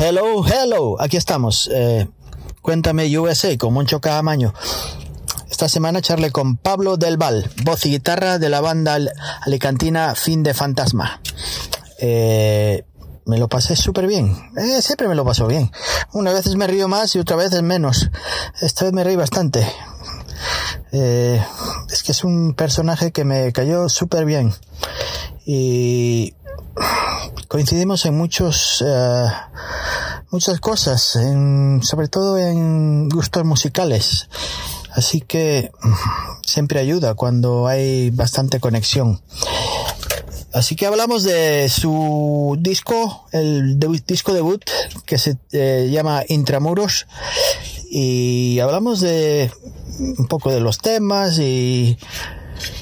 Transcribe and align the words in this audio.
Hello, 0.00 0.44
hello, 0.46 0.96
aquí 1.00 1.16
estamos. 1.16 1.68
Eh, 1.72 2.06
cuéntame 2.62 3.18
USA 3.18 3.58
con 3.58 3.74
Moncho 3.74 4.00
Camaño. 4.00 4.54
Esta 5.50 5.68
semana 5.68 6.00
charlé 6.00 6.30
con 6.30 6.56
Pablo 6.56 6.96
Del 6.96 7.16
Val, 7.16 7.50
voz 7.64 7.84
y 7.84 7.90
guitarra 7.90 8.38
de 8.38 8.48
la 8.48 8.60
banda 8.60 8.96
alicantina 9.40 10.14
Fin 10.14 10.44
de 10.44 10.54
Fantasma. 10.54 11.20
Eh, 11.98 12.84
me 13.26 13.38
lo 13.38 13.48
pasé 13.48 13.74
súper 13.74 14.06
bien. 14.06 14.36
Eh, 14.56 14.80
siempre 14.82 15.08
me 15.08 15.16
lo 15.16 15.24
paso 15.24 15.48
bien. 15.48 15.72
Una 16.12 16.32
veces 16.32 16.54
me 16.54 16.68
río 16.68 16.86
más 16.86 17.16
y 17.16 17.18
otra 17.18 17.34
vez 17.34 17.60
menos. 17.60 18.08
Esta 18.60 18.84
vez 18.84 18.94
me 18.94 19.02
reí 19.02 19.16
bastante. 19.16 19.66
Eh, 20.92 21.44
es 21.90 22.04
que 22.04 22.12
es 22.12 22.22
un 22.22 22.54
personaje 22.54 23.10
que 23.10 23.24
me 23.24 23.52
cayó 23.52 23.88
súper 23.88 24.24
bien. 24.26 24.54
Y 25.44 26.34
coincidimos 27.48 28.04
en 28.06 28.16
muchos, 28.16 28.84
eh, 28.86 29.26
muchas 30.30 30.60
cosas, 30.60 31.16
en, 31.16 31.80
sobre 31.82 32.08
todo 32.08 32.38
en 32.38 33.08
gustos 33.08 33.44
musicales. 33.44 34.28
Así 34.92 35.20
que 35.20 35.70
siempre 36.44 36.80
ayuda 36.80 37.14
cuando 37.14 37.66
hay 37.66 38.10
bastante 38.10 38.60
conexión. 38.60 39.20
Así 40.52 40.76
que 40.76 40.86
hablamos 40.86 41.24
de 41.24 41.68
su 41.68 42.56
disco, 42.58 43.26
el 43.32 43.78
disco 44.06 44.32
debut 44.32 44.64
que 45.04 45.18
se 45.18 45.36
eh, 45.52 45.88
llama 45.90 46.22
Intramuros 46.26 47.06
y 47.90 48.58
hablamos 48.60 49.00
de 49.00 49.52
un 50.00 50.26
poco 50.26 50.50
de 50.50 50.60
los 50.60 50.78
temas 50.78 51.38
y, 51.38 51.98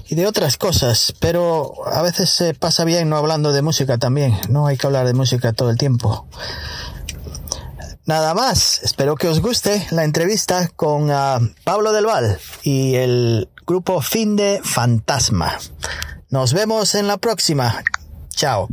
y 0.08 0.14
de 0.14 0.26
otras 0.26 0.56
cosas, 0.56 1.12
pero 1.18 1.74
a 1.86 2.02
veces 2.02 2.30
se 2.30 2.54
pasa 2.54 2.84
bien 2.84 3.08
no 3.08 3.16
hablando 3.16 3.52
de 3.52 3.62
música 3.62 3.98
también, 3.98 4.38
no 4.48 4.66
hay 4.66 4.76
que 4.76 4.86
hablar 4.86 5.06
de 5.06 5.14
música 5.14 5.52
todo 5.52 5.70
el 5.70 5.76
tiempo. 5.76 6.26
Nada 8.06 8.34
más, 8.34 8.82
espero 8.84 9.16
que 9.16 9.26
os 9.26 9.40
guste 9.40 9.84
la 9.90 10.04
entrevista 10.04 10.68
con 10.76 11.10
uh, 11.10 11.52
Pablo 11.64 11.92
Del 11.92 12.06
Val 12.06 12.38
y 12.62 12.94
el 12.94 13.48
grupo 13.66 14.00
Fin 14.00 14.36
de 14.36 14.60
Fantasma. 14.62 15.58
Nos 16.30 16.52
vemos 16.52 16.94
en 16.94 17.08
la 17.08 17.16
próxima. 17.16 17.82
Chao. 18.30 18.68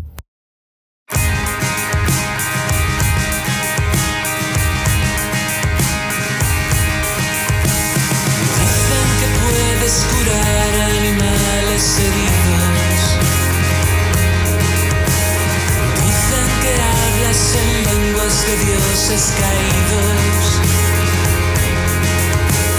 Dioses 19.04 19.34
caídos. 19.38 20.62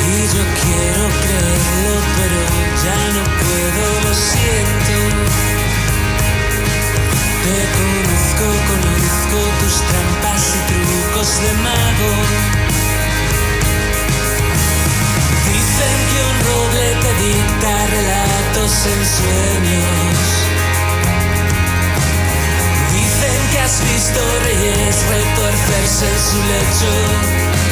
Y 0.09 0.23
yo 0.35 0.43
quiero 0.63 1.05
creerlo, 1.23 1.95
pero 2.17 2.41
ya 2.85 3.01
no 3.15 3.23
puedo, 3.41 3.83
lo 4.05 4.15
siento. 4.15 4.95
Te 7.45 7.59
conozco, 7.77 8.47
conozco 8.71 9.39
tus 9.61 9.77
trampas 9.89 10.43
y 10.55 10.61
trucos 10.73 11.31
de 11.43 11.53
mago. 11.63 12.13
Dicen 15.53 15.97
que 16.11 16.19
un 16.31 16.37
roble 16.49 16.87
te 17.03 17.13
dicta 17.23 17.87
relatos 17.87 18.73
en 18.87 19.01
sueños. 19.17 20.54
Que 23.55 23.61
has 23.61 23.81
visto 23.85 24.21
reyes 24.43 25.07
retorcerse 25.09 26.09
en 26.09 26.19
su 26.19 26.39
lecho. 26.43 27.64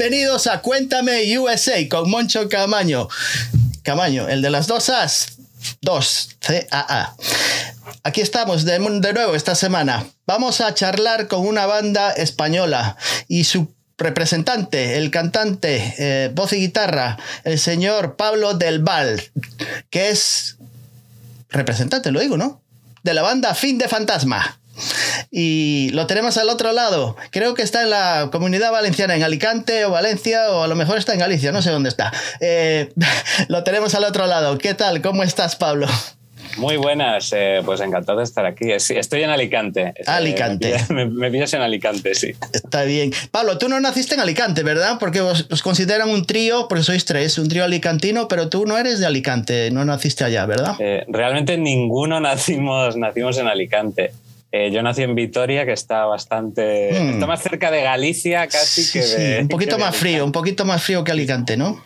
Bienvenidos 0.00 0.46
a 0.46 0.62
Cuéntame 0.62 1.38
USA 1.38 1.86
con 1.86 2.08
Moncho 2.08 2.48
Camaño. 2.48 3.06
Camaño, 3.82 4.30
el 4.30 4.40
de 4.40 4.48
las 4.48 4.66
dos 4.66 4.88
As. 4.88 5.36
Dos, 5.82 6.38
C-A-A. 6.40 7.14
Aquí 8.02 8.22
estamos 8.22 8.64
de, 8.64 8.78
de 8.78 9.12
nuevo 9.12 9.34
esta 9.34 9.54
semana. 9.54 10.06
Vamos 10.26 10.62
a 10.62 10.72
charlar 10.72 11.28
con 11.28 11.46
una 11.46 11.66
banda 11.66 12.12
española 12.12 12.96
y 13.28 13.44
su 13.44 13.74
representante, 13.98 14.96
el 14.96 15.10
cantante, 15.10 15.94
eh, 15.98 16.30
voz 16.32 16.54
y 16.54 16.60
guitarra, 16.60 17.18
el 17.44 17.58
señor 17.58 18.16
Pablo 18.16 18.54
del 18.54 18.78
Val, 18.78 19.22
que 19.90 20.08
es 20.08 20.56
representante, 21.50 22.10
lo 22.10 22.20
digo, 22.20 22.38
¿no? 22.38 22.62
De 23.02 23.12
la 23.12 23.20
banda 23.20 23.54
Fin 23.54 23.76
de 23.76 23.86
Fantasma. 23.86 24.59
Y 25.30 25.90
lo 25.92 26.06
tenemos 26.06 26.36
al 26.36 26.48
otro 26.48 26.72
lado. 26.72 27.16
Creo 27.30 27.54
que 27.54 27.62
está 27.62 27.82
en 27.82 27.90
la 27.90 28.28
comunidad 28.32 28.72
valenciana, 28.72 29.16
en 29.16 29.22
Alicante 29.22 29.84
o 29.84 29.90
Valencia, 29.90 30.50
o 30.50 30.62
a 30.62 30.68
lo 30.68 30.76
mejor 30.76 30.98
está 30.98 31.12
en 31.12 31.20
Galicia, 31.20 31.52
no 31.52 31.62
sé 31.62 31.70
dónde 31.70 31.88
está. 31.88 32.12
Eh, 32.40 32.92
lo 33.48 33.64
tenemos 33.64 33.94
al 33.94 34.04
otro 34.04 34.26
lado. 34.26 34.58
¿Qué 34.58 34.74
tal? 34.74 35.02
¿Cómo 35.02 35.22
estás, 35.22 35.56
Pablo? 35.56 35.86
Muy 36.56 36.76
buenas, 36.76 37.32
eh, 37.32 37.62
pues 37.64 37.80
encantado 37.80 38.18
de 38.18 38.24
estar 38.24 38.44
aquí. 38.44 38.72
estoy 38.72 39.22
en 39.22 39.30
Alicante. 39.30 39.94
Alicante. 40.06 40.74
Me, 40.90 41.06
me, 41.06 41.30
pillas 41.30 41.54
en 41.54 41.62
Alicante, 41.62 42.14
sí. 42.14 42.34
Está 42.52 42.82
bien. 42.84 43.12
Pablo, 43.30 43.58
tú 43.58 43.68
no 43.68 43.78
naciste 43.80 44.14
en 44.14 44.20
Alicante, 44.20 44.62
¿verdad? 44.62 44.96
Porque 44.98 45.20
os, 45.20 45.46
consideran 45.62 46.10
un 46.10 46.26
trío, 46.26 46.66
porque 46.68 46.82
sois 46.82 47.04
tres, 47.04 47.38
un 47.38 47.48
trío 47.48 47.64
alicantino, 47.64 48.28
pero 48.28 48.48
tú 48.48 48.66
no 48.66 48.78
eres 48.78 48.98
de 48.98 49.06
Alicante, 49.06 49.70
no 49.70 49.84
naciste 49.84 50.24
allá, 50.24 50.46
¿verdad? 50.46 50.74
Eh, 50.80 51.04
realmente 51.08 51.56
ninguno 51.56 52.20
nacimos, 52.20 52.96
nacimos 52.96 53.38
en 53.38 53.46
Alicante. 53.46 54.12
Eh, 54.52 54.72
yo 54.72 54.82
nací 54.82 55.02
en 55.02 55.14
Vitoria, 55.14 55.64
que 55.64 55.72
está 55.72 56.06
bastante. 56.06 56.90
Hmm. 56.92 57.10
Está 57.10 57.26
más 57.26 57.40
cerca 57.40 57.70
de 57.70 57.82
Galicia 57.82 58.48
casi 58.48 58.90
que 58.90 59.04
de. 59.04 59.42
un 59.42 59.48
poquito 59.48 59.78
más 59.78 59.96
frío, 59.96 60.24
un 60.24 60.32
poquito 60.32 60.64
más 60.64 60.82
frío 60.82 61.04
que 61.04 61.12
Alicante, 61.12 61.56
¿no? 61.56 61.80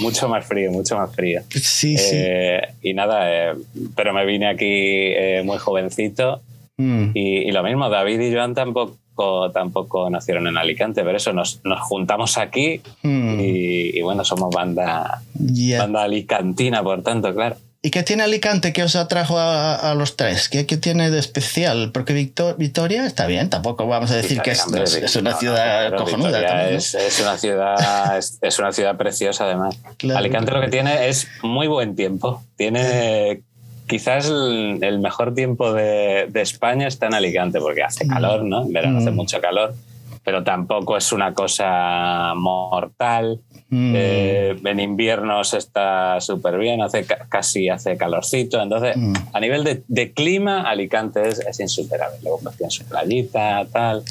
Mucho 0.00 0.26
más 0.28 0.46
frío, 0.46 0.70
mucho 0.72 0.96
más 0.96 1.14
frío. 1.14 1.42
Sí, 1.50 1.98
sí. 1.98 2.16
Eh, 2.16 2.62
y 2.80 2.94
nada, 2.94 3.50
eh, 3.50 3.54
pero 3.94 4.14
me 4.14 4.24
vine 4.24 4.48
aquí 4.48 5.44
muy 5.44 5.58
jovencito. 5.58 6.40
Hmm. 6.78 7.10
Y, 7.14 7.50
lo 7.52 7.62
mismo, 7.62 7.88
David 7.90 8.20
y 8.20 8.34
Joan 8.34 8.54
tampoco, 8.54 9.50
tampoco 9.52 10.08
nacieron 10.08 10.46
en 10.46 10.56
Alicante, 10.56 11.02
pero 11.04 11.16
eso, 11.18 11.34
nos, 11.34 11.60
nos 11.64 11.80
juntamos 11.80 12.38
aquí 12.38 12.80
hmm. 13.02 13.40
y, 13.40 14.00
bueno, 14.00 14.24
somos 14.24 14.54
banda, 14.54 15.22
banda 15.34 16.02
alicantina, 16.02 16.82
por 16.82 17.02
tanto, 17.02 17.34
claro. 17.34 17.56
¿Y 17.86 17.90
qué 17.92 18.02
tiene 18.02 18.24
Alicante 18.24 18.72
que 18.72 18.82
os 18.82 18.96
atrajo 18.96 19.38
a, 19.38 19.94
los 19.96 20.16
tres? 20.16 20.48
¿Qué, 20.48 20.64
tiene 20.64 21.08
de 21.08 21.20
especial? 21.20 21.92
Porque 21.92 22.14
Victoria 22.14 23.06
está 23.06 23.28
bien, 23.28 23.48
tampoco 23.48 23.86
vamos 23.86 24.10
a 24.10 24.16
decir 24.16 24.42
que 24.42 24.50
es, 24.50 24.66
una 25.14 25.34
ciudad 25.36 25.94
cojonuda. 25.94 26.68
es, 26.68 26.96
una 27.22 27.38
ciudad, 27.38 28.18
es, 28.18 28.58
una 28.58 28.72
ciudad 28.72 28.96
preciosa 28.96 29.44
además. 29.44 29.78
Alicante 30.16 30.50
lo 30.50 30.60
que 30.62 30.66
tiene 30.66 31.06
es 31.06 31.28
muy 31.44 31.68
buen 31.68 31.94
tiempo. 31.94 32.42
Tiene 32.56 33.42
quizás 33.86 34.26
el, 34.26 34.98
mejor 34.98 35.36
tiempo 35.36 35.72
de, 35.72 36.28
España 36.34 36.88
está 36.88 37.06
en 37.06 37.14
Alicante 37.14 37.60
porque 37.60 37.84
hace 37.84 38.04
mm. 38.04 38.08
calor, 38.08 38.42
¿no? 38.42 38.62
En 38.62 38.72
verano 38.72 38.98
hace 38.98 39.12
mm. 39.12 39.14
mucho 39.14 39.40
calor 39.40 39.76
pero 40.26 40.42
tampoco 40.42 40.96
es 40.96 41.12
una 41.12 41.32
cosa 41.32 42.34
mortal. 42.34 43.38
Mm. 43.68 43.94
Eh, 43.96 44.56
en 44.64 44.80
invierno 44.80 45.44
se 45.44 45.58
está 45.58 46.20
súper 46.20 46.58
bien, 46.58 46.82
hace, 46.82 47.06
casi 47.28 47.68
hace 47.68 47.96
calorcito. 47.96 48.60
Entonces, 48.60 48.96
mm. 48.96 49.14
a 49.32 49.38
nivel 49.38 49.84
de, 49.86 50.12
clima, 50.12 50.62
Alicante 50.62 51.28
es, 51.28 51.60
insuperable. 51.60 52.18
Luego 52.24 52.40
pues, 52.42 52.56
tiene 52.56 52.70
su 52.72 52.84
playita, 52.86 53.66
tal. 53.72 54.02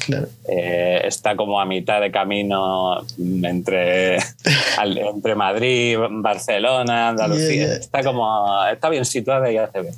Eh, 0.48 1.02
está 1.04 1.36
como 1.36 1.60
a 1.60 1.66
mitad 1.66 2.00
de 2.00 2.10
camino 2.10 3.02
entre, 3.18 4.16
entre 4.82 5.34
Madrid, 5.34 5.98
Barcelona, 6.10 7.10
Andalucía. 7.10 7.74
Está 7.74 8.02
como 8.02 8.64
está 8.72 8.88
bien 8.88 9.04
situada 9.04 9.52
y 9.52 9.58
hace 9.58 9.82
bien 9.82 9.94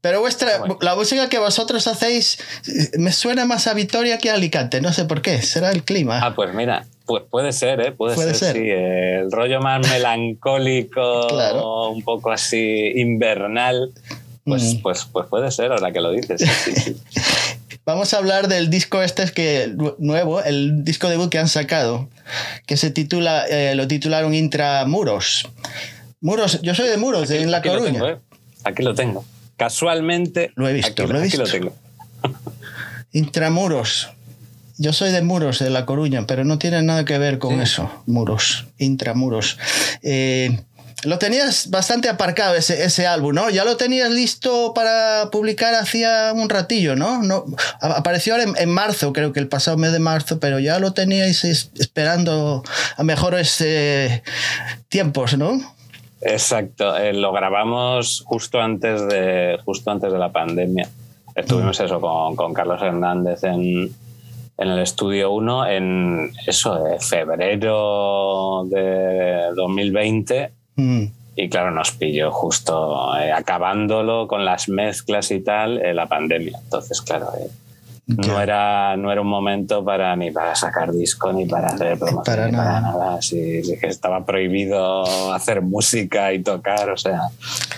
pero 0.00 0.20
vuestra, 0.20 0.62
la 0.80 0.94
música 0.94 1.28
que 1.28 1.38
vosotros 1.38 1.86
hacéis 1.86 2.38
me 2.98 3.12
suena 3.12 3.44
más 3.44 3.66
a 3.66 3.74
Vitoria 3.74 4.18
que 4.18 4.30
a 4.30 4.34
Alicante, 4.34 4.80
no 4.80 4.92
sé 4.92 5.04
por 5.04 5.22
qué, 5.22 5.42
será 5.42 5.70
el 5.70 5.82
clima. 5.82 6.20
Ah, 6.22 6.34
pues 6.34 6.54
mira, 6.54 6.86
pues 7.04 7.24
puede 7.30 7.52
ser, 7.52 7.80
¿eh? 7.80 7.92
Puede, 7.92 8.34
ser, 8.34 8.56
sí. 8.56 8.68
El 8.68 9.30
rollo 9.30 9.60
más 9.60 9.86
melancólico, 9.90 11.90
un 11.90 12.02
poco 12.02 12.30
así 12.30 12.92
invernal, 12.96 13.92
pues, 14.44 14.74
mm. 14.74 14.82
pues, 14.82 15.06
pues 15.12 15.26
puede 15.28 15.50
ser 15.50 15.72
ahora 15.72 15.92
que 15.92 16.00
lo 16.00 16.12
dices. 16.12 16.42
Vamos 17.84 18.14
a 18.14 18.18
hablar 18.18 18.48
del 18.48 18.68
disco 18.68 19.00
este 19.00 19.30
que 19.30 19.72
nuevo, 19.98 20.42
el 20.42 20.82
disco 20.82 21.08
debut 21.08 21.30
que 21.30 21.38
han 21.38 21.48
sacado, 21.48 22.08
que 22.66 22.76
se 22.76 22.90
titula, 22.90 23.44
eh, 23.48 23.76
lo 23.76 23.86
titularon 23.86 24.34
Intramuros. 24.34 25.48
Muros, 26.20 26.60
yo 26.62 26.74
soy 26.74 26.88
de 26.88 26.96
Muros, 26.96 27.28
de 27.28 27.42
en 27.42 27.52
La 27.52 27.62
Coruña. 27.62 28.08
¿eh? 28.08 28.16
Aquí 28.66 28.82
lo 28.82 28.94
tengo. 28.94 29.24
Casualmente. 29.56 30.50
Lo 30.56 30.68
he 30.68 30.72
visto, 30.72 31.06
lo 31.06 31.20
he 31.20 31.22
visto. 31.22 31.44
tengo. 31.44 31.72
Intramuros. 33.12 34.10
Yo 34.76 34.92
soy 34.92 35.12
de 35.12 35.22
Muros, 35.22 35.60
de 35.60 35.70
La 35.70 35.86
Coruña, 35.86 36.26
pero 36.26 36.44
no 36.44 36.58
tiene 36.58 36.82
nada 36.82 37.04
que 37.04 37.16
ver 37.16 37.38
con 37.38 37.62
eso. 37.62 37.90
Muros, 38.06 38.66
intramuros. 38.76 39.56
Eh, 40.02 40.60
lo 41.04 41.18
tenías 41.18 41.70
bastante 41.70 42.08
aparcado 42.08 42.56
ese, 42.56 42.84
ese, 42.84 43.06
álbum, 43.06 43.34
¿no? 43.34 43.48
Ya 43.48 43.64
lo 43.64 43.76
tenías 43.76 44.10
listo 44.10 44.74
para 44.74 45.30
publicar 45.30 45.74
hacía 45.74 46.32
un 46.34 46.50
ratillo, 46.50 46.96
¿no? 46.96 47.22
no 47.22 47.46
apareció 47.80 48.38
en, 48.38 48.54
en, 48.58 48.68
marzo, 48.68 49.12
creo 49.12 49.32
que 49.32 49.40
el 49.40 49.48
pasado 49.48 49.78
mes 49.78 49.92
de 49.92 49.98
marzo, 49.98 50.40
pero 50.40 50.58
ya 50.58 50.78
lo 50.78 50.92
teníais 50.92 51.44
esperando 51.44 52.64
a 52.96 53.02
mejores 53.02 53.60
eh, 53.60 54.22
tiempos, 54.88 55.38
¿no? 55.38 55.75
Exacto, 56.28 56.96
eh, 56.96 57.12
lo 57.12 57.32
grabamos 57.32 58.24
justo 58.26 58.60
antes 58.60 59.06
de, 59.06 59.58
justo 59.64 59.90
antes 59.90 60.12
de 60.12 60.18
la 60.18 60.32
pandemia. 60.32 60.88
Estuvimos 61.34 61.78
eso 61.78 62.00
con, 62.00 62.52
Carlos 62.52 62.82
Hernández 62.82 63.44
en, 63.44 63.94
el 64.58 64.78
estudio 64.78 65.30
1 65.32 65.66
en 65.66 66.32
eso, 66.46 66.82
de 66.82 66.98
febrero 66.98 68.64
de 68.64 69.52
2020. 69.54 70.52
Mm. 70.76 71.04
Y 71.36 71.48
claro, 71.48 71.70
nos 71.70 71.92
pilló 71.92 72.32
justo 72.32 73.16
eh, 73.18 73.30
acabándolo 73.30 74.26
con 74.26 74.44
las 74.44 74.68
mezclas 74.68 75.30
y 75.30 75.40
tal 75.40 75.78
eh, 75.78 75.92
la 75.94 76.06
pandemia. 76.06 76.58
Entonces, 76.64 77.02
claro, 77.02 77.28
no 78.06 78.40
era, 78.40 78.96
no 78.96 79.10
era 79.10 79.20
un 79.20 79.26
momento 79.26 79.84
para 79.84 80.14
ni 80.14 80.30
para 80.30 80.54
sacar 80.54 80.92
disco, 80.92 81.32
ni 81.32 81.44
para 81.44 81.68
hacer 81.68 81.98
promoción, 81.98 82.22
para 82.24 82.46
ni 82.46 82.52
nada. 82.52 82.64
para 82.64 82.80
nada. 82.80 83.22
Sí, 83.22 83.62
que 83.80 83.88
estaba 83.88 84.24
prohibido 84.24 85.32
hacer 85.34 85.60
música 85.60 86.32
y 86.32 86.40
tocar, 86.40 86.88
o 86.90 86.96
sea, 86.96 87.22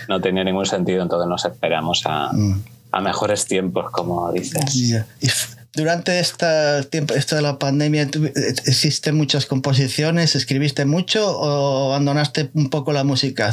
no 0.07 0.21
tenía 0.21 0.43
ningún 0.43 0.67
sentido. 0.67 1.01
Entonces 1.01 1.27
nos 1.27 1.45
esperamos 1.45 2.03
a, 2.05 2.31
mm. 2.31 2.63
a 2.91 3.01
mejores 3.01 3.45
tiempos, 3.45 3.89
como 3.91 4.31
dices. 4.31 5.03
Durante 5.73 6.19
esta 6.19 6.83
tiempo, 6.83 7.15
esto 7.15 7.35
de 7.35 7.41
la 7.41 7.57
pandemia, 7.57 8.07
¿existen 8.65 9.15
muchas 9.15 9.47
composiciones? 9.47 10.35
¿Escribiste 10.35 10.85
mucho 10.85 11.39
o 11.39 11.87
abandonaste 11.87 12.51
un 12.53 12.69
poco 12.69 12.93
la 12.93 13.03
música? 13.03 13.51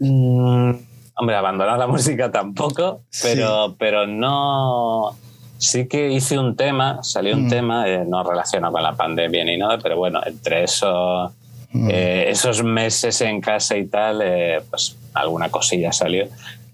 Mm, 0.00 0.72
hombre, 1.14 1.36
abandonar 1.36 1.78
la 1.78 1.86
música 1.86 2.30
tampoco, 2.30 3.00
pero, 3.22 3.76
pero 3.78 4.06
no 4.06 5.16
Sí 5.62 5.86
que 5.86 6.10
hice 6.10 6.40
un 6.40 6.56
tema, 6.56 7.04
salió 7.04 7.36
un 7.36 7.46
mm. 7.46 7.48
tema, 7.48 7.88
eh, 7.88 8.04
no 8.04 8.24
relacionado 8.24 8.72
con 8.72 8.82
la 8.82 8.96
pandemia 8.96 9.44
ni 9.44 9.56
nada, 9.56 9.78
pero 9.78 9.96
bueno, 9.96 10.20
entre 10.26 10.64
eso, 10.64 11.32
mm. 11.70 11.88
eh, 11.88 12.24
esos 12.30 12.64
meses 12.64 13.20
en 13.20 13.40
casa 13.40 13.76
y 13.76 13.86
tal, 13.86 14.22
eh, 14.24 14.60
pues 14.68 14.96
alguna 15.14 15.50
cosilla 15.50 15.92
salió. 15.92 16.26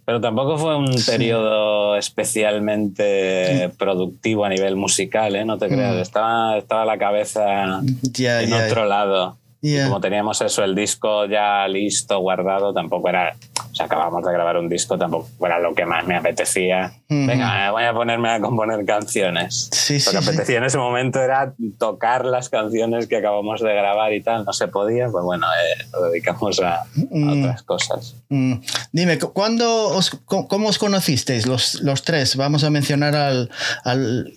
Pero 0.07 0.23
tampoco 0.23 0.57
fue 0.57 0.75
un 0.75 0.91
periodo 1.05 1.97
especialmente 1.97 3.71
productivo 3.77 4.47
a 4.47 4.49
nivel 4.49 4.75
musical, 4.75 5.47
no 5.47 5.59
te 5.59 5.69
creas. 5.69 5.97
Mm. 5.97 6.01
Estaba, 6.01 6.57
estaba 6.57 6.85
la 6.87 6.97
cabeza 6.97 7.83
en 7.83 8.53
otro 8.55 8.87
lado. 8.87 9.37
Y 9.61 9.83
como 9.83 10.01
teníamos 10.01 10.41
eso, 10.41 10.63
el 10.63 10.75
disco 10.75 11.27
ya 11.27 11.67
listo, 11.67 12.19
guardado, 12.21 12.73
tampoco 12.73 13.09
era. 13.09 13.37
O 13.71 13.75
sea, 13.75 13.87
acabamos 13.87 14.25
de 14.25 14.33
grabar 14.33 14.57
un 14.57 14.69
disco, 14.69 14.97
tampoco 14.97 15.29
era 15.45 15.59
lo 15.59 15.75
que 15.75 15.85
más 15.85 16.07
me 16.07 16.17
apetecía. 16.17 16.93
Venga, 17.09 17.71
voy 17.71 17.85
a 17.85 17.93
ponerme 17.93 18.31
a 18.31 18.41
componer 18.41 18.85
canciones. 18.85 19.69
Sí, 19.73 19.99
lo 20.07 20.13
que 20.13 20.29
apetecía 20.29 20.59
en 20.59 20.65
ese 20.65 20.79
momento 20.79 21.21
era 21.21 21.55
tocar 21.79 22.25
las 22.25 22.49
canciones 22.49 23.09
que 23.09 23.17
acabamos 23.17 23.61
de 23.61 23.75
grabar 23.75 24.13
y 24.13 24.23
tal. 24.23 24.45
No 24.45 24.53
se 24.53 24.69
podía, 24.69 25.09
pues 25.09 25.25
bueno, 25.25 25.47
eh, 25.47 25.87
lo 25.93 26.05
dedicamos 26.05 26.61
a, 26.61 26.85
mm. 26.95 27.41
otras 27.41 27.63
cosas. 27.63 28.15
Mm. 28.29 28.55
Dime, 28.93 29.19
¿cuándo 29.19 29.89
os, 29.89 30.11
¿cómo 30.25 30.69
os 30.69 30.79
conocisteis 30.79 31.47
los, 31.47 31.83
los 31.83 32.03
tres? 32.03 32.37
Vamos 32.37 32.65
a 32.65 32.71
mencionar 32.71 33.17
al, 33.17 33.51
al, 33.85 34.33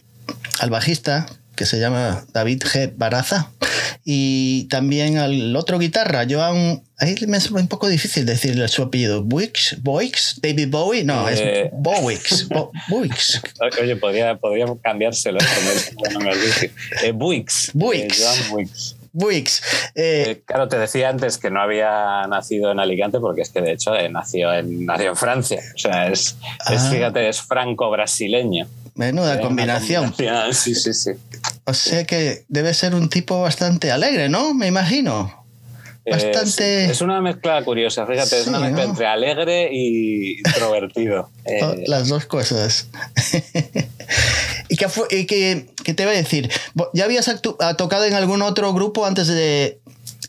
al 0.60 0.70
bajista, 0.70 1.28
que 1.56 1.66
se 1.66 1.80
llama 1.80 2.26
David 2.34 2.64
G. 2.64 2.94
Baraza. 2.96 3.52
Y 4.04 4.64
también 4.70 5.18
al 5.18 5.56
otro 5.56 5.78
guitarra, 5.78 6.26
Joan. 6.30 6.82
Ahí 6.98 7.16
me 7.28 7.38
es 7.38 7.52
un 7.52 7.68
poco 7.68 7.88
difícil 7.88 8.26
decirle 8.26 8.68
su 8.68 8.82
apellido. 8.84 9.24
Boix, 9.24 9.76
Boix, 9.82 10.40
David 10.42 10.70
Bowie. 10.70 11.04
No, 11.04 11.28
es 11.30 11.40
Eh. 11.40 11.70
Bowix. 11.74 12.48
Bo- 12.50 12.72
Boix. 12.90 13.42
Oye, 13.82 13.96
podría, 13.98 14.36
podría 14.38 14.66
cambiárselo. 14.82 15.38
no 16.14 16.20
me 16.20 16.32
olvides. 16.32 16.72
Eh, 17.04 17.12
Buix. 17.12 17.72
Buix. 17.74 18.20
Eh, 18.20 18.24
Joan 18.50 18.70
Buix. 19.14 19.62
Eh, 19.94 20.42
claro, 20.46 20.68
te 20.70 20.78
decía 20.80 21.10
antes 21.10 21.38
que 21.38 21.52
no 21.52 21.62
había 21.62 22.26
nacido 22.30 22.72
en 22.72 22.80
Alicante 22.80 23.20
porque 23.20 23.42
es 23.42 23.50
que 23.50 23.60
de 23.62 23.74
hecho 23.74 23.94
eh, 23.94 24.08
nació, 24.10 24.54
en, 24.54 24.86
nació 24.86 25.10
en 25.10 25.16
Francia. 25.18 25.60
O 25.76 25.78
sea, 25.78 26.08
es, 26.08 26.38
es, 26.72 26.82
Ah. 26.82 26.90
fíjate, 26.92 27.28
es 27.28 27.42
franco-brasileño. 27.42 28.68
Menuda 28.96 29.36
Eh, 29.36 29.42
combinación. 29.42 30.10
combinación, 30.10 30.54
Sí, 30.54 30.76
sí, 30.76 30.94
sí. 30.94 31.12
O 31.66 31.74
sea 31.74 32.06
que 32.06 32.46
debe 32.50 32.74
ser 32.74 32.94
un 32.96 33.10
tipo 33.10 33.42
bastante 33.42 33.92
alegre, 33.92 34.30
¿no? 34.30 34.54
Me 34.54 34.68
imagino. 34.68 35.38
Bastante- 36.10 36.86
Es, 36.86 36.92
es 36.92 37.02
una 37.02 37.22
mezcla 37.22 37.64
curiosa, 37.64 38.08
fíjate, 38.08 38.40
es 38.42 38.48
una 38.48 38.60
mezcla 38.60 38.86
¿no? 38.86 38.90
entre 38.90 39.06
alegre 39.06 39.70
y 39.72 40.40
introvertido. 40.40 41.30
Eh, 41.46 41.60
Oh, 41.64 41.76
Las 41.88 42.08
dos 42.08 42.26
cosas. 42.26 42.88
¿Y, 44.70 44.78
qué, 44.78 44.90
fue- 44.90 45.08
y 45.12 45.26
qué- 45.26 45.68
qué 45.84 45.94
te 45.94 46.04
iba 46.04 46.12
a 46.12 46.16
decir? 46.16 46.50
¿Ya 46.94 47.06
habías 47.06 47.28
ah, 47.60 47.74
tocado 47.76 48.06
en 48.06 48.14
algún 48.14 48.42
otro 48.42 48.74
grupo 48.74 49.06
antes 49.06 49.28
de... 49.28 49.80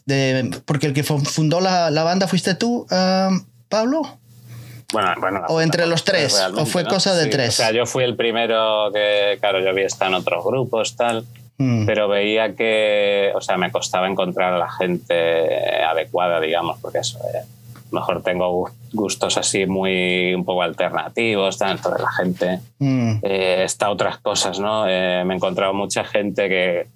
de- 0.07 0.61
porque 0.64 0.87
el 0.87 0.92
que 0.95 1.02
fu- 1.04 1.19
fundó 1.21 1.61
la, 1.61 1.90
la 1.90 2.02
banda 2.02 2.26
fuiste 2.28 2.54
tú, 2.54 2.87
ah, 2.90 3.31
Pablo? 3.69 4.19
Bueno, 4.92 5.12
bueno, 5.18 5.40
o 5.49 5.61
entre 5.61 5.87
los 5.87 6.04
tres, 6.04 6.40
o 6.56 6.66
fue 6.66 6.84
cosa 6.84 7.14
de 7.14 7.26
tres. 7.26 7.49
O 7.49 7.52
sea, 7.52 7.72
yo 7.72 7.87
fui 7.87 8.04
el 8.04 8.14
primero 8.16 8.90
que, 8.92 9.38
claro, 9.40 9.61
yo 9.61 9.70
había 9.70 9.87
estado 9.87 10.11
en 10.12 10.16
otros 10.18 10.44
grupos, 10.44 10.96
tal, 10.96 11.25
Mm, 11.58 11.84
pero 11.87 12.08
veía 12.08 12.56
que, 12.56 13.30
o 13.34 13.40
sea, 13.42 13.56
me 13.58 13.70
costaba 13.70 14.08
encontrar 14.08 14.54
a 14.54 14.58
la 14.58 14.70
gente 14.70 15.82
adecuada, 15.84 16.40
digamos, 16.40 16.78
porque 16.80 16.99
eso, 16.99 17.18
eh, 17.18 17.42
mejor 17.92 18.22
tengo 18.22 18.50
gu- 18.66 18.72
gustos 18.92 19.37
así 19.37 19.66
muy 19.66 20.34
un 20.34 20.44
poco 20.46 20.62
alternativos, 20.62 21.58
tal, 21.58 21.72
entonces 21.72 22.02
la 22.02 22.11
gente 22.12 22.61
mm, 22.78 23.12
eh, 23.22 23.62
está 23.64 23.90
otras 23.90 24.16
cosas, 24.18 24.58
¿no? 24.58 24.88
Eh, 24.88 25.22
me 25.26 25.34
he 25.34 25.37
encontrado 25.37 25.75
mucha 25.75 26.02
gente 26.04 26.49
que, 26.49 26.87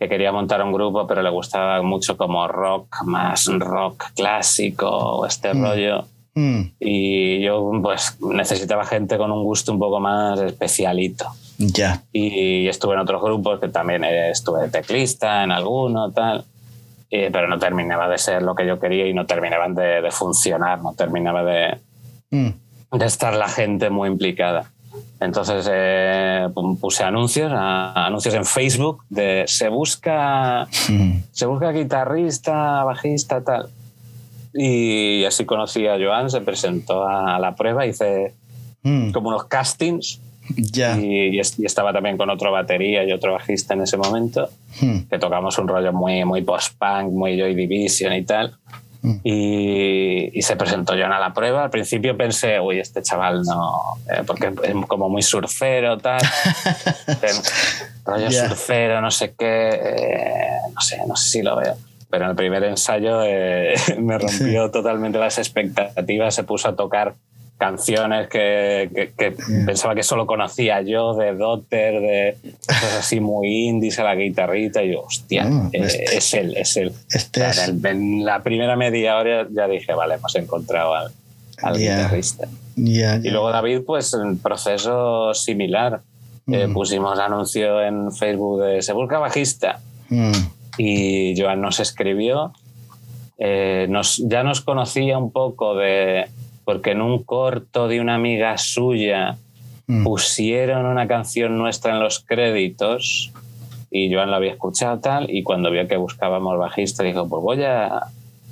que 0.00 0.08
quería 0.08 0.32
montar 0.32 0.62
un 0.62 0.72
grupo, 0.72 1.06
pero 1.06 1.22
le 1.22 1.30
gustaba 1.30 1.80
mucho 1.80 2.16
como 2.16 2.46
rock, 2.48 3.04
más 3.04 3.46
rock 3.46 4.06
clásico 4.16 4.88
o 4.90 5.26
este 5.26 5.54
Mm. 5.54 5.62
rollo. 5.64 6.04
Mm, 6.34 6.60
Y 6.80 7.42
yo 7.42 7.70
pues 7.82 8.16
necesitaba 8.20 8.84
gente 8.84 9.16
con 9.18 9.30
un 9.30 9.42
gusto 9.44 9.72
un 9.72 9.78
poco 9.78 10.00
más 10.00 10.40
especialito. 10.40 11.26
ya. 11.58 12.02
Y 12.12 12.66
estuve 12.68 12.94
en 12.94 13.00
otros 13.00 13.22
grupos 13.22 13.60
que 13.60 13.68
también 13.68 14.04
eh, 14.04 14.30
estuve 14.30 14.62
de 14.62 14.68
teclista 14.68 15.44
en 15.44 15.52
alguno, 15.52 16.10
tal. 16.12 16.44
Eh, 17.10 17.28
pero 17.30 17.46
no 17.46 17.58
terminaba 17.58 18.08
de 18.08 18.16
ser 18.16 18.42
lo 18.42 18.54
que 18.54 18.66
yo 18.66 18.80
quería 18.80 19.06
y 19.06 19.12
no 19.12 19.26
terminaban 19.26 19.74
de, 19.74 20.00
de 20.00 20.10
funcionar, 20.10 20.82
no 20.82 20.94
terminaba 20.94 21.44
de, 21.44 21.78
Mm, 22.30 22.48
de 22.98 23.04
estar 23.06 23.34
la 23.36 23.48
gente 23.48 23.90
muy 23.90 24.08
implicada. 24.08 24.70
Entonces 25.20 25.68
eh, 25.70 26.48
puse 26.80 27.04
anuncios, 27.04 27.52
a- 27.54 28.06
anuncios 28.06 28.34
en 28.34 28.46
Facebook 28.46 29.02
de 29.10 29.44
se 29.46 29.68
busca, 29.68 30.66
mm, 30.88 31.12
se 31.30 31.44
busca 31.46 31.70
guitarrista, 31.72 32.82
bajista, 32.84 33.44
tal. 33.44 33.68
Y 34.54 35.24
así 35.24 35.44
conocí 35.44 35.86
a 35.86 35.96
Joan, 35.98 36.30
se 36.30 36.40
presentó 36.42 37.06
a 37.08 37.38
la 37.38 37.54
prueba, 37.54 37.86
hice 37.86 38.34
mm, 38.82 39.10
como 39.12 39.28
unos 39.28 39.44
castings 39.44 40.20
ya. 40.56 40.98
y, 40.98 41.36
y 41.36 41.38
es- 41.40 41.58
y 41.58 41.64
estaba 41.64 41.92
también 41.92 42.16
con 42.18 42.28
otro 42.28 42.50
batería 42.52 43.04
y 43.04 43.12
otro 43.12 43.32
bajista 43.32 43.74
en 43.74 43.82
ese 43.82 43.96
momento, 43.96 44.48
Mm, 44.80 45.00
que 45.10 45.18
tocamos 45.18 45.56
un 45.58 45.68
rollo 45.68 45.92
muy, 45.92 46.24
muy 46.24 46.42
post-punk, 46.42 47.12
muy 47.12 47.38
Joy 47.38 47.54
Division 47.54 48.12
y 48.14 48.24
tal. 48.24 48.54
Mm. 49.02 49.14
Y, 49.24 50.38
y 50.38 50.42
se 50.42 50.54
presentó 50.56 50.92
Joan 50.94 51.12
a 51.12 51.18
la 51.18 51.32
prueba. 51.34 51.64
Al 51.64 51.70
principio 51.70 52.16
pensé, 52.16 52.60
uy, 52.60 52.78
este 52.78 53.02
chaval 53.02 53.42
no, 53.42 53.72
eh, 54.10 54.22
porque 54.26 54.46
es 54.62 54.74
como 54.86 55.08
muy 55.08 55.22
surfero, 55.22 55.98
tal. 55.98 56.20
Rollo 58.04 58.28
Ya. 58.28 58.48
surfero, 58.48 59.00
no 59.00 59.10
sé 59.10 59.34
qué, 59.38 59.68
eh, 59.74 60.48
no 60.74 60.80
sé, 60.80 60.98
no 61.06 61.16
sé 61.16 61.28
si 61.30 61.42
lo 61.42 61.56
veo. 61.56 61.74
Pero 62.12 62.24
en 62.26 62.30
el 62.32 62.36
primer 62.36 62.62
ensayo 62.64 63.22
eh, 63.24 63.72
me 63.98 64.18
rompió 64.18 64.70
totalmente 64.70 65.18
las 65.18 65.38
expectativas, 65.38 66.34
se 66.34 66.44
puso 66.44 66.68
a 66.68 66.76
tocar 66.76 67.14
canciones 67.56 68.28
que, 68.28 68.90
que- 68.94 69.12
que 69.16 69.34
pensaba 69.64 69.94
que 69.94 70.02
solo 70.02 70.26
conocía 70.26 70.82
yo, 70.82 71.14
de 71.14 71.32
Dotter, 71.34 72.00
de 72.00 72.36
cosas 72.66 72.96
así 72.98 73.18
muy 73.20 73.68
indies 73.68 73.98
a 73.98 74.04
la 74.04 74.14
guitarrita, 74.14 74.82
y 74.82 74.92
yo, 74.92 75.02
hostia, 75.04 75.44
Mm, 75.44 75.70
eh, 75.72 75.78
este- 75.84 76.16
es 76.18 76.34
él, 76.34 76.56
es 76.56 76.76
él. 76.76 76.92
Este 77.10 77.40
O 77.42 77.46
es... 77.46 77.68
en, 77.68 77.76
el- 77.78 77.86
en 77.86 78.24
la 78.26 78.42
primera 78.42 78.76
media 78.76 79.16
hora 79.16 79.46
ya 79.50 79.66
dije, 79.68 79.94
vale, 79.94 80.14
hemos 80.16 80.34
encontrado 80.36 80.94
al, 80.94 81.12
al 81.62 81.78
Ya. 81.78 81.96
guitarrista. 81.96 82.46
ya, 82.76 83.16
Y 83.22 83.30
luego 83.30 83.50
David, 83.50 83.80
pues 83.86 84.12
en 84.14 84.38
proceso 84.38 85.32
similar. 85.34 86.00
Eh, 86.50 86.66
Mm. 86.66 86.74
pusimos 86.74 87.18
anuncio 87.20 87.80
en 87.82 88.10
Facebook 88.12 88.60
de 88.64 88.82
se 88.82 88.92
busca 88.92 89.18
bajista 89.20 89.78
Mm, 90.10 90.32
y 90.78 91.34
Joan 91.40 91.60
nos 91.60 91.80
escribió. 91.80 92.52
Eh, 93.38 93.86
nos, 93.88 94.18
ya 94.28 94.42
nos 94.42 94.60
conocía 94.60 95.18
un 95.18 95.32
poco 95.32 95.74
de 95.74 96.26
porque 96.64 96.92
en 96.92 97.02
un 97.02 97.22
corto 97.24 97.88
de 97.88 98.00
una 98.00 98.14
amiga 98.14 98.56
suya 98.56 99.36
mm, 99.88 100.04
pusieron 100.04 100.86
una 100.86 101.08
canción 101.08 101.58
nuestra 101.58 101.92
en 101.92 102.00
los 102.00 102.20
créditos 102.20 103.32
y 103.90 104.12
Joan 104.14 104.30
la 104.30 104.36
había 104.36 104.52
escuchado 104.52 105.00
tal 105.00 105.28
y 105.28 105.42
cuando 105.42 105.70
vio 105.72 105.88
que 105.88 105.96
buscábamos 105.96 106.56
bajista 106.56 107.02
dijo 107.02 107.28
pues 107.28 107.42
voy 107.42 107.64
a 107.64 108.02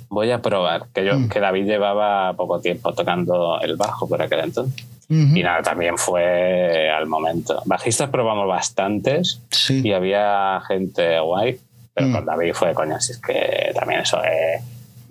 voy 0.09 0.29
a 0.31 0.41
probar 0.41 0.87
que 0.93 1.05
yo 1.05 1.17
Mm. 1.17 1.29
que 1.29 1.39
David 1.39 1.65
llevaba 1.67 2.33
poco 2.33 2.59
tiempo 2.59 2.91
tocando 2.93 3.61
el 3.61 3.77
bajo 3.77 4.09
por 4.09 4.21
aquel 4.21 4.41
entonces 4.41 4.85
y 5.09 5.41
nada 5.43 5.61
también 5.61 5.97
fue 5.97 6.89
al 6.89 7.05
momento 7.07 7.61
bajistas 7.65 8.09
probamos 8.09 8.47
bastantes 8.47 9.41
Sí. 9.51 9.81
y 9.85 9.93
había 9.93 10.61
gente 10.67 11.19
guay 11.21 11.57
pero 11.93 12.07
Mm. 12.07 12.11
con 12.13 12.25
David 12.25 12.53
fue 12.53 12.73
coño 12.73 12.95
así 12.95 13.11
es 13.13 13.19
que 13.19 13.71
también 13.75 14.01
eso 14.01 14.23
eh, 14.23 14.61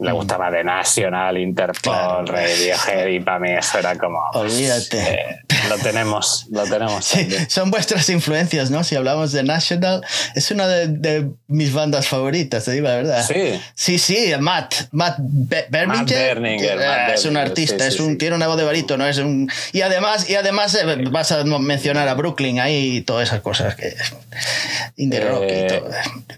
le 0.00 0.12
gustaba 0.12 0.50
de 0.50 0.64
National, 0.64 1.36
Interpol, 1.38 1.80
Claro. 1.92 2.24
Radiohead 2.24 3.06
y 3.08 3.20
para 3.20 3.38
mí 3.38 3.50
eso 3.50 3.78
era 3.78 3.96
como 3.98 4.18
Olvídate. 4.32 4.98
eh, 4.98 5.36
lo 5.68 5.76
tenemos, 5.78 6.46
lo 6.50 6.64
tenemos. 6.64 7.04
Sí, 7.04 7.28
son 7.48 7.70
vuestras 7.70 8.08
influencias, 8.08 8.70
¿no? 8.70 8.82
Si 8.82 8.96
hablamos 8.96 9.32
de 9.32 9.42
National, 9.42 10.02
es 10.34 10.50
una 10.50 10.66
de, 10.68 10.88
de 10.88 11.28
mis 11.48 11.72
bandas 11.72 12.08
favoritas, 12.08 12.64
te 12.64 12.72
digo 12.72 12.88
la 12.88 12.96
verdad. 12.96 13.24
Sí, 13.26 13.60
Sí, 13.74 13.98
sí, 13.98 14.32
Matt, 14.40 14.74
Matt 14.92 15.16
Be- 15.18 15.66
Berninger, 15.68 16.06
Berninger, 16.34 16.80
eh, 16.80 16.86
Matt 16.86 17.10
es 17.14 17.24
un 17.26 17.36
artista, 17.36 17.84
sí, 17.84 17.94
es 17.94 18.00
un, 18.00 18.12
sí. 18.12 18.16
tiene 18.18 18.36
una 18.36 18.46
voz 18.46 18.56
de 18.56 18.64
barítono, 18.64 19.06
es 19.06 19.18
un 19.18 19.50
y 19.72 19.82
además 19.82 20.28
y 20.30 20.34
además 20.36 20.74
eh, 20.76 20.84
vas 21.10 21.30
a 21.32 21.44
mencionar 21.44 22.08
a 22.08 22.14
Brooklyn 22.14 22.58
ahí 22.60 22.96
y 22.96 23.00
todas 23.02 23.28
esas 23.28 23.40
cosas 23.42 23.74
que 23.76 23.94
indie 24.96 25.20
rock 25.20 25.42
y 25.42 25.52
Eh, 25.52 25.66
todo. 25.68 25.90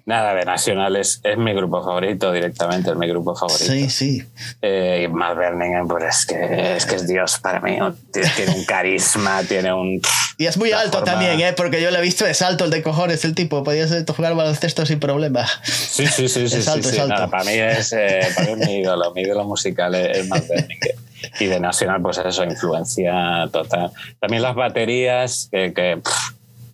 nada, 0.07 0.35
de 0.35 0.45
National 0.45 0.97
es, 0.97 1.21
es 1.23 1.37
mi 1.39 1.53
grupo 1.55 1.83
favorito, 1.83 2.33
directamente 2.33 2.91
es 2.91 2.97
mi 2.97 3.07
grupo 3.09 3.35
favorito. 3.35 3.52
Sí, 3.59 3.91
sí. 3.91 4.25
Eh, 4.61 5.03
y 5.05 5.09
Matt 5.09 5.37
Berninger, 5.37 5.83
pues 5.89 6.05
es 6.05 6.27
que, 6.27 6.77
es 6.77 6.87
que 6.87 6.95
es 6.97 7.07
Dios 7.07 7.39
para 7.41 7.61
mí. 7.61 7.77
¿no? 7.77 7.95
Tiene 8.13 8.55
un 8.55 8.65
carisma, 8.65 9.43
tiene 9.49 9.73
un. 9.73 10.01
Y 10.39 10.47
es 10.47 10.57
muy 10.57 10.73
alto 10.73 10.99
forma- 10.99 11.13
también, 11.13 11.41
¿eh? 11.41 11.53
Porque 11.53 11.81
yo 11.81 11.91
lo 11.91 11.99
he 11.99 12.03
visto, 12.03 12.27
es 12.27 12.43
alto 12.43 12.65
el 12.65 12.71
de 12.71 12.83
cojones, 12.83 13.25
el 13.25 13.35
tipo. 13.35 13.63
Podía 13.65 13.87
jugar 14.15 14.35
baloncesto 14.35 14.85
sin 14.87 14.99
problema. 15.01 15.47
Sí, 15.65 16.07
sí, 16.07 16.29
sí, 16.29 16.49
sí. 16.49 16.57
Es 16.59 16.65
sí, 16.65 16.71
alto, 16.71 16.89
sí. 16.89 16.95
es 16.97 17.01
alto. 17.03 17.15
Nada, 17.15 17.29
para 17.31 17.45
mí 17.45 17.53
es, 17.53 17.93
eh, 17.93 18.21
para 18.35 18.47
mí 18.55 18.61
es 18.63 18.69
mi 18.69 18.77
ídolo, 18.79 19.13
mi 19.15 19.23
ídolo 19.23 19.45
musical 19.45 19.95
es, 19.95 20.19
es 20.19 20.29
Matt 20.29 20.47
Berninger. 20.49 20.95
Y 21.39 21.47
de 21.47 21.61
Nacional, 21.61 22.03
pues 22.03 22.19
eso, 22.19 22.43
influencia 22.45 23.49
total. 23.53 23.91
También 24.21 24.43
las 24.43 24.55
baterías, 24.57 25.49
que, 25.53 25.73
que, 25.73 25.99
pff, 26.03 26.33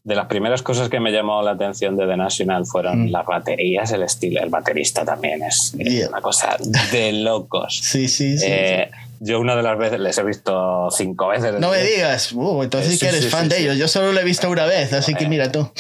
de 0.09 0.15
las 0.15 0.27
primeras 0.27 0.63
cosas 0.63 0.89
que 0.89 1.01
me 1.01 1.13
llamó 1.13 1.43
la 1.43 1.51
atención 1.51 1.95
de 1.97 2.07
The 2.07 2.17
National 2.17 2.65
fueron 2.65 3.05
Mm. 3.05 3.11
las 3.11 3.27
baterías, 3.27 3.93
el 3.93 4.03
estilo. 4.03 4.41
El 4.43 4.49
baterista 4.49 5.05
también 5.05 5.43
es, 5.43 5.75
Yeah. 5.77 6.09
una 6.09 6.23
cosa 6.23 6.57
de 6.93 7.13
locos. 7.13 7.79
Sí, 7.83 8.09
sí, 8.09 8.39
sí. 8.39 8.47
Eh, 8.49 8.91
yo 9.21 9.41
una 9.41 9.57
de 9.57 9.63
las 9.63 9.77
veces 9.79 10.01
les 10.01 10.17
he 10.19 10.23
visto 10.25 10.89
cinco 10.91 11.29
veces. 11.29 11.55
no 11.59 11.71
me 11.71 11.83
digas. 11.83 12.33
Uh, 12.33 12.63
entonces 12.63 12.91
Eh, 12.91 12.93
sí 12.95 12.99
que 13.01 13.09
eres 13.09 13.25
sí, 13.25 13.31
fan 13.31 13.45
sí, 13.45 13.49
de 13.51 13.61
ellos. 13.63 13.77
Yo 13.77 13.89
solo 13.89 14.13
lo 14.13 14.21
he 14.21 14.25
visto 14.25 14.49
una 14.51 14.65
vez, 14.67 14.93
así 14.93 15.15
que 15.15 15.25
Eh. 15.25 15.29
mira 15.29 15.51
tú. 15.53 15.71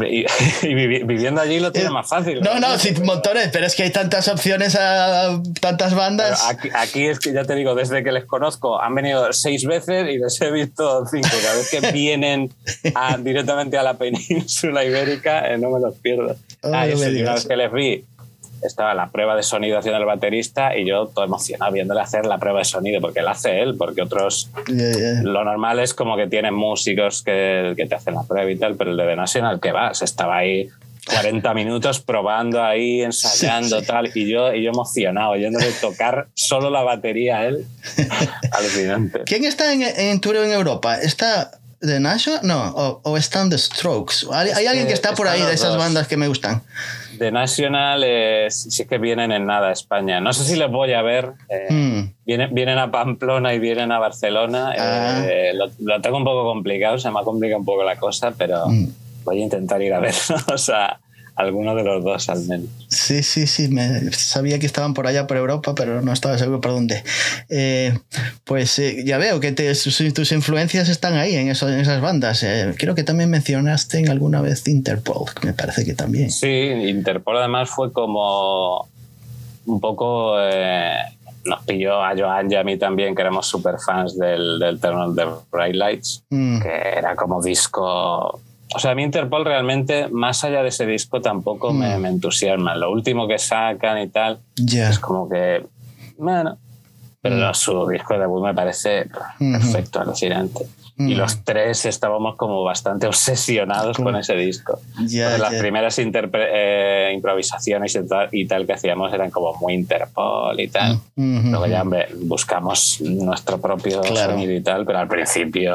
Y, 0.00 0.20
y 0.20 0.74
vivi- 0.74 1.04
viviendo 1.04 1.40
allí 1.40 1.58
lo 1.58 1.72
tiene 1.72 1.90
más 1.90 2.08
fácil. 2.08 2.38
Eh, 2.38 2.40
No, 2.42 2.60
no, 2.60 2.78
sí, 2.78 2.92
montones, 3.02 3.48
pero 3.52 3.66
es 3.66 3.74
que 3.74 3.82
hay 3.84 3.90
tantas 3.90 4.28
opciones 4.28 4.76
a 4.76 5.40
tantas 5.60 5.94
bandas. 5.94 6.44
Aquí, 6.48 6.68
aquí 6.72 7.06
es 7.06 7.18
que 7.18 7.32
ya 7.32 7.44
te 7.44 7.54
digo, 7.56 7.74
desde 7.74 8.04
que 8.04 8.12
les 8.12 8.24
conozco, 8.24 8.80
han 8.80 8.94
venido 8.94 9.32
seis 9.32 9.64
veces 9.64 10.06
y 10.08 10.18
les 10.18 10.40
he 10.40 10.50
visto 10.52 11.04
cinco. 11.06 11.28
Cada 11.42 11.56
vez 11.56 11.70
que 11.70 11.80
vienen 11.92 12.52
a- 12.94 13.16
directamente 13.18 13.76
a 13.78 13.82
la 13.82 13.94
península 13.94 14.84
ibérica, 14.84 15.52
eh, 15.52 15.58
no 15.58 15.70
me 15.70 15.80
los 15.80 15.94
pierdo. 15.96 16.36
Oh, 16.62 16.70
ah, 16.72 16.86
no 16.86 16.96
me 16.98 17.22
una 17.22 17.34
vez 17.34 17.46
que 17.46 17.56
les 17.56 17.72
vi, 17.72 18.04
estaba 18.62 18.94
la 18.94 19.08
prueba 19.10 19.34
de 19.36 19.42
sonido 19.42 19.78
haciendo 19.78 19.98
el 19.98 20.04
baterista 20.06 20.76
y 20.76 20.86
yo 20.86 21.06
todo 21.06 21.24
emocionado 21.24 21.72
viéndole 21.72 22.00
hacer 22.00 22.26
la 22.26 22.38
prueba 22.38 22.58
de 22.60 22.64
sonido, 22.64 23.00
porque 23.00 23.22
la 23.22 23.32
hace 23.32 23.60
él, 23.60 23.76
porque 23.76 24.02
otros, 24.02 24.50
Yeah, 24.68 24.92
yeah. 24.92 25.22
lo 25.22 25.44
normal 25.44 25.78
es 25.78 25.94
como 25.94 26.16
que 26.16 26.26
tienen 26.26 26.54
músicos 26.54 27.22
que, 27.22 27.74
que 27.76 27.86
te 27.86 27.94
hacen 27.94 28.14
la 28.14 28.22
prueba 28.22 28.50
y 28.50 28.56
tal, 28.56 28.76
pero 28.76 28.90
el 28.90 28.96
de 28.96 29.06
The 29.06 29.16
National, 29.16 29.60
que 29.60 29.72
va? 29.72 29.94
Se 29.94 30.04
estaba 30.04 30.36
ahí 30.38 30.68
40 31.10 31.54
minutos 31.54 32.00
probando 32.00 32.62
ahí, 32.62 33.00
ensayando, 33.02 33.78
Sí, 33.78 33.80
sí. 33.80 33.86
tal, 33.86 34.10
y 34.14 34.28
yo, 34.30 34.52
y 34.52 34.62
yo 34.62 34.70
emocionado, 34.70 35.30
oyéndole 35.30 35.70
tocar 35.80 36.28
solo 36.34 36.68
la 36.68 36.82
batería 36.82 37.38
a 37.38 37.46
él. 37.46 37.64
Alucinante. 38.52 39.20
¿Quién 39.24 39.44
está 39.44 39.72
en, 39.72 39.82
en 39.82 40.20
tour 40.20 40.36
en 40.36 40.50
Europa? 40.52 40.96
¿Está 40.96 41.52
The 41.80 42.00
National? 42.00 42.40
No, 42.42 42.62
o, 42.74 43.00
o 43.04 43.16
están 43.16 43.48
The 43.50 43.56
Strokes. 43.58 44.26
¿Hay, 44.32 44.50
hay 44.50 44.66
alguien 44.66 44.86
que 44.86 44.92
está 44.92 45.14
por 45.14 45.28
ahí 45.28 45.40
de 45.42 45.54
esas 45.54 45.70
dos. 45.70 45.78
bandas 45.78 46.08
que 46.08 46.16
me 46.16 46.28
gustan? 46.28 46.62
The 47.18 47.32
National 47.32 48.02
eh, 48.04 48.46
sí 48.50 48.86
que 48.86 48.98
vienen 48.98 49.32
en 49.32 49.46
nada 49.46 49.68
a 49.68 49.72
España. 49.72 50.20
No 50.20 50.32
sé 50.32 50.44
si 50.44 50.56
les 50.56 50.70
voy 50.70 50.92
a 50.92 51.02
ver. 51.02 51.32
eh, 51.48 51.66
Mm. 51.72 52.12
vienen, 52.24 52.54
vienen 52.54 52.78
a 52.78 52.90
Pamplona 52.90 53.52
y 53.54 53.58
vienen 53.58 53.90
a 53.92 53.98
Barcelona. 53.98 54.72
Ah. 54.78 55.22
Eh, 55.28 55.52
lo, 55.54 55.66
lo 55.80 56.00
tengo 56.00 56.16
un 56.16 56.24
poco 56.24 56.44
complicado, 56.44 56.98
se 56.98 57.10
me 57.10 57.20
ha 57.20 57.22
complicado 57.24 57.58
un 57.60 57.66
poco 57.66 57.82
la 57.82 57.96
cosa, 57.96 58.32
pero 58.36 58.66
Mm. 58.68 58.86
voy 59.24 59.40
a 59.40 59.44
intentar 59.44 59.82
ir 59.82 59.92
a 59.94 60.00
verlos 60.00 60.68
a 60.74 61.00
alguno 61.38 61.74
de 61.74 61.84
los 61.84 62.02
dos 62.04 62.28
al 62.28 62.44
menos. 62.46 62.68
Sí, 62.88 63.22
sí, 63.22 63.46
sí. 63.46 63.68
Me, 63.68 64.10
sabía 64.12 64.58
que 64.58 64.66
estaban 64.66 64.92
por 64.92 65.06
allá 65.06 65.26
por 65.26 65.36
Europa, 65.36 65.74
pero 65.74 66.02
no 66.02 66.12
estaba 66.12 66.36
seguro 66.36 66.60
por 66.60 66.72
dónde. 66.72 67.02
Eh, 67.48 67.96
pues 68.44 68.78
eh, 68.78 69.04
ya 69.06 69.18
veo 69.18 69.38
que 69.40 69.52
te- 69.52 69.72
tus, 69.74 70.02
tus 70.14 70.32
influencias 70.32 70.88
están 70.88 71.14
ahí 71.14 71.34
en, 71.36 71.48
eso- 71.48 71.68
en 71.68 71.80
esas 71.80 72.00
bandas. 72.00 72.42
Eh, 72.42 72.74
creo 72.76 72.94
que 72.94 73.04
también 73.04 73.30
mencionaste 73.30 73.98
en 73.98 74.10
alguna 74.10 74.40
vez 74.40 74.66
Interpol, 74.68 75.26
me 75.44 75.52
parece 75.52 75.84
que 75.84 75.94
también. 75.94 76.30
Sí, 76.30 76.46
Interpol 76.48 77.36
además 77.38 77.70
fue 77.70 77.92
como 77.92 78.88
un 79.66 79.80
poco... 79.80 80.34
eh, 80.40 80.90
nos 81.44 81.64
pilló 81.64 82.02
a 82.04 82.14
Joan 82.14 82.50
y 82.52 82.56
a 82.56 82.64
mí 82.64 82.76
también, 82.76 83.14
que 83.14 83.22
éramos 83.22 83.46
super 83.46 83.76
fans 83.78 84.18
del, 84.18 84.58
del 84.58 84.78
the 84.80 85.24
Bright 85.50 85.76
Lights. 85.76 86.22
Mm, 86.28 86.60
que 86.60 86.68
era 86.98 87.16
como 87.16 87.40
disco. 87.42 88.38
O 88.74 88.78
sea, 88.78 88.90
a 88.90 88.94
mí 88.94 89.02
Interpol 89.02 89.44
realmente, 89.44 90.08
más 90.08 90.44
allá 90.44 90.62
de 90.62 90.68
ese 90.68 90.84
disco, 90.86 91.20
tampoco 91.20 91.72
me, 91.72 91.96
Mm. 91.96 92.00
me 92.02 92.08
entusiasma. 92.10 92.74
Lo 92.76 92.90
último 92.92 93.26
que 93.26 93.38
sacan 93.38 93.98
y 93.98 94.08
tal, 94.08 94.40
es 94.56 94.98
como 94.98 95.28
que. 95.28 95.64
Bueno. 96.18 96.58
Pero 97.20 97.36
Mm. 97.36 97.40
no, 97.40 97.54
su 97.54 97.88
disco 97.88 98.14
de 98.14 98.20
debut 98.20 98.44
me 98.44 98.54
parece 98.54 99.08
perfecto, 99.38 100.00
alucinante. 100.00 100.66
Y 100.98 101.14
Mm. 101.14 101.18
los 101.18 101.44
tres 101.44 101.84
estábamos 101.86 102.34
como 102.36 102.64
bastante 102.64 103.06
obsesionados 103.06 103.96
con 103.98 104.16
ese 104.16 104.34
disco. 104.34 104.80
Ya, 105.06 105.26
Porque 105.30 105.42
las 105.42 105.54
primeras 105.54 105.98
eh, 105.98 107.12
improvisaciones 107.14 107.94
y 107.94 108.06
tal, 108.06 108.28
y 108.32 108.46
tal 108.48 108.66
que 108.66 108.72
hacíamos 108.72 109.12
eran 109.14 109.30
como 109.30 109.54
muy 109.56 109.74
Interpol 109.74 110.58
y 110.60 110.66
tal. 110.68 110.98
Mm, 111.14 111.50
Luego 111.52 111.66
mm, 111.66 111.70
ya 111.70 111.84
buscamos 112.22 113.00
nuestro 113.00 113.60
propio 113.60 114.00
Claro. 114.00 114.32
sonido 114.32 114.52
y 114.52 114.60
tal, 114.60 114.84
pero 114.84 114.98
al 114.98 115.08
principio 115.08 115.72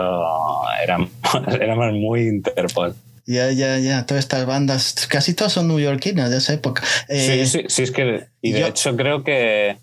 éramos, 0.84 1.10
éramos 1.62 1.94
muy 1.94 2.28
Interpol. 2.28 2.94
Ya, 3.26 3.50
ya, 3.52 3.78
ya. 3.80 4.06
Todas 4.06 4.26
estas 4.26 4.46
bandas, 4.46 5.08
casi 5.10 5.34
todas 5.34 5.54
son 5.54 5.70
neoyorquinas 5.70 6.30
de 6.30 6.38
esa 6.40 6.52
época. 6.54 6.84
Eh, 7.08 7.46
sí, 7.46 7.60
sí, 7.60 7.66
sí, 7.70 7.84
es 7.84 7.92
que. 7.92 8.26
Y 8.42 8.52
de 8.52 8.60
yo- 8.60 8.68
hecho 8.68 8.96
creo 8.98 9.24
que. 9.24 9.78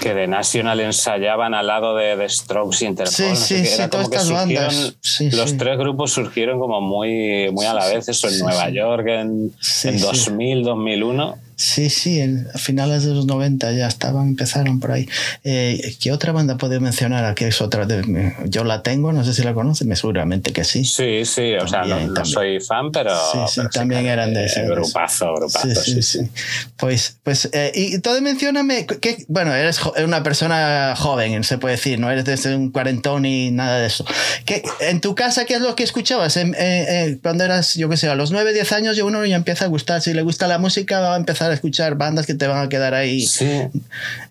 Que 0.00 0.14
The 0.14 0.26
National 0.28 0.80
ensayaban 0.80 1.54
al 1.54 1.66
lado 1.66 1.96
de 1.96 2.16
The 2.16 2.28
Strokes 2.28 2.78
y 2.82 2.86
Interpol. 2.86 3.12
Sí, 3.14 3.22
no 3.28 3.36
sé 3.36 3.44
sí, 3.56 3.62
qué, 3.62 3.68
sí, 3.68 3.74
era 3.74 3.90
todas 3.90 4.06
como 4.06 4.10
que 4.10 4.16
estas 4.16 4.32
bandas. 4.32 4.74
surgieron- 4.74 4.96
Sí, 5.00 5.30
los 5.32 5.50
sí. 5.50 5.56
tres 5.56 5.78
grupos 5.78 6.12
surgieron 6.12 6.58
como 6.60 6.80
muy, 6.80 7.50
muy 7.52 7.66
a 7.66 7.74
la 7.74 7.86
vez. 7.86 8.08
Eso 8.08 8.28
en 8.28 8.38
Nueva. 8.38 8.70
York 8.70 9.06
en, 9.08 9.20
en 9.20 9.52
sí. 9.60 9.90
2000, 9.98 10.62
2001. 10.62 11.36
Sí, 11.58 11.90
sí, 11.90 12.20
en- 12.20 12.46
a 12.54 12.58
finales 12.58 13.04
de 13.04 13.12
los 13.12 13.26
90 13.26 13.72
ya 13.72 13.88
estaban, 13.88 14.28
empezaron 14.28 14.78
por 14.78 14.92
ahí. 14.92 15.08
Eh, 15.42 15.96
¿Qué 16.00 16.12
otra 16.12 16.30
banda 16.30 16.56
puedo 16.56 16.80
mencionar? 16.80 17.24
Aquí 17.24 17.44
es 17.44 17.60
otra 17.60 17.84
de, 17.84 18.32
yo 18.44 18.62
la 18.62 18.84
tengo, 18.84 19.12
no 19.12 19.24
sé 19.24 19.34
si 19.34 19.42
la 19.42 19.54
conocen, 19.54 19.94
seguramente 19.96 20.52
que 20.52 20.62
sí. 20.62 20.84
Sí, 20.84 21.24
sí, 21.24 21.54
o 21.54 21.66
sea, 21.66 21.82
no, 21.82 21.98
no 21.98 22.24
soy 22.24 22.60
fan, 22.60 22.92
pero. 22.92 23.10
Sí, 23.32 23.38
sí, 23.48 23.54
pero 23.56 23.70
también 23.70 24.02
que, 24.04 24.08
eran 24.08 24.34
de 24.34 24.42
eh, 24.42 24.46
ese-. 24.46 24.66
Grupazo, 24.68 25.34
grupazo, 25.34 25.82
Sí, 25.82 25.94
sí, 25.94 26.02
sí. 26.02 26.30
Pues, 26.76 27.16
pues 27.24 27.48
eh, 27.52 27.72
y 27.74 27.94
entonces 27.94 28.22
mencióname 28.22 28.86
que, 28.86 29.24
bueno, 29.26 29.52
eres 29.52 29.80
una 30.04 30.22
persona 30.22 30.94
joven, 30.96 31.42
se 31.42 31.58
puede 31.58 31.74
decir, 31.74 31.98
no 31.98 32.08
eres 32.08 32.24
desde 32.24 32.54
un 32.54 32.70
cuarentón 32.70 33.22
ni 33.22 33.50
nada 33.50 33.80
de 33.80 33.86
eso. 33.88 34.04
¿Qué, 34.44 34.62
en 34.78 35.00
tu 35.00 35.16
casa, 35.16 35.44
¿qué 35.44 35.54
es 35.54 35.60
lo 35.60 35.74
que 35.74 35.82
escuchabas? 35.82 36.36
Eh, 36.36 36.52
eh, 36.56 37.18
cuando 37.20 37.42
eras, 37.42 37.74
yo 37.74 37.88
qué 37.88 37.96
sé, 37.96 38.08
a 38.08 38.14
los 38.14 38.30
9, 38.30 38.52
10 38.52 38.70
años, 38.70 38.96
ya 38.96 39.04
uno 39.04 39.26
ya 39.26 39.34
empieza 39.34 39.64
a 39.64 39.68
gustar, 39.68 40.00
si 40.02 40.14
le 40.14 40.22
gusta 40.22 40.46
la 40.46 40.58
música, 40.58 41.00
va 41.00 41.14
a 41.14 41.16
empezar 41.16 41.47
a 41.50 41.54
escuchar 41.54 41.96
bandas 41.96 42.26
que 42.26 42.34
te 42.34 42.46
van 42.46 42.64
a 42.64 42.68
quedar 42.68 42.94
ahí 42.94 43.20
Sí. 43.26 43.44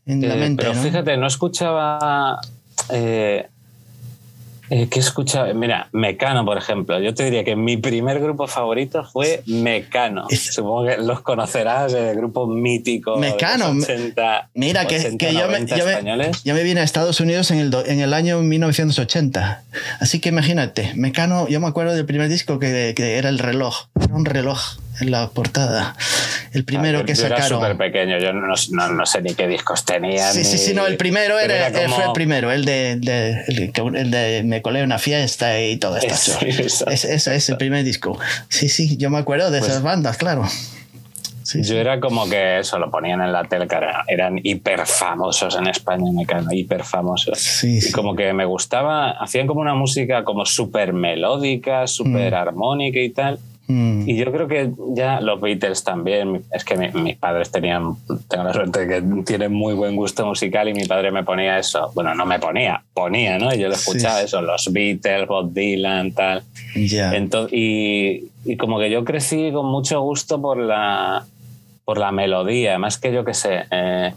en 0.06 0.27
la 0.27 0.36
Eh, 0.36 0.38
mente, 0.38 0.63
pero 0.63 0.75
¿no? 0.75 0.82
fíjate, 0.84 1.17
no 1.17 1.27
escuchaba. 1.27 2.39
Eh, 2.89 3.45
eh, 4.69 4.88
¿Qué 4.91 4.99
escuchaba? 4.99 5.53
Mira, 5.53 5.88
Mecano, 5.93 6.43
por 6.43 6.58
ejemplo. 6.58 6.99
Yo 6.99 7.13
te 7.13 7.23
diría 7.23 7.45
que 7.45 7.56
mi 7.56 7.77
primer 7.77 8.19
grupo 8.19 8.47
favorito 8.47 9.01
fue 9.06 9.41
Mecano. 9.45 10.25
Es- 10.30 10.53
Supongo 10.53 10.86
que 10.88 10.97
los 10.97 11.21
conocerás, 11.21 11.93
el 11.93 12.17
grupo 12.17 12.47
mítico. 12.47 13.15
Mecano, 13.15 13.69
De 13.69 13.73
los 13.75 13.84
80, 13.86 14.49
Mira, 14.56 14.86
que, 14.86 14.97
80, 14.99 15.17
que 15.25 15.34
yo, 15.34 15.39
me, 15.47 15.60
90 15.62 15.77
yo, 15.77 15.86
me, 15.86 16.32
yo 16.43 16.53
me 16.53 16.63
vine 16.63 16.82
a 16.82 16.84
Estados 16.84 17.21
Unidos 17.21 17.49
en 17.51 17.60
el, 17.60 17.69
do- 17.71 17.86
en 17.86 18.01
el 18.01 18.13
año 18.13 18.41
1980. 18.41 19.63
Así 20.01 20.19
que 20.19 20.30
imagínate, 20.30 20.91
Mecano, 20.95 21.47
yo 21.47 21.62
me 21.62 21.67
acuerdo 21.67 21.93
del 21.95 22.06
primer 22.06 22.27
disco 22.27 22.60
que, 22.60 22.93
que 22.93 23.17
era 23.17 23.30
el 23.30 23.39
reloj. 23.39 23.86
Era 24.01 24.13
un 24.15 24.25
reloj 24.25 24.60
en 24.99 25.12
la 25.12 25.29
portada. 25.29 25.95
El 26.53 26.63
primero 26.63 26.99
Ah, 26.99 27.05
que 27.05 27.12
Era 27.12 27.21
sacaron. 27.21 27.47
súper 27.60 27.77
pequeño, 27.77 28.17
yo 28.19 28.33
no, 28.33 28.47
no- 28.47 28.88
no 28.93 29.05
sé 29.05 29.21
ni 29.21 29.33
qué 29.36 29.47
discos 29.47 29.86
tenía. 29.86 30.31
Sí, 30.31 30.43
sí, 30.43 30.53
ni- 30.53 30.57
sí, 30.60 30.73
no, 30.73 30.88
el 30.88 30.97
primero 30.97 31.38
era, 31.39 31.67
eh, 31.67 31.73
como- 31.73 31.95
fue 31.95 32.05
el 32.05 32.12
primero, 32.13 32.51
el 32.51 32.65
de, 32.65 32.95
de- 32.95 33.43
el, 33.47 34.12
de 34.12 34.41
Me 34.45 34.62
colé 34.62 34.83
una 34.83 34.97
fiesta 34.97 35.60
y 35.62 35.77
todo 35.77 35.97
esto. 35.97 36.13
Eso, 36.13 36.39
eso. 36.45 36.89
Es, 36.89 37.27
es 37.27 37.49
el 37.49 37.57
primer 37.57 37.83
disco. 37.83 38.17
Sí, 38.49 38.69
sí, 38.69 38.97
yo 38.97 39.10
me 39.10 39.17
acuerdo 39.19 39.51
de 39.51 39.60
Pues- 39.60 39.71
esas 39.71 39.83
bandas, 39.83 40.17
claro. 40.17 40.45
Sí, 41.43 41.60
Yo 41.60 41.63
sí. 41.69 41.75
era 41.77 42.01
como 42.01 42.27
que 42.29 42.60
eso 42.60 42.77
lo 42.77 42.91
ponían 42.91 43.21
en 43.21 43.31
la 43.31 43.45
tele, 43.45 43.67
era- 43.71 44.03
eran 44.10 44.38
hiper 44.43 44.86
famosos 44.86 45.55
en 45.55 45.67
España, 45.67 46.12
Mecano, 46.12 46.51
hiper 46.51 46.83
famosos. 46.83 47.39
Sí, 47.39 47.77
Y 47.77 47.81
sí. 47.81 47.91
como 47.93 48.17
que 48.17 48.33
me 48.33 48.43
gustaba, 48.43 49.12
hacían 49.12 49.47
como 49.47 49.62
una 49.62 49.73
música 49.73 50.25
como 50.25 50.45
súper 50.45 50.91
melódica, 50.91 51.88
súper 51.88 52.36
armónica 52.36 52.99
y 52.99 53.10
tal. 53.12 53.39
Mm. 53.67 54.08
Y 54.08 54.15
yo 54.15 54.32
creo 54.32 54.47
que 54.47 54.71
ya 54.95 55.19
los 55.19 55.41
Beatles 55.41 55.84
también, 55.84 56.43
es 56.53 56.63
que 56.63 56.75
mi- 56.77 56.89
mis 57.01 57.17
padres 57.17 57.51
tenían, 57.51 57.95
tengo 58.30 58.45
la 58.45 58.53
suerte 58.53 58.86
de 58.86 59.01
que 59.01 59.23
tienen 59.23 59.51
muy 59.53 59.73
buen 59.73 59.95
gusto 59.97 60.25
musical 60.25 60.69
y 60.69 60.73
mi 60.73 60.86
padre 60.86 61.12
me 61.12 61.23
ponía 61.25 61.60
eso, 61.60 61.91
bueno, 61.93 62.15
no 62.15 62.25
me 62.25 62.39
ponía, 62.39 62.82
ponía, 62.93 63.38
¿no? 63.38 63.53
Y 63.53 63.60
yo 63.60 63.67
le 63.67 63.75
Sí, 63.75 63.89
escuchaba 63.89 64.19
sí. 64.19 64.25
eso, 64.25 64.41
los 64.41 64.71
Beatles, 64.71 65.27
Bob 65.27 65.51
Dylan, 65.53 66.13
tal. 66.13 66.43
Ya. 66.75 67.12
Ento- 67.13 67.49
y, 67.51 68.30
y 68.45 68.56
como 68.56 68.80
que 68.80 68.89
yo 68.89 69.03
crecí 69.03 69.51
con 69.51 69.65
mucho 69.65 69.99
gusto 70.01 70.41
por 70.41 70.58
la, 70.58 71.25
por 71.84 71.97
la 71.97 72.12
melodía, 72.13 72.77
más 72.80 72.97
que 72.97 73.12
yo 73.12 73.25
que 73.25 73.34
sé, 73.34 73.63
eh, 73.69 74.13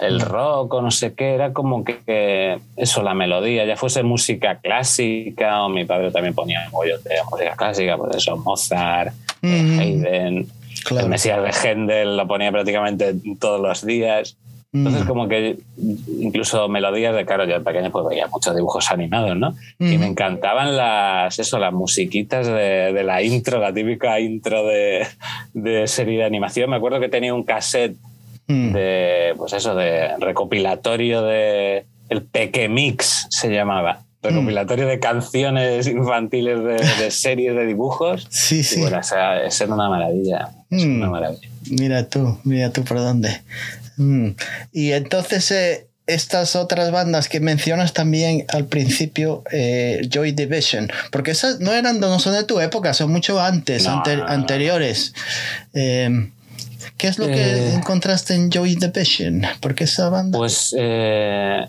el 0.00 0.20
rock 0.20 0.74
o 0.74 0.82
no 0.82 0.90
sé 0.90 1.14
qué, 1.14 1.34
era 1.34 1.52
como 1.52 1.84
que, 1.84 2.58
eso, 2.76 3.02
la 3.02 3.14
melodía, 3.14 3.64
ya 3.64 3.76
fuese 3.76 4.02
música 4.02 4.58
clásica 4.60 5.64
o 5.64 5.68
mi 5.68 5.84
padre 5.84 6.10
también 6.10 6.34
ponía 6.34 6.68
bollos 6.70 7.02
de 7.04 7.14
música 7.30 7.54
clásica, 7.56 7.96
pues 7.96 8.16
eso, 8.16 8.36
Mozart, 8.36 9.14
eh, 9.42 9.62
Ujú. 9.72 9.80
Haydn, 9.80 10.46
Claro. 10.84 11.04
el 11.06 11.10
Mesías 11.10 11.42
de 11.42 11.50
Händel 11.68 12.16
lo 12.16 12.28
ponía 12.28 12.52
prácticamente 12.52 13.14
todos 13.40 13.60
los 13.60 13.84
días. 13.84 14.36
Entonces, 14.72 15.04
Mm. 15.04 15.08
como 15.08 15.26
que 15.28 15.56
incluso 16.20 16.68
melodías 16.68 17.14
de, 17.16 17.24
claro, 17.24 17.44
yo 17.46 17.54
de 17.58 17.64
pequeño 17.64 17.90
pues 17.90 18.06
veía 18.08 18.26
muchos 18.26 18.54
dibujos 18.54 18.90
animados, 18.90 19.34
¿no? 19.36 19.54
Y 19.78 19.96
me 19.96 20.06
encantaban 20.06 20.76
las, 20.76 21.38
eso, 21.38 21.58
las 21.58 21.72
musiquitas 21.72 22.46
de, 22.46 22.92
de 22.92 23.02
la 23.02 23.22
intro, 23.22 23.58
la 23.58 23.72
típica 23.72 24.20
intro 24.20 24.64
de, 24.66 25.06
de 25.54 25.86
serie 25.86 26.18
de 26.18 26.24
animación. 26.24 26.68
Me 26.68 26.76
acuerdo 26.76 27.00
que 27.00 27.08
tenía 27.08 27.32
un 27.32 27.42
cassette 27.44 27.96
Mm. 28.48 28.72
de, 28.72 29.34
pues 29.36 29.52
eso, 29.52 29.74
de 29.74 30.16
recopilatorio 30.18 31.22
de, 31.22 31.84
el 32.08 32.22
Pequemix 32.22 33.26
se 33.30 33.48
llamaba. 33.50 34.02
Recopilatorio 34.22 34.86
de 34.88 34.98
canciones 34.98 35.86
infantiles 35.86 36.58
de, 36.58 37.04
de 37.04 37.10
series 37.10 37.54
de 37.54 37.66
dibujos. 37.66 38.26
Sí, 38.30 38.58
Y 38.60 38.62
sí. 38.64 38.80
bueno, 38.80 38.98
esa, 39.00 39.42
esa 39.42 39.64
era 39.64 39.74
una 39.74 39.88
maravilla. 39.88 40.48
Es 40.70 40.84
Mm. 40.84 40.96
una 40.96 41.10
maravilla. 41.10 41.48
Mira 41.70 42.08
tú, 42.08 42.38
mira 42.44 42.70
tú 42.72 42.82
por 42.84 42.98
dónde. 42.98 43.40
Mm. 43.96 44.30
Y 44.72 44.92
entonces 44.92 45.50
eh, 45.52 45.86
estas 46.08 46.54
otras 46.56 46.90
bandas 46.92 47.28
que 47.28 47.38
mencionas 47.40 47.92
también 47.92 48.44
al 48.48 48.66
principio, 48.66 49.42
eh, 49.52 50.02
Joy 50.10 50.32
Division, 50.32 50.88
porque 51.12 51.30
esas 51.32 51.60
no 51.60 51.72
eran 51.72 51.98
no 52.00 52.18
son 52.18 52.34
de 52.34 52.44
tu 52.44 52.58
época, 52.60 52.94
son 52.94 53.10
mucho 53.12 53.40
antes, 53.40 53.84
No, 53.84 53.98
ante- 53.98 54.16
no, 54.16 54.24
no. 54.24 54.28
anteriores. 54.30 55.14
Eh, 55.74 56.30
¿Qué 56.96 57.08
es 57.08 57.18
lo 57.18 57.26
que 57.26 57.32
Eh. 57.34 57.74
encontraste 57.74 58.34
en 58.34 58.50
Joy 58.50 58.76
Division? 58.76 59.42
Porque 59.60 59.84
esa 59.84 60.08
banda 60.10 60.38
Pues 60.38 60.74
eh, 60.78 61.66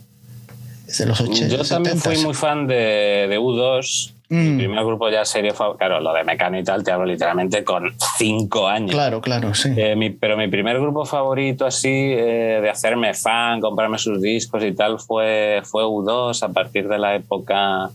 es 0.88 0.98
de 1.00 1.06
los 1.06 1.20
80. 1.22 1.56
yo 1.58 1.64
también 1.64 1.98
fui 1.98 2.16
70s. 2.16 2.24
muy 2.26 2.34
fan 2.34 2.68
de, 2.68 3.28
de 3.30 3.38
U2 3.40 4.14
Mi 4.30 4.38
Mm. 4.40 4.58
primer 4.58 4.84
grupo 4.84 5.10
ya 5.10 5.24
serio 5.24 5.54
fue, 5.54 5.78
claro, 5.78 6.02
lo 6.02 6.14
de 6.14 6.26
Mecano 6.26 6.60
y 6.60 6.64
tal, 6.66 6.84
te 6.84 6.92
hablo 6.92 7.06
literalmente 7.06 7.64
con 7.64 7.94
cinco 8.18 8.68
años. 8.68 8.92
Claro, 8.92 9.22
claro, 9.22 9.54
sí. 9.54 9.70
Eh, 9.78 9.96
mi- 9.96 10.10
pero 10.10 10.36
mi 10.36 10.50
primer 10.50 10.78
grupo 10.82 11.06
favorito 11.06 11.66
así 11.66 11.88
eh, 11.90 12.60
de 12.62 12.70
hacerme 12.70 13.14
fan, 13.14 13.62
comprarme 13.62 13.98
sus 13.98 14.22
discos 14.22 14.62
y 14.66 14.74
tal 14.74 15.00
fue, 15.00 15.62
fue 15.64 15.86
U2 15.86 16.44
a 16.44 16.50
partir 16.50 16.90
de 16.90 17.00
la 17.00 17.16
época 17.16 17.90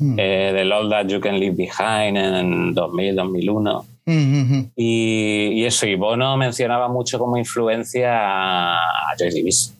Mm. 0.00 0.16
del 0.16 0.72
All 0.72 0.90
That 0.90 1.06
You 1.06 1.20
Can 1.20 1.38
Leave 1.38 1.54
Behind 1.54 2.16
en 2.16 2.74
2000, 2.74 3.14
2001. 3.14 3.84
Mm, 4.10 4.34
mm, 4.34 4.52
mm. 4.58 4.70
Y, 4.76 5.48
y 5.54 5.64
eso, 5.66 5.86
y 5.86 5.94
Bono 5.94 6.36
mencionaba 6.36 6.88
mucho 6.88 7.18
como 7.18 7.36
influencia 7.36 8.10
a 8.78 9.14
Joy 9.18 9.30
Division. 9.30 9.76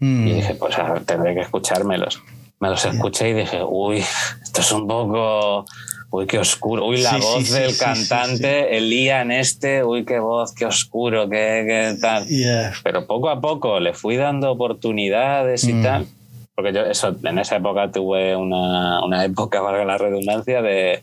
Mm. 0.00 0.26
Y 0.28 0.32
dije, 0.34 0.54
pues 0.54 0.76
tendré 1.06 1.34
que 1.34 1.40
escuchármelos. 1.42 2.22
Me 2.60 2.68
los 2.70 2.84
escuché 2.84 3.30
y 3.30 3.32
dije, 3.34 3.60
uy, 3.66 3.98
esto 4.42 4.60
es 4.60 4.72
un 4.72 4.86
poco... 4.86 5.64
Uy, 6.10 6.26
qué 6.28 6.38
oscuro. 6.38 6.86
Uy, 6.86 6.98
la 6.98 7.10
Sí, 7.10 7.20
voz 7.20 7.44
sí, 7.44 7.52
del 7.54 7.72
sí, 7.72 7.78
cantante, 7.84 8.76
el 8.76 8.88
Ian 8.88 9.32
este, 9.32 9.82
uy, 9.84 10.04
qué 10.04 10.20
voz, 10.20 10.54
qué 10.54 10.64
oscuro, 10.64 11.28
qué, 11.28 11.64
qué 11.66 11.96
tal. 12.00 12.24
Yeah. 12.28 12.72
Pero 12.84 13.04
poco 13.08 13.30
a 13.30 13.40
poco 13.40 13.80
le 13.80 13.94
fui 13.94 14.14
dando 14.16 14.52
oportunidades 14.52 15.64
y 15.64 15.72
Mm. 15.72 15.82
tal. 15.82 16.06
Porque 16.54 16.72
yo 16.72 16.82
eso, 16.82 17.16
en 17.24 17.38
esa 17.40 17.56
época 17.56 17.90
tuve 17.90 18.36
una, 18.36 19.04
una 19.04 19.24
época, 19.24 19.60
valga 19.60 19.84
la 19.84 19.98
redundancia, 19.98 20.62
de 20.62 21.02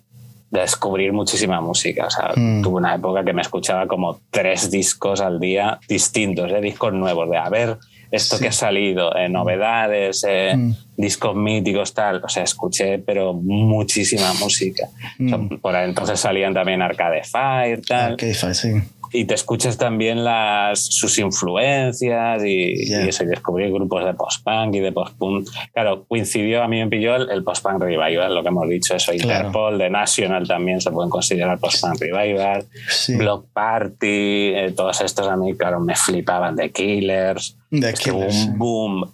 descubrir 0.51 1.13
muchísima 1.13 1.59
música. 1.61 2.05
O 2.07 2.09
sea, 2.11 2.31
Mm. 2.35 2.61
tuve 2.61 2.75
una 2.75 2.93
época 2.95 3.23
que 3.23 3.33
me 3.33 3.41
escuchaba 3.41 3.87
como 3.87 4.19
tres 4.29 4.69
discos 4.69 5.21
al 5.21 5.39
día 5.39 5.79
distintos, 5.87 6.51
¿eh? 6.51 6.61
discos 6.61 6.93
nuevos, 6.93 7.29
de 7.29 7.37
a 7.37 7.49
ver 7.49 7.77
esto 8.11 8.35
Sí. 8.35 8.41
que 8.43 8.49
ha 8.49 8.51
salido, 8.51 9.15
eh, 9.15 9.29
novedades, 9.29 10.25
eh, 10.27 10.53
Mm. 10.57 10.73
discos 10.97 11.33
míticos, 11.35 11.93
tal. 11.93 12.21
O 12.23 12.27
sea, 12.27 12.43
escuché, 12.43 12.99
pero 12.99 13.33
muchísima 13.33 14.33
música. 14.33 14.89
O 15.23 15.29
sea, 15.29 15.39
por 15.61 15.75
entonces 15.75 16.19
salían 16.19 16.53
también 16.53 16.81
Arcade 16.81 17.23
Fire, 17.23 17.81
tal 17.87 18.13
Ok, 18.15 18.23
fa- 18.37 18.53
sí. 18.53 18.69
Y 19.13 19.25
te 19.25 19.33
escuchas 19.33 19.77
también 19.77 20.23
las, 20.23 20.79
sus 20.85 21.17
influencias 21.19 22.43
y, 22.45 22.89
Ya. 22.89 23.05
y 23.05 23.09
eso, 23.09 23.23
y 23.23 23.27
descubrí 23.27 23.69
grupos 23.71 24.05
de 24.05 24.13
post-punk 24.13 24.75
y 24.75 24.79
de 24.79 24.91
post-punk. 24.91 25.49
Claro, 25.73 26.05
coincidió, 26.07 26.63
a 26.63 26.67
mí 26.67 26.79
me 26.79 26.87
pilló 26.87 27.15
el, 27.15 27.29
el 27.29 27.43
post-punk 27.43 27.81
revival, 27.81 28.33
lo 28.33 28.41
que 28.41 28.47
hemos 28.49 28.69
dicho, 28.69 28.95
eso, 28.95 29.11
Claro. 29.19 29.47
Interpol, 29.47 29.77
The 29.77 29.89
National 29.89 30.47
también 30.47 30.81
se 30.81 30.91
pueden 30.91 31.09
considerar 31.09 31.59
post-punk 31.59 31.99
revival, 31.99 32.65
Sí. 32.89 33.15
Block 33.17 33.47
Party, 33.53 34.53
eh, 34.55 34.73
todos 34.75 35.01
estos 35.01 35.27
a 35.27 35.35
mí, 35.35 35.53
claro, 35.55 35.79
me 35.79 35.95
flipaban, 35.95 36.55
The 36.55 36.71
Killers, 36.71 37.57
The 37.69 37.93
Killers, 37.93 38.45
un 38.47 38.57
boom 38.57 39.11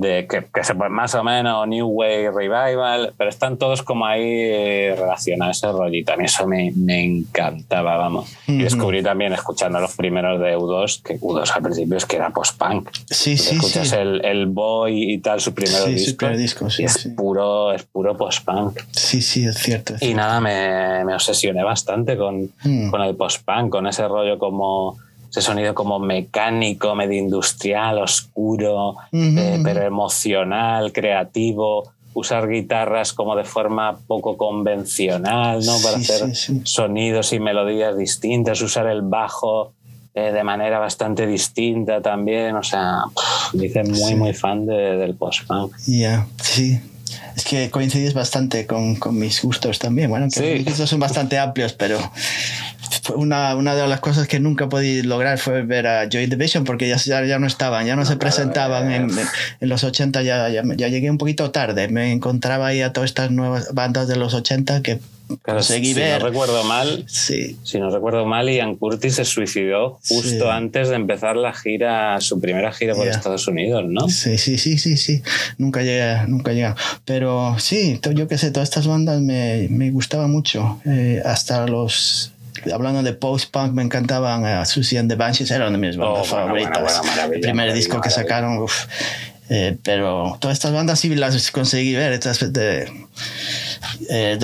de 0.00 0.26
que, 0.26 0.46
que 0.52 0.64
se 0.64 0.72
más 0.74 1.14
o 1.14 1.22
menos 1.22 1.68
New 1.68 1.86
Wave 1.88 2.30
Revival, 2.30 3.12
pero 3.18 3.28
están 3.28 3.58
todos 3.58 3.82
como 3.82 4.06
ahí 4.06 4.22
eh, 4.24 4.94
relacionados 4.98 5.58
ese 5.58 5.70
rollito. 5.70 6.12
A 6.12 6.16
mí 6.16 6.24
eso 6.24 6.46
me, 6.46 6.72
me 6.74 7.04
encantaba, 7.04 7.96
vamos. 7.96 8.32
Y 8.46 8.54
Ujú. 8.54 8.64
descubrí 8.64 9.02
también 9.02 9.32
escuchando 9.32 9.78
los 9.80 9.94
primeros 9.96 10.40
de 10.40 10.56
U2, 10.56 11.02
que 11.02 11.20
U2 11.20 11.50
al 11.54 11.62
principio 11.62 11.96
es 11.98 12.06
que 12.06 12.16
era 12.16 12.30
post-punk. 12.30 12.90
Sí, 13.10 13.36
sí, 13.36 13.56
escuchas 13.56 13.88
sí. 13.90 13.96
el, 13.96 14.24
el 14.24 14.46
Boy 14.46 15.12
y 15.12 15.18
tal, 15.18 15.40
su 15.40 15.52
primer 15.52 15.74
Sí, 15.82 15.98
su 15.98 16.04
disco. 16.06 16.16
primer 16.18 16.36
disco, 16.38 16.70
sí, 16.70 16.82
y 16.82 16.86
es 16.86 17.08
puro, 17.16 17.72
es 17.72 17.82
puro 17.84 18.16
post-punk. 18.16 18.80
Sí, 18.92 19.20
sí, 19.20 19.44
es 19.44 19.58
cierto. 19.58 19.94
es 19.96 20.02
Y 20.02 20.14
nada, 20.14 20.40
me, 20.40 21.04
me 21.04 21.14
obsesioné 21.14 21.62
bastante 21.62 22.16
con, 22.16 22.50
Mm. 22.64 22.90
con 22.90 23.02
el 23.02 23.16
post-punk, 23.16 23.70
con 23.70 23.86
ese 23.86 24.06
rollo 24.08 24.38
como 24.38 24.96
ese 25.30 25.40
sonido 25.42 25.74
como 25.74 25.98
mecánico, 25.98 26.94
medio 26.94 27.18
industrial, 27.18 27.98
oscuro, 27.98 28.96
eh, 29.12 29.60
pero 29.62 29.82
emocional, 29.82 30.92
creativo, 30.92 31.92
usar 32.14 32.48
guitarras 32.48 33.12
como 33.12 33.36
de 33.36 33.44
forma 33.44 33.96
poco 34.06 34.36
convencional, 34.36 35.64
¿no? 35.64 35.76
Para 35.82 35.98
Sí, 35.98 36.12
hacer 36.12 36.34
sí, 36.34 36.54
sí. 36.54 36.60
sonidos 36.64 37.32
y 37.32 37.38
melodías 37.40 37.96
distintas, 37.96 38.60
usar 38.60 38.86
el 38.88 39.02
bajo 39.02 39.72
eh, 40.12 40.32
de 40.32 40.42
manera 40.42 40.80
bastante 40.80 41.24
distinta 41.24 42.02
también, 42.02 42.56
o 42.56 42.64
sea, 42.64 43.02
hice 43.52 43.84
muy, 43.84 44.16
muy 44.16 44.34
fan 44.34 44.66
de- 44.66 44.96
del 44.96 45.14
post-punk. 45.14 45.72
Ya, 45.86 46.26
sí. 46.42 46.80
Es 47.36 47.44
que 47.44 47.70
coincides 47.70 48.12
bastante 48.12 48.66
con, 48.66 48.96
con 48.96 49.16
mis 49.16 49.40
gustos 49.42 49.78
también. 49.78 50.10
Bueno, 50.10 50.26
que 50.26 50.30
Sí. 50.40 50.42
mis 50.58 50.64
gustos 50.64 50.90
son 50.90 50.98
bastante 50.98 51.38
amplios, 51.38 51.72
pero 51.74 51.98
una, 53.14 53.54
una 53.56 53.74
de 53.74 53.86
las 53.88 54.00
cosas 54.00 54.26
que 54.28 54.40
nunca 54.40 54.68
podí 54.68 55.02
lograr 55.02 55.38
fue 55.38 55.62
ver 55.62 55.86
a 55.86 56.08
Joy 56.08 56.26
Division 56.26 56.64
porque 56.64 56.88
ya, 56.88 56.96
ya, 56.98 57.38
no 57.38 57.46
estaban, 57.46 57.86
ya 57.86 57.96
no, 57.96 58.02
se 58.02 58.08
claro, 58.08 58.20
presentaban 58.20 58.90
en, 58.92 59.10
en 59.60 59.68
los 59.68 59.84
80, 59.84 60.22
ya, 60.22 60.48
ya, 60.48 60.62
ya 60.76 60.88
llegué 60.88 61.10
un 61.10 61.18
poquito 61.18 61.50
tarde. 61.50 61.88
Me 61.88 62.12
encontraba 62.12 62.66
ahí 62.68 62.82
a 62.82 62.92
todas 62.92 63.10
estas 63.10 63.30
nuevas 63.30 63.72
bandas 63.74 64.08
de 64.08 64.16
los 64.16 64.34
80 64.34 64.82
que 64.82 64.98
si, 65.30 65.36
conseguí 65.44 65.94
si 65.94 66.00
ver. 66.00 66.20
no 66.20 66.26
recuerdo 66.28 66.64
mal, 66.64 67.04
Sí, 67.06 67.56
Si 67.62 67.78
no 67.78 67.88
recuerdo 67.90 68.26
mal, 68.26 68.48
Ian 68.50 68.74
Curtis 68.74 69.14
se 69.14 69.24
suicidó 69.24 70.00
justo 70.08 70.44
Sí. 70.44 70.50
antes 70.50 70.88
de 70.88 70.96
empezar 70.96 71.36
la 71.36 71.52
gira, 71.52 72.20
su 72.20 72.40
primera 72.40 72.72
gira 72.72 72.94
por 72.96 73.04
Ya. 73.06 73.12
Estados 73.12 73.46
Unidos, 73.46 73.84
¿no? 73.86 74.08
Sí, 74.08 74.38
sí, 74.38 74.58
sí, 74.58 74.76
sí, 74.76 74.96
sí. 74.96 75.22
Nunca 75.56 75.82
llegué, 75.82 76.26
nunca 76.26 76.52
llegué. 76.52 76.74
Pero 77.04 77.54
sí, 77.60 78.00
yo 78.14 78.26
qué 78.26 78.38
sé, 78.38 78.50
todas 78.50 78.68
estas 78.68 78.88
bandas 78.88 79.20
me, 79.20 79.68
me 79.70 79.92
gustaban 79.92 80.32
mucho. 80.32 80.80
Eh, 80.84 81.22
hasta 81.24 81.64
los. 81.68 82.29
Hablando 82.72 83.02
de 83.02 83.12
post-punk, 83.12 83.72
me 83.72 83.82
encantaban 83.82 84.44
uh, 84.44 84.64
Susie 84.66 84.98
and 84.98 85.08
the 85.10 85.16
Banshees, 85.16 85.50
eran 85.50 85.78
mis 85.80 85.96
Oh, 85.96 86.00
bandas 86.00 86.30
bueno, 86.30 86.44
favoritas. 86.46 86.82
bueno, 86.82 87.02
maravilla, 87.04 87.34
El 87.36 87.40
primer 87.40 87.72
disco 87.72 88.00
que 88.00 88.10
sacaron, 88.10 88.58
uf. 88.58 88.84
Eh, 89.52 89.76
pero 89.82 90.36
todas 90.40 90.56
estas 90.56 90.72
bandas 90.72 91.00
sí 91.00 91.12
las 91.16 91.50
conseguí 91.50 91.94
ver. 91.94 92.12
Estas 92.12 92.52
de, 92.52 92.82
eh, 94.08 94.38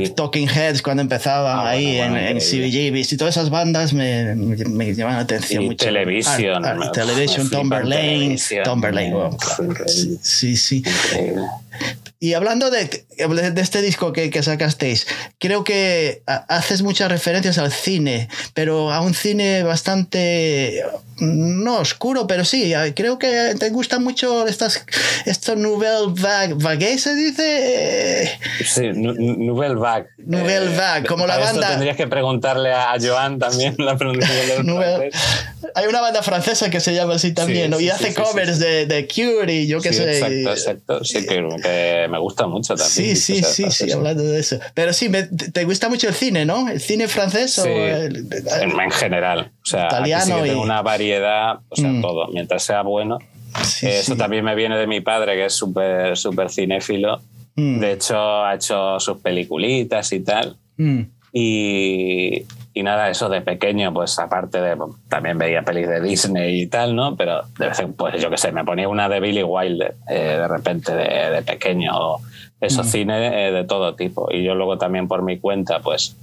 Y- 0.00 0.08
Talking 0.10 0.48
Heads 0.48 0.80
cuando 0.80 1.02
empezaban 1.02 1.58
Ah, 1.66 1.70
ahí 1.70 1.96
bueno, 1.98 2.16
en, 2.16 2.36
en. 2.36 2.40
CBGBs 2.40 3.12
y 3.12 3.16
todas 3.18 3.36
esas 3.36 3.50
bandas 3.50 3.92
me, 3.92 4.34
me, 4.34 4.56
me 4.64 4.94
llaman 4.94 5.16
la 5.16 5.20
atención 5.20 5.64
Y 5.64 5.66
mucho. 5.66 5.84
Television. 5.84 6.64
Ah, 6.64 6.76
ah, 6.82 6.92
Television, 6.92 7.50
Tomberlane. 7.50 8.38
Tomberlane, 8.64 9.12
wow, 9.12 9.36
Sí, 10.22 10.56
sí. 10.56 10.78
increíble. 10.78 11.42
Y 12.20 12.32
hablando 12.32 12.70
de, 12.70 13.04
de 13.18 13.60
este 13.60 13.82
disco 13.82 14.12
que, 14.12 14.30
que 14.30 14.42
sacasteis, 14.42 15.06
creo 15.38 15.64
que 15.64 16.22
ha- 16.26 16.44
haces 16.48 16.82
muchas 16.82 17.10
referencias 17.10 17.58
al 17.58 17.72
cine, 17.72 18.28
pero 18.54 18.92
a 18.92 19.00
un 19.00 19.14
cine 19.14 19.62
bastante, 19.64 20.82
no 21.18 21.78
oscuro, 21.78 22.26
pero 22.26 22.44
sí, 22.44 22.72
creo 22.94 23.18
que 23.18 23.54
te 23.58 23.70
gustan 23.70 24.04
mucho 24.04 24.46
estas, 24.46 24.84
esto 25.26 25.56
Nouvelle 25.56 26.12
Vague, 26.20 26.54
Vague 26.54 26.98
se 26.98 27.14
dice, 27.14 28.38
Sí, 28.64 28.82
Nouvelle 28.94 29.74
Vague. 29.74 30.06
Nouvelle 30.18 30.76
Vague, 30.76 31.06
como 31.06 31.26
la 31.26 31.34
esto 31.40 31.46
banda- 31.52 31.70
tendrías 31.70 31.96
que 31.96 32.06
preguntarle 32.06 32.72
a 32.72 32.94
Joan 33.00 33.38
también 33.38 33.74
la 33.78 33.96
pronunciación 33.96 34.66
del 34.66 35.10
hay 35.74 35.86
una 35.86 36.00
banda 36.00 36.22
francesa 36.22 36.70
que 36.70 36.80
se 36.80 36.94
llama 36.94 37.14
así 37.14 37.32
también, 37.32 37.64
Sí, 37.66 37.70
¿no? 37.70 37.80
y 37.80 37.84
sí, 37.84 37.90
hace 37.90 38.08
sí, 38.08 38.14
covers. 38.14 38.58
De, 38.58 38.86
de 38.86 39.06
Cure 39.06 39.52
y 39.52 39.66
yo 39.66 39.80
qué 39.80 39.92
sé. 39.92 40.18
exacto, 40.18 40.50
exacto. 40.50 41.04
Sí, 41.04 41.26
que, 41.26 41.46
que 41.62 42.06
me 42.10 42.18
gusta 42.18 42.46
mucho 42.46 42.74
también. 42.74 42.88
Sí, 43.16 43.42
sí, 43.42 43.42
sí, 43.42 43.70
sí, 43.70 43.92
hablando 43.92 44.22
de 44.22 44.40
eso. 44.40 44.58
Pero 44.74 44.92
sí, 44.92 45.08
me- 45.08 45.24
te 45.24 45.64
gusta 45.64 45.88
mucho 45.88 46.08
el 46.08 46.14
cine, 46.14 46.44
¿no? 46.44 46.68
¿El 46.68 46.80
cine 46.80 47.08
francés 47.08 47.52
Sí, 47.54 47.60
o 47.60 47.66
el, 47.86 48.26
En, 48.62 48.80
en 48.80 48.90
general. 48.90 49.50
O 49.62 49.66
sea, 49.66 49.86
aquí 49.86 49.94
sí 50.04 50.08
Italiano 50.10 50.42
que 50.42 50.48
y- 50.52 50.54
una 50.54 50.82
variedad, 50.82 51.58
o 51.68 51.76
sea, 51.76 51.88
Mm. 51.88 52.00
todo. 52.02 52.28
Mientras 52.28 52.62
sea 52.62 52.82
bueno. 52.82 53.18
Sí, 53.64 53.86
Eh, 53.86 53.98
Eso 54.00 54.12
sí. 54.12 54.18
también 54.18 54.44
me 54.44 54.54
viene 54.54 54.76
de 54.76 54.86
mi 54.86 55.00
padre, 55.00 55.34
que 55.34 55.46
es 55.46 55.52
súper 55.54 56.16
súper 56.16 56.50
cinéfilo. 56.50 57.20
Mm, 57.56 57.80
De 57.80 57.92
hecho, 57.92 58.44
ha 58.44 58.54
hecho 58.54 59.00
sus 59.00 59.18
peliculitas 59.20 60.12
y 60.12 60.20
tal. 60.20 60.56
mm, 60.76 61.00
Y, 61.32 62.44
y 62.74 62.82
nada, 62.82 63.08
eso 63.10 63.28
de 63.28 63.40
pequeño, 63.40 63.92
pues 63.92 64.18
aparte 64.18 64.60
de. 64.60 64.76
También 65.08 65.38
veía 65.38 65.62
pelis 65.62 65.88
de 65.88 66.00
Disney 66.00 66.62
y 66.62 66.66
tal, 66.68 66.94
¿no? 66.94 67.16
Pero 67.16 67.42
de 67.58 67.68
vez 67.68 67.78
en 67.80 67.92
pues 67.94 68.20
yo 68.22 68.30
qué 68.30 68.36
sé, 68.36 68.52
me 68.52 68.64
ponía 68.64 68.88
una 68.88 69.08
de 69.08 69.20
Billy 69.20 69.42
Wilder 69.42 69.94
eh, 70.08 70.14
de 70.38 70.48
repente 70.48 70.94
de, 70.94 71.30
de 71.30 71.42
pequeño. 71.42 71.90
O 71.96 72.20
eso, 72.60 72.82
Mm. 72.82 72.86
cine 72.86 73.48
eh, 73.48 73.52
de 73.52 73.64
todo 73.64 73.94
tipo. 73.94 74.28
Y 74.32 74.42
yo 74.44 74.54
luego 74.54 74.78
también 74.78 75.08
por 75.08 75.22
mi 75.22 75.38
cuenta, 75.38 75.80
pues. 75.80 76.16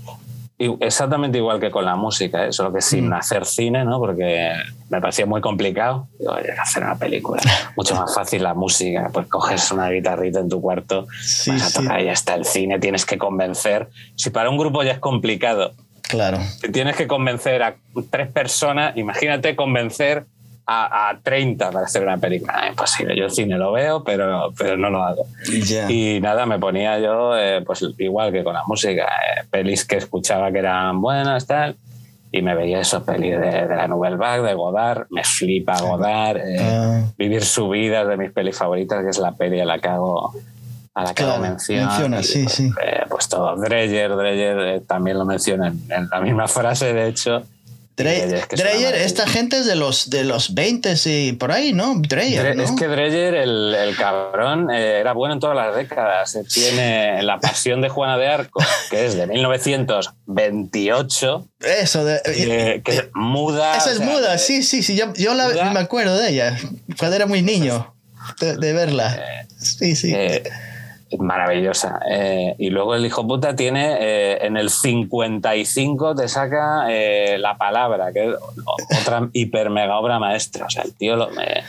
y- 0.57 0.73
Exactamente 0.79 1.37
igual 1.37 1.59
que 1.59 1.69
con 1.69 1.83
la 1.83 1.97
música, 1.97 2.45
¿eh? 2.45 2.53
solo 2.53 2.71
que 2.71 2.79
sin 2.81 3.09
Mm. 3.09 3.13
hacer 3.13 3.45
cine, 3.45 3.83
¿no? 3.83 3.99
Porque 3.99 4.53
me 4.89 5.01
parecía 5.01 5.25
muy 5.25 5.41
complicado. 5.41 6.07
Digo, 6.17 6.31
oye, 6.31 6.51
hacer 6.53 6.81
una 6.83 6.95
película. 6.97 7.41
Mucho 7.75 7.93
más 7.95 8.15
fácil 8.15 8.41
la 8.43 8.53
música. 8.53 9.09
Pues 9.11 9.27
coges 9.27 9.69
una 9.73 9.89
guitarrita 9.89 10.39
en 10.39 10.47
tu 10.47 10.61
cuarto, 10.61 11.07
Sí, 11.21 11.51
vas 11.51 11.61
a 11.63 11.69
sí. 11.71 11.81
tocar 11.81 11.99
y 11.99 12.05
ya 12.05 12.13
está 12.13 12.35
el 12.35 12.45
cine, 12.45 12.79
tienes 12.79 13.05
que 13.05 13.17
convencer. 13.17 13.89
Si 14.15 14.29
para 14.29 14.49
un 14.49 14.57
grupo 14.57 14.81
ya 14.83 14.91
es 14.93 14.99
complicado, 14.99 15.73
claro. 16.03 16.37
si 16.61 16.71
tienes 16.71 16.95
que 16.95 17.05
convencer 17.07 17.61
a 17.61 17.75
tres 18.09 18.29
personas, 18.31 18.95
imagínate 18.95 19.57
convencer 19.57 20.25
a, 20.67 21.09
a 21.09 21.19
30 21.19 21.71
para 21.71 21.85
hacer 21.85 22.03
una 22.03 22.17
película. 22.17 22.53
Ah, 22.55 22.67
imposible, 22.69 23.15
yo 23.15 23.25
el 23.25 23.31
cine 23.31 23.57
lo 23.57 23.71
veo, 23.71 24.03
pero, 24.03 24.51
pero 24.57 24.77
no 24.77 24.89
lo 24.89 25.03
hago. 25.03 25.25
Ya. 25.63 25.89
Y 25.91 26.19
nada, 26.21 26.45
me 26.45 26.57
ponía 26.59 26.97
yo, 26.99 27.37
eh, 27.37 27.61
pues 27.65 27.85
igual 27.99 28.31
que 28.31 28.43
con 28.43 28.53
la 28.55 28.63
música, 28.65 29.03
eh, 29.05 29.43
pelis 29.49 29.85
que 29.85 29.97
escuchaba 29.97 30.51
que 30.51 30.59
eran 30.59 30.99
buenas, 31.01 31.45
tal, 31.45 31.75
y 32.31 32.41
me 32.41 32.55
veía 32.55 32.79
esos 32.81 33.03
pelis 33.03 33.39
de, 33.39 33.67
de 33.67 33.75
la 33.75 33.87
Nouvelle 33.87 34.17
Vague, 34.17 34.41
de 34.43 34.53
Godard, 34.55 35.05
me 35.11 35.23
flipa 35.23 35.79
Godard, 35.79 36.37
eh, 36.37 36.57
Ah, 36.59 37.01
Vivir 37.17 37.45
su 37.45 37.69
vida 37.69 38.01
es 38.01 38.07
de 38.07 38.17
mis 38.17 38.31
pelis 38.31 38.57
favoritas, 38.57 39.03
que 39.03 39.09
es 39.11 39.19
la 39.19 39.31
peli 39.33 39.59
a 39.61 39.65
la 39.65 39.79
que 39.79 39.87
hago 39.87 40.33
a 40.95 41.03
la 41.03 41.09
que 41.13 41.23
Claro, 41.23 41.37
lo 41.41 41.47
menciona. 41.49 41.87
menciona, 41.87 42.19
y, 42.21 42.23
sí, 42.23 42.43
pues, 42.43 42.53
sí. 42.55 42.71
eh, 42.83 43.03
pues 43.09 43.27
todo, 43.29 43.55
Dreyer, 43.57 44.15
Dreyer 44.15 44.59
eh, 44.59 44.81
también 44.87 45.17
lo 45.19 45.25
menciona 45.25 45.67
en, 45.67 45.79
en 45.91 46.09
la 46.09 46.21
misma 46.21 46.47
frase, 46.47 46.93
de 46.93 47.07
hecho. 47.09 47.43
Es 47.97 48.45
que 48.47 48.57
Dreyer, 48.57 48.93
esta 48.95 49.25
gente 49.25 49.57
es 49.59 49.65
de 49.65 49.75
los, 49.75 50.09
de 50.09 50.25
los 50.25 50.53
20 50.53 50.95
y 51.05 51.31
por 51.33 51.51
ahí, 51.53 51.71
¿no? 51.71 51.93
Dreyer. 51.95 52.59
Es 52.59 52.71
que 52.71 52.87
Dreyer, 52.87 53.33
el, 53.35 53.73
el 53.73 53.95
cabrón, 53.95 54.69
eh, 54.69 54.97
era 54.99 55.13
bueno 55.13 55.35
en 55.35 55.39
todas 55.39 55.55
las 55.55 55.73
décadas. 55.75 56.35
Eh, 56.35 56.43
Tiene 56.53 57.23
La 57.23 57.39
Pasión 57.39 57.79
de 57.81 57.87
Juana 57.89 58.17
de 58.17 58.27
Arco, 58.27 58.61
que 58.89 59.05
es 59.05 59.15
de 59.15 59.27
1928, 59.27 61.47
Eso, 61.61 62.05
de, 62.05 62.21
eh, 62.25 62.81
que 62.83 62.91
es 62.91 63.03
muda. 63.13 63.77
esa 63.77 63.89
o 63.89 63.91
es 63.93 63.97
sea, 63.99 64.07
muda, 64.07 64.35
eh, 64.35 64.39
sí, 64.39 64.63
sí, 64.63 64.83
sí. 64.83 64.95
Yo, 64.95 65.13
yo 65.13 65.33
la- 65.33 65.49
muda. 65.49 65.71
me 65.71 65.79
acuerdo 65.79 66.17
de 66.17 66.29
ella 66.29 66.57
cuando 66.99 67.15
era 67.15 67.25
muy 67.25 67.41
niño, 67.41 67.95
de, 68.39 68.55
de 68.57 68.73
verla. 68.73 69.19
Sí, 69.57 69.95
sí. 69.95 70.11
eh, 70.13 70.43
maravillosa. 71.19 71.99
Eh, 72.09 72.55
y 72.57 72.69
luego 72.69 72.95
el 72.95 73.05
hijo 73.05 73.25
puta 73.27 73.55
tiene 73.55 73.97
eh, 73.99 74.37
en 74.45 74.57
el 74.57 74.69
55 74.69 76.15
te 76.15 76.27
saca 76.27 76.85
eh, 76.89 77.37
la 77.39 77.57
palabra, 77.57 78.11
que 78.13 78.29
es 78.29 78.35
otra 79.01 79.27
hiper 79.33 79.69
mega 79.69 79.97
obra 79.99 80.19
maestra. 80.19 80.65
O 80.65 80.69
sea, 80.69 80.83
el 80.83 80.93
tío 80.93 81.15
lo, 81.15 81.29
me- 81.31 81.63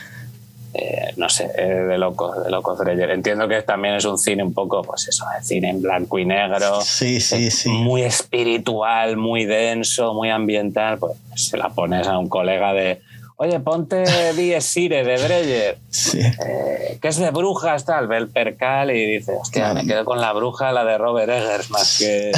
no 1.16 1.30
sé, 1.30 1.48
de 1.48 1.96
locos, 1.96 2.44
de 2.44 2.50
locos 2.50 2.78
Dreyer. 2.78 3.10
Entiendo 3.10 3.48
que 3.48 3.62
también 3.62 3.94
es 3.94 4.04
un 4.04 4.18
cine 4.18 4.42
un 4.42 4.52
poco, 4.52 4.82
pues 4.82 5.08
eso, 5.08 5.24
de 5.34 5.42
cine 5.42 5.70
en 5.70 5.80
blanco 5.80 6.18
y 6.18 6.26
negro. 6.26 6.82
sí, 6.82 7.18
sí, 7.20 7.50
sí. 7.50 7.70
Muy 7.70 8.02
espiritual, 8.02 9.16
muy 9.16 9.46
denso, 9.46 10.12
muy 10.12 10.28
ambiental. 10.28 10.98
Pues 10.98 11.16
se 11.34 11.56
la 11.56 11.70
pones 11.70 12.06
a 12.06 12.18
un 12.18 12.28
colega 12.28 12.74
de. 12.74 13.00
Oye, 13.38 13.60
ponte 13.60 14.02
Dies 14.32 14.76
Irae 14.78 15.04
de 15.04 15.18
Dreyer 15.18 15.78
sí. 15.90 16.20
eh, 16.20 16.98
que 17.02 17.08
es 17.08 17.18
de 17.18 17.30
brujas, 17.30 17.84
tal, 17.84 18.08
ve 18.08 18.16
el 18.16 18.28
percal 18.28 18.90
y 18.90 19.04
dice, 19.04 19.32
hostia, 19.38 19.74
me 19.74 19.86
quedo 19.86 20.06
con 20.06 20.22
la 20.22 20.32
bruja, 20.32 20.72
la 20.72 20.84
de 20.84 20.96
Robert 20.96 21.28
Eggers, 21.28 21.70
más 21.70 21.98
que, 21.98 22.32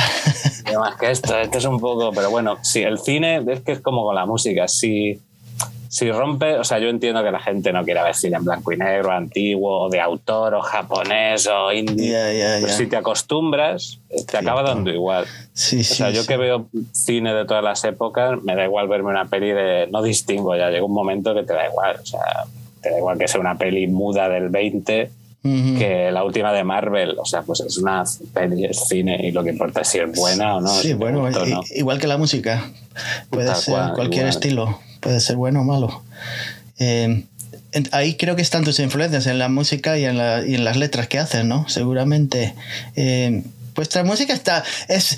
que 0.64 0.76
más 0.78 0.96
que 0.96 1.12
esto. 1.12 1.38
Esto 1.38 1.58
es 1.58 1.64
un 1.66 1.78
poco, 1.78 2.11
pero 2.12 2.30
bueno, 2.30 2.58
sí, 2.62 2.82
el 2.82 2.98
cine 2.98 3.44
es 3.48 3.61
que 3.61 3.72
es 3.72 3.80
como 3.80 4.04
con 4.04 4.16
la 4.16 4.26
música. 4.26 4.66
Si, 4.66 5.20
si 5.88 6.11
rompe, 6.12 6.59
o 6.59 6.64
sea, 6.64 6.79
yo 6.79 6.88
entiendo 6.88 7.22
que 7.24 7.31
la 7.31 7.40
gente 7.40 7.72
no 7.72 7.85
quiera 7.85 8.03
ver 8.05 8.14
cine 8.14 8.37
en 8.37 8.44
blanco 8.44 8.72
y 8.72 8.77
negro, 8.77 9.11
antiguo, 9.12 9.83
o 9.87 9.88
de 9.90 10.01
autor, 10.01 10.55
o 10.55 10.61
japonés, 10.61 11.46
o 11.46 11.72
indie. 11.72 12.11
Ya, 12.11 12.59
Pero 12.61 12.68
si 12.72 12.87
te 12.87 12.96
acostumbras, 12.96 13.98
te 14.31 14.37
acaba 14.38 14.62
dando 14.62 14.90
igual. 14.90 15.24
Sí, 15.53 15.81
O 15.81 15.85
sí. 15.85 15.94
sea, 15.94 16.11
yo 16.11 16.22
sí. 16.22 16.29
que 16.29 16.37
veo 16.37 16.66
cine 16.92 17.33
de 17.35 17.44
todas 17.44 17.64
las 17.64 17.83
épocas, 17.85 18.42
me 18.42 18.55
da 18.55 18.64
igual 18.64 18.88
verme 18.88 19.11
una 19.11 19.24
peli 19.27 19.51
de. 19.51 19.88
No 19.90 20.03
distingo 20.03 20.55
ya, 20.57 20.70
llega 20.70 20.85
un 20.85 20.92
momento 20.94 21.35
que 21.35 21.42
te 21.42 21.53
da 21.55 21.66
igual. 21.68 21.96
O 22.03 22.07
sea, 22.07 22.20
te 22.83 22.90
da 22.90 22.98
igual 22.98 23.18
que 23.18 23.27
sea 23.29 23.40
una 23.40 23.57
peli 23.57 23.87
muda 23.87 24.29
del 24.29 24.51
20 24.51 25.11
Ujú. 25.44 25.79
que 25.79 26.11
la 26.12 26.24
última 26.24 26.53
de 26.53 26.64
Marvel. 26.64 27.16
O 27.18 27.24
sea, 27.24 27.42
pues 27.42 27.61
es 27.61 27.79
una 27.79 28.05
peli, 28.35 28.64
es 28.66 28.87
cine 28.88 29.18
y 29.27 29.31
lo 29.33 29.42
que 29.42 29.51
importa 29.51 29.81
es 29.81 29.88
si 29.88 29.98
es 29.98 30.12
buena 30.12 30.57
o 30.57 30.61
no. 30.61 30.68
Sí, 30.68 30.88
si 30.88 30.94
bueno, 30.94 31.29
no. 31.31 31.62
igual 31.74 31.98
que 31.98 32.07
la 32.07 32.18
música. 32.18 32.70
Puede 33.31 33.46
Tal 33.46 33.57
ser 33.57 33.74
cual, 33.74 33.92
cualquier 33.94 34.22
igual. 34.27 34.29
estilo. 34.31 34.81
Puede 35.09 35.21
ser 35.21 35.37
bueno 35.37 35.62
o 35.62 35.64
malo. 35.64 36.03
Eh, 36.79 37.25
ahí 37.92 38.16
creo 38.16 38.37
que 38.37 38.42
están 38.42 38.62
tus 38.62 38.79
influencias 38.79 39.27
en 39.27 39.38
la 39.38 39.49
música 39.49 39.97
y 39.97 40.05
en, 40.05 40.18
la- 40.18 40.47
y 40.47 40.55
en 40.55 40.64
las 40.64 40.77
letras 40.77 41.09
que 41.09 41.18
hacen, 41.18 41.49
¿no? 41.49 41.66
Seguramente. 41.66 42.55
Eh, 42.94 43.42
vuestra 43.75 44.05
música 44.05 44.35
está. 44.35 44.62
Es. 44.88 45.16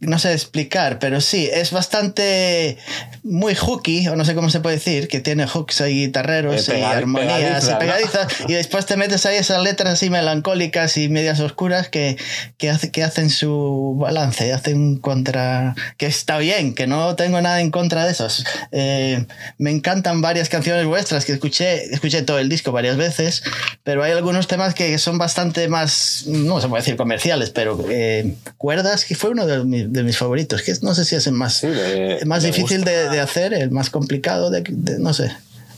No 0.00 0.18
sé 0.18 0.32
explicar, 0.32 0.98
pero 0.98 1.20
sí, 1.20 1.48
es 1.52 1.72
bastante 1.72 2.78
muy 3.22 3.54
hooky, 3.54 4.08
o 4.08 4.16
no 4.16 4.24
sé 4.24 4.34
cómo 4.34 4.48
se 4.48 4.60
puede 4.60 4.76
decir, 4.76 5.08
que 5.08 5.20
tiene 5.20 5.46
hooks 5.46 5.82
y 5.82 6.06
guitarreros 6.06 6.68
Eh, 6.70 6.78
y 6.78 6.82
armonías 6.82 7.64
y 7.68 7.74
pegadizas, 7.78 8.26
y 8.48 8.54
después 8.54 8.86
te 8.86 8.96
metes 8.96 9.26
ahí 9.26 9.36
esas 9.36 9.62
letras 9.62 9.92
así 9.94 10.08
melancólicas 10.08 10.96
y 10.96 11.10
medias 11.10 11.38
oscuras 11.40 11.90
que, 11.90 12.16
que, 12.56 12.70
hace- 12.70 12.90
que 12.90 13.02
hacen 13.02 13.28
su 13.28 13.94
balance, 14.00 14.50
hacen 14.54 14.96
contra... 14.96 15.74
que 15.98 16.06
está 16.06 16.38
bien, 16.38 16.74
que 16.74 16.86
no 16.86 17.14
tengo 17.14 17.38
nada 17.42 17.60
en 17.60 17.70
contra 17.70 18.06
de 18.06 18.12
esos. 18.12 18.46
Eh, 18.72 19.26
me 19.58 19.70
encantan 19.70 20.22
varias 20.22 20.48
canciones 20.48 20.86
vuestras 20.86 21.26
que 21.26 21.32
escuché, 21.32 21.92
escuché 21.92 22.22
todo 22.22 22.38
el 22.38 22.48
disco 22.48 22.72
varias 22.72 22.96
veces, 22.96 23.42
pero 23.84 24.02
hay 24.02 24.12
algunos 24.12 24.46
temas 24.46 24.72
que 24.74 24.96
son 24.98 25.18
bastante 25.18 25.68
más, 25.68 26.24
no 26.26 26.58
se 26.62 26.68
puede 26.68 26.80
decir 26.80 26.96
comerciales, 26.96 27.50
pero 27.50 27.84
eh, 27.90 28.34
cuerdas, 28.56 29.04
que 29.04 29.14
fue 29.14 29.28
uno 29.28 29.46
de, 29.46 29.62
mi- 29.64 29.89
de 29.92 30.02
mis 30.02 30.16
favoritos, 30.16 30.62
que 30.62 30.72
no 30.82 30.94
sé 30.94 31.04
si 31.04 31.16
es 31.16 31.26
el 31.26 31.34
más, 31.34 31.54
Sí, 31.58 31.66
el 31.68 32.26
más 32.26 32.42
difícil 32.42 32.84
de, 32.84 33.08
de 33.08 33.20
hacer, 33.20 33.52
el 33.54 33.70
más 33.70 33.90
complicado 33.90 34.50
de, 34.50 34.62
de- 34.68 34.98
no 34.98 35.12
sé. 35.12 35.30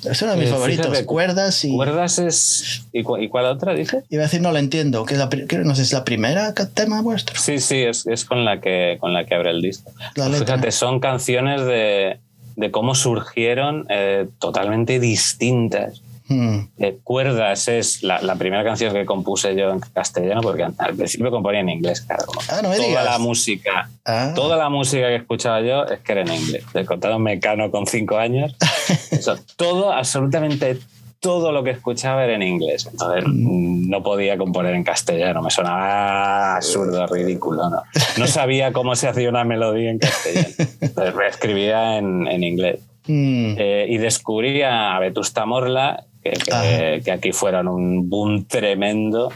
Es 0.05 0.20
uno 0.20 0.33
de 0.33 0.38
mis 0.38 0.48
Eh, 0.48 0.51
favoritos, 0.51 0.87
fíjate, 0.87 1.07
cuerdas 1.07 1.64
y... 1.64 1.70
Cuerdas 1.77 2.18
es. 2.18 2.83
¿Y, 2.92 3.05
cu- 3.05 3.18
y 3.18 3.29
cuál 3.29 3.44
otra 3.46 3.72
dices? 3.72 4.03
Iba 4.11 4.22
a 4.25 4.27
decir, 4.27 4.40
no 4.40 4.51
lo 4.51 4.59
entiendo, 4.59 5.05
que 5.07 5.14
es 5.14 5.20
la, 5.20 5.29
creo- 5.29 5.62
no 5.64 5.77
sé, 5.77 5.83
es 5.83 5.92
la 5.92 6.03
primera 6.05 6.53
tema 6.75 7.01
vuestro. 7.03 7.38
Sí, 7.40 7.61
sí, 7.61 7.83
es, 7.83 8.05
es 8.09 8.25
con, 8.25 8.44
la 8.44 8.61
que, 8.61 8.96
con 9.01 9.12
la 9.14 9.25
que 9.27 9.35
abre 9.37 9.51
el 9.51 9.62
disco. 9.62 9.92
La 10.16 10.29
letra. 10.29 10.46
Fíjate, 10.57 10.72
son 10.72 10.98
canciones 10.98 11.64
de, 11.64 12.18
de 12.57 12.70
cómo 12.72 12.96
surgieron 12.96 13.87
eh, 13.90 14.27
totalmente 14.40 14.98
distintas. 14.98 16.03
Hmm. 16.28 16.58
Eh, 16.78 16.98
Cuerdas 17.02 17.68
es 17.68 18.02
la, 18.02 18.20
la 18.22 18.37
primera 18.37 18.62
canción 18.64 18.92
que 18.94 19.04
compuse 19.04 19.54
yo 19.56 19.70
en 19.70 19.80
castellano, 19.80 20.40
porque 20.40 20.62
al 20.64 20.94
principio 20.94 21.30
componía 21.30 21.61
en 21.61 21.68
inglés, 21.68 22.02
claro. 22.02 22.24
Ah, 22.48 22.61
no 22.62 22.68
me 22.70 22.76
toda 22.76 22.88
digas. 22.88 23.04
la 23.04 23.18
música, 23.18 23.90
Ah. 24.04 24.32
toda 24.35 24.56
la 24.56 24.68
música 24.68 25.08
que 25.08 25.16
escuchaba 25.16 25.61
yo 25.61 25.85
es 25.85 26.00
que 26.00 26.12
era 26.12 26.22
en 26.22 26.32
inglés. 26.32 26.64
De 26.72 26.85
contado 26.85 27.18
mecano 27.18 27.70
con 27.70 27.87
cinco 27.87 28.16
años, 28.18 28.54
eso, 29.11 29.37
todo, 29.56 29.92
absolutamente 29.92 30.78
todo 31.20 31.52
lo 31.52 31.62
que 31.62 31.70
escuchaba 31.70 32.24
era 32.24 32.35
en 32.35 32.42
inglés. 32.42 32.88
Entonces 32.90 33.22
mm, 33.26 33.88
no 33.88 34.02
podía 34.02 34.37
componer 34.37 34.74
en 34.74 34.82
castellano, 34.82 35.40
me 35.42 35.50
sonaba 35.50 36.56
absurdo, 36.56 37.06
ridículo. 37.06 37.70
No, 37.70 37.82
no 38.18 38.26
sabía 38.26 38.72
cómo 38.72 38.96
se 38.96 39.06
hacía 39.08 39.28
una 39.28 39.44
melodía 39.44 39.90
en 39.90 39.98
castellano. 40.00 40.48
Entonces 40.80 41.14
escribía 41.30 41.98
en, 41.98 42.26
en 42.26 42.42
inglés. 42.42 42.80
Hmm. 43.06 43.54
Eh, 43.58 43.87
y 43.88 43.98
descubrí 43.98 44.62
a 44.62 44.98
Vetusta 45.00 45.44
Morla, 45.46 46.04
que, 46.22 46.30
que- 46.30 47.02
que 47.04 47.12
aquí 47.12 47.32
fueron 47.32 47.68
un 47.68 48.08
boom 48.08 48.44
tremendo. 48.46 49.30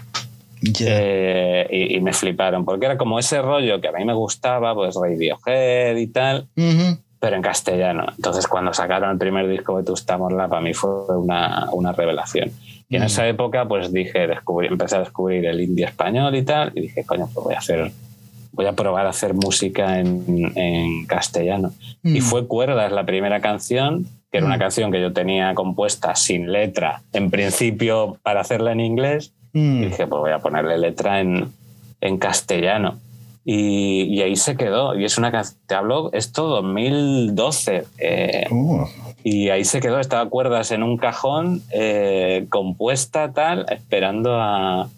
Ya. 0.63 0.87
eh, 0.89 1.67
y, 1.71 1.97
y 1.97 2.01
me 2.01 2.13
fliparon, 2.15 2.65
porque 2.65 2.87
era 2.87 2.97
como 2.97 3.19
ese 3.19 3.43
rollo 3.43 3.79
que 3.81 3.89
a 3.89 3.93
mí 3.93 4.05
me 4.05 4.15
gustaba, 4.15 4.75
pues 4.75 4.95
Radiohead 4.97 5.97
y 5.97 6.07
tal, 6.07 6.47
Ujú. 6.57 6.99
pero 7.21 7.37
en 7.37 7.43
castellano. 7.43 8.07
Entonces, 8.17 8.47
cuando 8.49 8.73
sacaron 8.73 9.11
el 9.11 9.19
primer 9.19 9.47
disco 9.49 9.75
Vetusta 9.75 10.17
Morla, 10.17 10.49
para 10.49 10.63
mí 10.63 10.73
fue 10.73 10.91
una, 11.19 11.69
una 11.73 11.93
revelación. 11.93 12.51
Y 12.89 12.97
en 12.97 13.03
Mm. 13.03 13.07
esa 13.07 13.29
época, 13.29 13.69
pues 13.69 13.93
dije, 13.93 14.27
descubrí, 14.27 14.69
empecé 14.69 14.97
a 14.97 15.01
descubrir 15.01 15.45
el 15.45 15.61
indie 15.61 15.85
español 15.85 16.35
y 16.35 16.43
tal, 16.43 16.73
y 16.75 16.81
dije, 16.83 17.05
coño, 17.05 17.29
pues 17.33 17.45
voy 17.45 17.55
a 17.55 17.59
hacer, 17.59 17.93
voy 18.53 18.67
a 18.67 18.73
probar 18.73 19.07
a 19.07 19.11
hacer 19.11 19.35
música 19.35 20.01
en, 20.01 20.53
en 20.57 21.05
castellano. 21.07 21.73
Y 22.03 22.21
Mm. 22.21 22.23
fue 22.23 22.47
Cuerdas 22.49 22.91
la 22.93 23.05
primera 23.05 23.41
canción, 23.41 24.07
que 24.37 24.39
era 24.39 24.47
una 24.47 24.57
Mm. 24.57 24.61
canción 24.61 24.93
que 24.93 25.01
yo 25.01 25.13
tenía 25.15 25.55
compuesta 25.55 26.15
sin 26.15 26.53
letra, 26.53 27.01
en 27.15 27.31
principio 27.31 28.19
para 28.23 28.41
hacerla 28.43 28.73
en 28.73 28.81
inglés, 28.81 29.33
Mm. 29.55 29.83
y 29.83 29.87
dije, 29.87 30.07
pues 30.07 30.21
voy 30.21 30.33
a 30.33 30.39
ponerle 30.41 30.77
letra 30.77 31.21
en, 31.21 31.49
en 32.03 32.19
castellano. 32.19 32.99
Y, 33.49 34.03
y 34.15 34.23
ahí 34.23 34.37
se 34.37 34.57
quedó. 34.57 34.95
Y 34.99 35.05
es 35.05 35.17
una 35.19 35.31
canción, 35.33 35.59
te 35.67 35.75
hablo, 35.75 36.11
esto 36.13 36.47
2012. 36.49 37.85
eh, 37.99 38.47
Uh, 38.51 38.85
y 39.25 39.49
ahí 39.51 39.65
se 39.65 39.81
quedó, 39.81 39.99
estaba 39.99 40.29
cuerdas 40.29 40.71
en 40.71 40.83
un 40.83 40.97
cajón, 40.99 41.63
eh, 41.73 42.47
compuesta 42.49 43.33
tal, 43.33 43.65
esperando 43.71 44.35
a, 44.41 44.89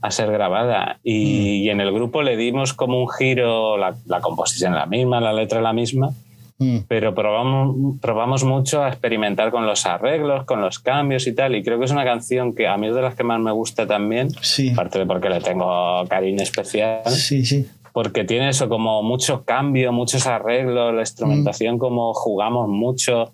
a 0.00 0.10
ser 0.10 0.30
grabada. 0.30 0.98
Y, 1.02 1.64
y 1.64 1.70
en 1.70 1.80
el 1.80 1.92
grupo 1.92 2.22
le 2.22 2.36
dimos 2.36 2.72
como 2.72 3.00
un 3.00 3.08
giro, 3.10 3.76
la, 3.76 3.94
la 4.06 4.20
composición 4.20 4.74
la 4.74 4.86
misma, 4.86 5.20
la 5.20 5.32
letra 5.32 5.60
la 5.60 5.72
misma, 5.72 6.10
mm. 6.58 6.78
pero 6.88 7.14
probamos, 7.14 7.98
probamos 8.00 8.44
mucho 8.44 8.82
a 8.82 8.88
experimentar 8.88 9.50
con 9.50 9.66
los 9.66 9.86
arreglos, 9.86 10.44
con 10.44 10.60
los 10.60 10.78
cambios 10.78 11.26
y 11.26 11.34
tal. 11.34 11.54
Y 11.54 11.62
creo 11.62 11.78
que 11.78 11.84
es 11.86 11.90
una 11.90 12.04
canción 12.04 12.54
que 12.54 12.66
a 12.68 12.76
mí 12.76 12.88
es 12.88 12.94
de 12.94 13.02
las 13.02 13.14
que 13.14 13.24
más 13.24 13.40
me 13.40 13.52
gusta 13.52 13.86
también, 13.86 14.30
Sí. 14.40 14.70
aparte 14.70 14.98
de 15.00 15.06
porque 15.06 15.28
le 15.30 15.40
tengo 15.40 16.04
cariño 16.08 16.42
especial, 16.42 17.02
Sí, 17.06 17.44
sí. 17.44 17.66
porque 17.92 18.24
tiene 18.24 18.48
eso 18.48 18.68
como 18.68 19.02
mucho 19.02 19.44
cambio, 19.44 19.92
muchos 19.92 20.26
arreglos, 20.26 20.94
la 20.94 21.00
instrumentación 21.02 21.78
como 21.78 22.12
jugamos 22.14 22.68
mucho. 22.68 23.32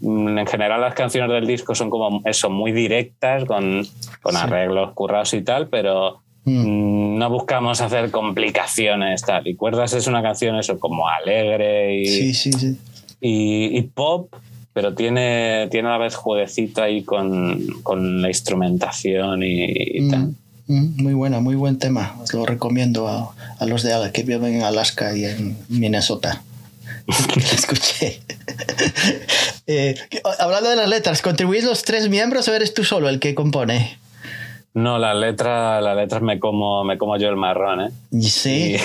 Mm, 0.00 0.38
En 0.38 0.46
general 0.46 0.80
las 0.80 0.94
canciones 0.94 1.28
del 1.30 1.44
disco 1.46 1.74
son 1.74 1.90
como 1.90 2.22
eso, 2.24 2.48
muy 2.50 2.70
directas, 2.72 3.44
con, 3.44 3.84
con 4.22 4.32
Sí. 4.34 4.40
arreglos 4.40 4.92
currados 4.92 5.34
y 5.34 5.42
tal, 5.42 5.66
pero 5.68 6.20
Mm. 6.48 7.14
mm, 7.14 7.18
no 7.18 7.30
buscamos 7.30 7.80
hacer 7.80 8.10
complicaciones 8.10 9.22
tal. 9.22 9.46
Y 9.46 9.54
Cuerdas 9.54 9.92
es 9.92 10.06
una 10.06 10.22
canción 10.22 10.56
eso 10.56 10.78
como 10.78 11.08
alegre 11.08 11.96
y, 11.96 12.06
Sí, 12.06 12.34
sí, 12.34 12.52
sí. 12.52 12.76
y, 13.20 13.76
y 13.78 13.82
pop, 13.82 14.34
pero 14.72 14.94
tiene, 14.94 15.68
tiene 15.70 15.88
a 15.88 15.92
la 15.92 15.98
vez 15.98 16.14
jueguecito 16.14 16.82
ahí 16.82 17.02
con, 17.02 17.66
con 17.82 18.22
la 18.22 18.28
instrumentación 18.28 19.42
y, 19.42 19.64
y 19.66 20.08
tal. 20.08 20.34
Mm, 20.66 20.74
mm, 20.74 21.02
Muy 21.02 21.14
buena, 21.14 21.40
muy 21.40 21.56
buen 21.56 21.78
tema. 21.78 22.16
Os 22.22 22.32
lo 22.34 22.46
recomiendo 22.46 23.08
a, 23.08 23.34
a 23.58 23.66
los 23.66 23.82
de 23.82 23.92
que 24.12 24.22
viven 24.22 24.54
en 24.54 24.62
Alaska 24.62 25.16
y 25.16 25.24
en 25.24 25.56
Minnesota. 25.68 26.42
Escuché. 27.52 28.20
Eh, 29.70 29.96
hablando 30.38 30.70
de 30.70 30.76
las 30.76 30.88
letras, 30.88 31.20
¿contribuís 31.20 31.62
los 31.62 31.82
tres 31.82 32.08
miembros 32.08 32.48
o 32.48 32.54
eres 32.54 32.72
tú 32.72 32.84
solo 32.84 33.10
el 33.10 33.20
que 33.20 33.34
compone? 33.34 33.98
No, 34.78 34.98
las 34.98 35.16
letras, 35.16 35.82
las 35.82 35.96
letras 35.96 36.22
me 36.22 36.38
como, 36.38 36.84
me 36.84 36.96
como 36.98 37.16
yo 37.16 37.28
el 37.28 37.36
marrón, 37.36 37.80
¿eh? 37.80 37.90
Sí. 38.20 38.76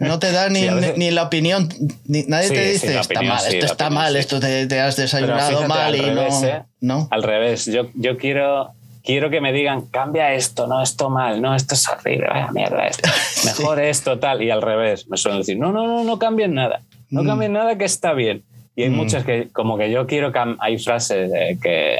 No 0.00 0.18
te 0.18 0.32
da 0.32 0.48
ni, 0.50 0.60
Sí, 0.60 0.68
a 0.68 0.74
veces- 0.74 0.96
ni 0.98 1.10
la 1.10 1.22
opinión, 1.24 1.68
ni- 2.06 2.24
nadie 2.24 2.48
Sí, 2.48 2.54
te 2.54 2.64
sí, 2.64 2.72
dice, 2.72 2.98
está 2.98 3.22
mal, 3.22 3.46
esto 3.46 3.66
está 3.66 3.84
opinión 3.86 3.94
mal, 3.94 4.16
esto 4.16 4.40
te, 4.40 4.66
te 4.66 4.80
has 4.80 4.96
desayunado 4.96 5.48
fíjate, 5.48 5.68
mal 5.68 5.80
al 5.80 5.94
y 5.96 6.00
revés, 6.00 6.40
no. 6.42 6.48
¿eh? 6.48 6.62
¿no? 6.80 7.08
Al 7.10 7.22
revés, 7.22 7.66
yo, 7.66 7.86
yo 7.94 8.16
quiero, 8.16 8.70
quiero 9.04 9.30
que 9.30 9.40
me 9.40 9.52
digan, 9.52 9.82
cambia 9.82 10.32
esto, 10.34 10.66
no, 10.66 10.82
esto 10.82 11.10
mal, 11.10 11.40
no, 11.40 11.54
esto 11.54 11.74
es 11.74 11.88
horrible, 11.88 12.26
vaya 12.28 12.50
mierda, 12.52 12.86
esto. 12.88 13.08
mejor 13.44 13.80
esto, 13.80 14.18
tal. 14.18 14.42
Y 14.42 14.50
al 14.50 14.62
revés, 14.62 15.08
me 15.08 15.16
suelen 15.16 15.40
decir, 15.42 15.58
no, 15.58 15.70
no, 15.72 15.86
no, 15.86 16.02
no 16.04 16.18
cambien 16.18 16.54
nada, 16.54 16.80
no 17.10 17.22
Mm. 17.22 17.26
cambien 17.26 17.52
nada 17.52 17.78
que 17.78 17.84
está 17.84 18.12
bien. 18.14 18.42
Y 18.74 18.82
hay 18.82 18.90
Mm. 18.90 18.94
muchas 18.96 19.24
que, 19.24 19.48
como 19.52 19.78
que 19.78 19.90
yo 19.92 20.06
quiero, 20.08 20.32
cam- 20.32 20.56
hay 20.58 20.78
frases 20.78 21.30
que, 21.62 21.98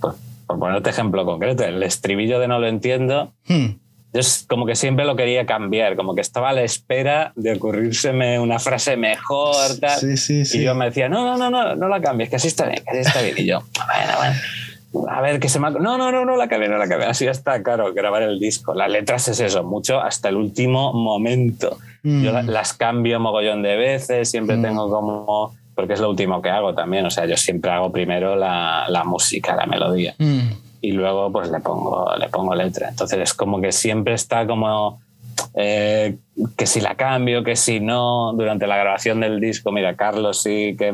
pues, 0.00 0.14
por 0.46 0.58
ponerte 0.58 0.90
ejemplo 0.90 1.24
concreto, 1.24 1.64
el 1.64 1.82
estribillo 1.82 2.38
de 2.38 2.48
no 2.48 2.58
lo 2.58 2.66
entiendo, 2.68 3.32
Hmm. 3.48 3.66
yo 4.12 4.20
es 4.20 4.46
como 4.48 4.64
que 4.66 4.76
siempre 4.76 5.04
lo 5.04 5.16
quería 5.16 5.44
cambiar, 5.46 5.96
como 5.96 6.14
que 6.14 6.20
estaba 6.20 6.50
a 6.50 6.52
la 6.52 6.62
espera 6.62 7.32
de 7.36 7.52
ocurrírseme 7.54 8.38
una 8.38 8.58
frase 8.58 8.96
mejor, 8.96 9.78
tal. 9.80 9.98
Sí, 9.98 10.16
sí, 10.16 10.44
sí. 10.44 10.58
Y 10.60 10.64
yo 10.64 10.74
me 10.74 10.86
decía, 10.86 11.08
no, 11.08 11.24
no, 11.24 11.36
no, 11.36 11.50
no, 11.50 11.74
no 11.76 11.88
la 11.88 12.00
cambies, 12.00 12.30
que 12.30 12.36
así 12.36 12.48
está 12.48 12.66
bien, 12.66 12.82
que 12.84 12.90
así 12.90 13.00
está 13.08 13.20
bien. 13.22 13.34
Y 13.38 13.46
yo, 13.46 13.58
bueno, 13.60 14.12
bueno, 14.92 15.10
a 15.10 15.20
ver, 15.20 15.38
que 15.40 15.48
se 15.50 15.58
me. 15.60 15.70
No, 15.72 15.98
no, 15.98 16.10
no, 16.10 16.24
no 16.24 16.36
la 16.36 16.48
cambie, 16.48 16.68
no 16.70 16.78
la 16.78 16.88
cambie. 16.88 17.06
Así 17.06 17.26
está, 17.26 17.62
claro, 17.62 17.92
grabar 17.92 18.22
el 18.22 18.38
disco. 18.38 18.72
Las 18.72 18.88
letras 18.90 19.28
es 19.28 19.40
eso, 19.40 19.62
mucho 19.62 20.00
hasta 20.00 20.30
el 20.30 20.36
último 20.36 20.94
momento. 20.94 21.76
Mm. 22.02 22.22
Yo 22.24 22.32
la- 22.32 22.42
las 22.42 22.72
cambio 22.72 23.20
mogollón 23.20 23.62
de 23.62 23.76
veces, 23.76 24.30
siempre 24.30 24.56
Mm. 24.56 24.62
tengo 24.62 24.88
como... 24.90 25.54
Porque 25.76 25.92
es 25.92 26.00
lo 26.00 26.10
último 26.10 26.42
que 26.42 26.50
hago 26.50 26.74
también, 26.74 27.06
o 27.06 27.10
sea, 27.10 27.26
yo 27.26 27.36
siempre 27.36 27.70
hago 27.70 27.92
primero 27.92 28.34
la, 28.34 28.86
la 28.88 29.04
música, 29.04 29.54
la 29.54 29.66
melodía 29.66 30.14
Hmm. 30.18 30.48
y 30.80 30.90
luego 30.92 31.30
pues 31.30 31.50
le 31.50 31.60
pongo, 31.60 32.10
le 32.18 32.28
pongo 32.28 32.54
letra. 32.54 32.88
Entonces 32.88 33.18
es 33.20 33.34
como 33.34 33.60
que 33.60 33.70
siempre 33.72 34.14
está 34.14 34.46
como 34.46 35.00
eh, 35.54 36.16
que 36.56 36.66
si 36.66 36.80
la 36.80 36.94
cambio, 36.94 37.44
que 37.44 37.56
si 37.56 37.78
no, 37.80 38.32
durante 38.34 38.66
la 38.66 38.76
grabación 38.78 39.20
del 39.20 39.38
disco, 39.38 39.70
mira, 39.70 39.94
Carlos 39.96 40.42
sí 40.42 40.74
que 40.78 40.88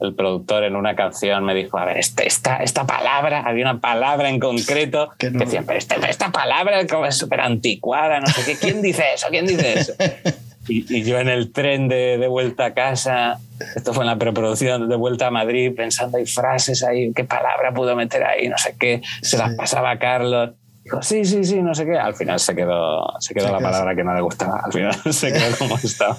el 0.00 0.14
productor 0.14 0.62
en 0.64 0.76
una 0.76 0.94
canción 0.94 1.44
me 1.44 1.54
dijo, 1.54 1.78
a 1.78 1.84
ver, 1.84 1.98
este- 1.98 2.26
esta, 2.26 2.56
esta 2.58 2.86
palabra, 2.86 3.42
había 3.46 3.64
una 3.64 3.80
palabra 3.80 4.28
en 4.28 4.38
concreto 4.40 5.10
Que 5.18 5.30
que, 5.32 5.38
no- 5.38 5.44
pero 5.66 5.78
esta, 5.78 5.94
esta 6.08 6.30
palabra 6.32 6.80
es 6.80 6.90
como 6.90 7.10
súper 7.12 7.40
anticuada, 7.40 8.20
no 8.20 8.26
sé 8.28 8.44
qué, 8.44 8.56
¿quién 8.58 8.82
dice 8.82 9.04
eso? 9.14 9.26
¿Quién 9.30 9.46
dice 9.46 9.78
eso? 9.78 9.92
Y, 10.68 10.84
y 10.94 11.02
yo 11.02 11.18
en 11.18 11.28
el 11.28 11.52
tren 11.52 11.88
de, 11.88 12.18
de 12.18 12.28
vuelta 12.28 12.66
a 12.66 12.74
casa, 12.74 13.40
esto 13.76 13.92
fue 13.92 14.04
en 14.04 14.08
la 14.10 14.18
preproducción, 14.18 14.88
de 14.88 14.96
vuelta 14.96 15.28
a 15.28 15.30
Madrid, 15.30 15.72
pensando, 15.74 16.18
hay 16.18 16.26
frases 16.26 16.82
ahí, 16.84 17.12
qué 17.12 17.24
palabra 17.24 17.72
puedo 17.72 17.94
meter 17.96 18.24
ahí, 18.24 18.48
no 18.48 18.58
sé 18.58 18.76
qué, 18.78 19.02
se 19.22 19.38
las 19.38 19.54
pasaba 19.54 19.90
a 19.90 19.98
Carlos. 19.98 20.50
Dijo, 20.84 21.02
sí, 21.02 21.22
sí, 21.26 21.44
sí, 21.44 21.60
no 21.60 21.74
sé 21.74 21.84
qué. 21.84 21.98
Al 21.98 22.14
final 22.14 22.40
se 22.40 22.54
quedó, 22.54 23.12
se 23.20 23.34
quedó 23.34 23.46
Se 23.46 23.52
la 23.52 23.58
quedó 23.58 23.68
palabra 23.68 23.94
que 23.94 24.04
no 24.04 24.14
le 24.14 24.22
gustaba. 24.22 24.62
Al 24.64 24.72
final 24.72 24.94
se 25.12 25.30
quedó 25.30 25.58
como 25.58 25.76
estaba. 25.76 26.16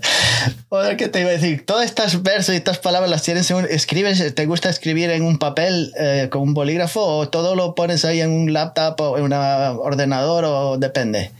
Joder, 0.70 0.96
¿qué 0.96 1.08
te 1.08 1.20
iba 1.20 1.28
a 1.28 1.32
decir? 1.32 1.66
Todas 1.66 1.84
estas 1.84 2.22
versos 2.22 2.54
y 2.54 2.56
estas 2.56 2.78
palabras 2.78 3.10
las 3.10 3.22
tienes 3.22 3.50
en 3.50 3.58
un, 3.58 3.64
escribes, 3.66 4.34
¿te 4.34 4.46
gusta 4.46 4.70
escribir 4.70 5.10
en 5.10 5.22
un 5.24 5.38
papel 5.38 5.92
eh, 5.98 6.28
con 6.30 6.40
un 6.40 6.54
bolígrafo 6.54 7.04
o 7.04 7.28
todo 7.28 7.54
lo 7.54 7.74
pones 7.74 8.06
ahí 8.06 8.22
en 8.22 8.30
un 8.30 8.54
laptop 8.54 8.98
o 8.98 9.18
en 9.18 9.24
un 9.24 9.32
ordenador 9.34 10.44
o 10.46 10.78
depende? 10.78 11.30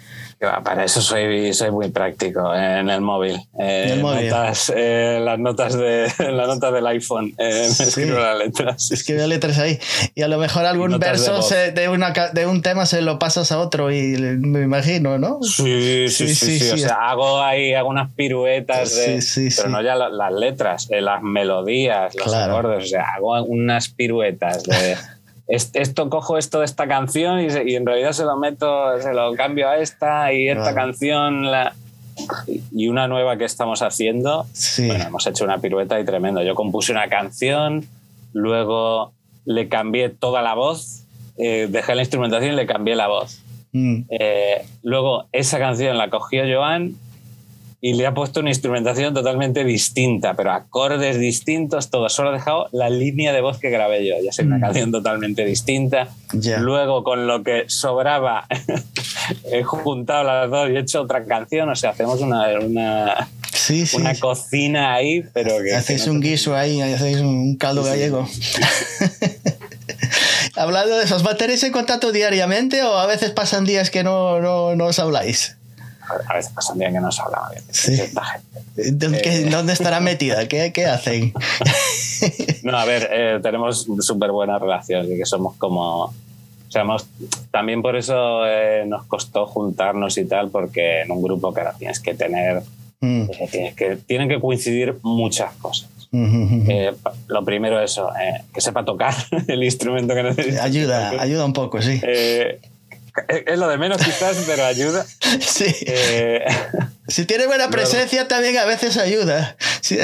Para 0.64 0.84
eso 0.84 1.00
soy, 1.00 1.52
soy 1.54 1.70
muy 1.70 1.88
práctico 1.90 2.54
en 2.54 2.90
el 2.90 3.00
móvil. 3.00 3.36
Eh, 3.60 3.84
En 3.86 3.90
el 3.92 4.00
móvil. 4.02 4.28
notas, 4.28 4.72
eh, 4.74 5.20
las 5.22 5.38
notas 5.38 5.74
de 5.78 6.12
las 6.32 6.48
notas 6.48 6.72
del 6.72 6.86
iPhone. 6.88 7.32
eh, 7.38 7.68
Sí. 7.70 7.84
escribo 7.84 8.18
las 8.18 8.38
letras. 8.38 8.90
Escribe 8.90 9.26
letras 9.28 9.58
ahí 9.58 9.78
y 10.14 10.22
a 10.22 10.28
lo 10.28 10.38
mejor 10.38 10.64
algún 10.66 10.90
Notas 10.90 11.06
de 11.06 11.10
verso 11.28 11.36
voz. 11.36 11.48
se- 11.48 11.70
de, 11.72 11.88
una, 11.88 12.12
de 12.32 12.46
un 12.46 12.60
tema 12.62 12.86
se 12.86 13.02
lo 13.02 13.18
pasas 13.18 13.52
a 13.52 13.58
otro 13.60 13.92
y 13.92 14.16
me 14.18 14.62
imagino, 14.62 15.18
¿no? 15.18 15.40
Sí, 15.42 16.08
sí, 16.08 16.34
Sí, 16.34 16.58
sí. 16.58 16.70
O 16.72 16.78
sea, 16.78 17.10
hago 17.10 17.40
ahí 17.40 17.74
algunas 17.74 18.10
piruetas 18.12 18.94
de. 18.96 19.22
Sí, 19.22 19.50
sí, 19.50 19.56
pero 19.56 19.68
no 19.70 19.80
ya 19.82 19.94
la- 19.94 20.08
las 20.08 20.32
letras, 20.32 20.88
eh, 20.90 21.00
las 21.00 21.22
melodías, 21.22 22.14
los 22.16 22.24
Claro. 22.26 22.58
acordes. 22.58 22.84
O 22.84 22.88
sea, 22.88 23.04
hago 23.16 23.42
unas 23.44 23.88
piruetas 23.90 24.64
de. 24.64 24.96
est- 25.48 25.76
Esto 25.76 26.08
cojo 26.08 26.38
esto 26.38 26.58
de 26.60 26.64
esta 26.64 26.86
canción 26.86 27.40
y, 27.40 27.50
se- 27.50 27.68
y 27.68 27.76
en 27.76 27.84
realidad 27.86 28.12
se 28.12 28.24
lo 28.24 28.36
meto, 28.36 29.00
se 29.00 29.12
lo 29.12 29.34
cambio 29.34 29.68
a 29.68 29.76
esta 29.78 30.32
y 30.32 30.48
esta 30.48 30.62
Claro. 30.72 30.76
canción 30.76 31.50
la, 31.50 31.74
y 32.72 32.88
una 32.88 33.08
nueva 33.08 33.36
que 33.38 33.44
estamos 33.44 33.82
haciendo. 33.82 34.46
Sí. 34.52 34.86
Bueno, 34.86 35.04
hemos 35.04 35.26
hecho 35.26 35.44
una 35.44 35.58
pirueta 35.58 35.98
y 35.98 36.04
tremendo. 36.04 36.42
Yo 36.42 36.54
compuse 36.54 36.92
una 36.92 37.08
canción, 37.08 37.86
luego 38.32 39.12
le 39.44 39.68
cambié 39.68 40.08
toda 40.08 40.42
la 40.42 40.54
voz, 40.54 41.04
eh, 41.38 41.66
dejé 41.70 41.94
la 41.94 42.02
instrumentación 42.02 42.52
y 42.52 42.56
le 42.56 42.66
cambié 42.66 42.94
la 42.94 43.08
voz. 43.08 43.40
Mm. 43.72 44.02
Eh, 44.10 44.64
luego 44.82 45.26
esa 45.32 45.58
canción 45.58 45.96
la 45.98 46.10
cogió 46.10 46.44
Joan 46.46 46.94
y 47.84 47.94
le 47.94 48.06
ha 48.06 48.14
puesto 48.14 48.38
una 48.38 48.50
instrumentación 48.50 49.12
totalmente 49.12 49.64
distinta, 49.64 50.34
pero 50.34 50.52
acordes 50.52 51.18
distintos, 51.18 51.90
todo. 51.90 52.08
Solo 52.08 52.28
ha 52.28 52.32
dejado 52.32 52.68
la 52.70 52.88
línea 52.88 53.32
de 53.32 53.40
voz 53.40 53.58
que 53.58 53.70
grabé 53.70 54.06
yo. 54.06 54.14
Ya 54.24 54.30
sé, 54.30 54.44
una 54.44 54.58
Mm. 54.58 54.60
canción 54.60 54.92
totalmente 54.92 55.44
distinta. 55.44 56.08
Ya. 56.32 56.60
Luego, 56.60 57.02
con 57.02 57.26
lo 57.26 57.42
que 57.42 57.64
sobraba, 57.66 58.46
he 59.50 59.64
juntado 59.64 60.22
las 60.22 60.48
dos 60.48 60.70
y 60.70 60.76
he 60.76 60.78
hecho 60.78 61.02
otra 61.02 61.24
canción. 61.24 61.70
O 61.70 61.74
sea, 61.74 61.90
hacemos 61.90 62.20
una, 62.20 62.46
una, 62.60 63.28
Sí, 63.52 63.84
sí. 63.84 63.96
una 63.96 64.14
cocina 64.14 64.94
ahí, 64.94 65.24
pero 65.34 65.58
que. 65.60 65.74
Hacéis 65.74 66.02
que 66.02 66.06
no 66.06 66.12
un 66.14 66.20
guiso 66.20 66.54
ahí, 66.54 66.80
hacéis 66.80 67.18
un 67.18 67.56
caldo 67.56 67.82
sí. 67.82 67.88
gallego. 67.90 68.28
Hablando 70.54 70.98
de 70.98 71.04
eso, 71.04 71.16
¿os 71.16 71.24
mantenéis 71.24 71.64
en 71.64 71.72
contacto 71.72 72.12
diariamente 72.12 72.80
o 72.84 72.96
a 72.96 73.06
veces 73.06 73.32
pasan 73.32 73.64
días 73.64 73.90
que 73.90 74.04
no, 74.04 74.40
no, 74.40 74.76
no 74.76 74.86
os 74.86 74.98
habláis? 74.98 75.56
A 76.28 76.34
veces 76.34 76.52
días 76.74 76.92
que 76.92 77.00
no 77.00 77.10
se 77.12 77.22
hablaba 77.22 77.50
bien. 77.50 77.62
Sí. 77.70 77.94
Cierta 77.96 78.24
gente. 78.24 78.92
¿Dónde, 78.92 79.22
qué- 79.22 79.36
Eh. 79.42 79.50
dónde 79.50 79.72
estará 79.72 80.00
metida? 80.00 80.48
¿Qué, 80.48 80.72
qué 80.72 80.86
hacen? 80.86 81.32
No, 82.62 82.78
a 82.78 82.84
ver, 82.84 83.08
eh, 83.10 83.40
tenemos 83.42 83.86
súper 84.00 84.30
buena 84.30 84.56
relación 84.58 85.10
y 85.12 85.16
que 85.16 85.26
somos 85.26 85.56
como... 85.56 86.04
O 86.04 86.14
sea, 86.68 86.82
hemos- 86.82 87.06
también 87.50 87.82
por 87.82 87.96
eso 87.96 88.46
eh, 88.46 88.84
nos 88.86 89.04
costó 89.06 89.46
juntarnos 89.46 90.16
y 90.18 90.24
tal, 90.24 90.48
porque 90.50 91.00
en 91.02 91.10
un 91.10 91.20
grupo, 91.22 91.52
claro, 91.52 91.72
tienes 91.78 91.98
que 92.00 92.14
tener... 92.14 92.62
Mm, 93.00 93.22
eh, 93.22 93.48
tienes 93.50 93.74
que, 93.74 93.96
tienen 93.96 94.28
que 94.28 94.38
coincidir 94.40 94.94
muchas 95.02 95.52
cosas. 95.54 95.88
mm, 96.12 96.24
mm, 96.24 96.64
mm. 96.64 96.70
Eh, 96.70 96.92
lo 97.26 97.44
primero 97.44 97.80
eso, 97.80 98.10
eh, 98.14 98.42
que 98.54 98.60
sepa 98.60 98.84
tocar 98.84 99.14
el 99.48 99.64
instrumento 99.64 100.14
que 100.14 100.22
necesita. 100.22 100.62
Ayuda, 100.62 101.10
ayuda 101.20 101.44
un 101.44 101.52
poco, 101.52 101.82
sí. 101.82 102.00
Eh, 102.04 102.60
es 103.28 103.58
lo 103.58 103.68
de 103.68 103.78
menos 103.78 103.98
quizás, 104.02 104.42
pero 104.46 104.64
ayuda. 104.64 105.04
Sí. 105.40 105.66
Eh, 105.86 106.44
Si 107.08 107.26
tiene 107.26 107.46
buena 107.46 107.68
presencia 107.70 108.26
también 108.28 108.56
a 108.58 108.64
veces 108.64 108.96
ayuda. 108.96 109.56
Si, 109.80 109.96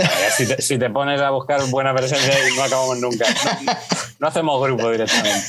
te, 0.46 0.60
si 0.60 0.78
te 0.78 0.90
pones 0.90 1.20
a 1.20 1.30
buscar 1.30 1.64
buena 1.70 1.94
presencia 1.94 2.34
no 2.56 2.62
acabamos 2.64 2.98
nunca. 2.98 3.24
No, 3.64 3.72
no 4.18 4.26
hacemos 4.26 4.62
grupo 4.62 4.90
directamente. 4.90 5.44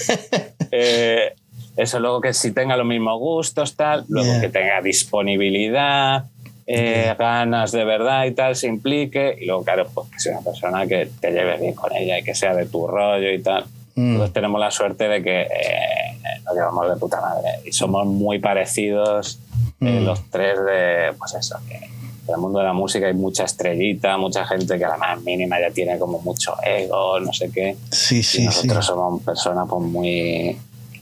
Eh, 0.71 1.33
eso, 1.75 1.99
luego 1.99 2.21
que 2.21 2.33
si 2.33 2.51
tenga 2.51 2.77
los 2.77 2.85
mismos 2.85 3.19
gustos, 3.19 3.75
tal, 3.75 4.05
luego 4.09 4.29
Yeah. 4.31 4.41
que 4.41 4.49
tenga 4.49 4.81
disponibilidad, 4.81 6.25
eh, 6.67 7.15
ganas 7.17 7.71
de 7.71 7.83
verdad 7.83 8.25
y 8.25 8.31
tal, 8.31 8.55
se 8.55 8.67
implique, 8.67 9.35
y 9.41 9.45
luego, 9.45 9.63
claro, 9.63 9.89
pues 9.93 10.07
que 10.11 10.19
sea 10.19 10.33
una 10.37 10.51
persona 10.51 10.85
que 10.87 11.09
te 11.19 11.31
lleve 11.31 11.57
bien 11.57 11.73
con 11.73 11.93
ella 11.95 12.19
y 12.19 12.23
que 12.23 12.35
sea 12.35 12.53
de 12.53 12.67
tu 12.67 12.85
rollo 12.85 13.31
y 13.31 13.41
tal. 13.41 13.65
Mm, 13.99 14.11
Entonces 14.13 14.33
tenemos 14.33 14.59
la 14.61 14.71
suerte 14.71 15.07
de 15.09 15.21
que 15.21 15.41
eh, 15.41 16.39
nos 16.45 16.53
llevamos 16.55 16.89
de 16.89 16.95
puta 16.95 17.19
madre 17.19 17.49
y 17.65 17.71
somos 17.73 18.05
muy 18.05 18.39
parecidos 18.39 19.39
eh, 19.81 19.99
Mm. 20.01 20.05
los 20.05 20.29
tres 20.29 20.57
de, 20.65 21.13
pues 21.17 21.33
eso, 21.35 21.57
que 21.67 21.75
en 21.75 22.33
el 22.35 22.37
mundo 22.37 22.59
de 22.59 22.65
la 22.65 22.73
música 22.73 23.07
hay 23.07 23.13
mucha 23.13 23.43
estrellita, 23.45 24.17
mucha 24.17 24.45
gente 24.45 24.77
que 24.77 24.85
a 24.85 24.89
la 24.89 24.97
más 24.97 25.21
mínima 25.21 25.59
ya 25.59 25.71
tiene 25.71 25.97
como 25.97 26.19
mucho 26.19 26.53
ego, 26.63 27.19
no 27.19 27.33
sé 27.33 27.49
qué. 27.51 27.75
Sí, 27.91 28.19
Y 28.19 28.23
sí, 28.23 28.37
sí. 28.39 28.45
nosotros 28.45 28.85
somos 28.85 29.23
personas 29.23 29.67
pues 29.69 29.81
muy, 29.83 30.57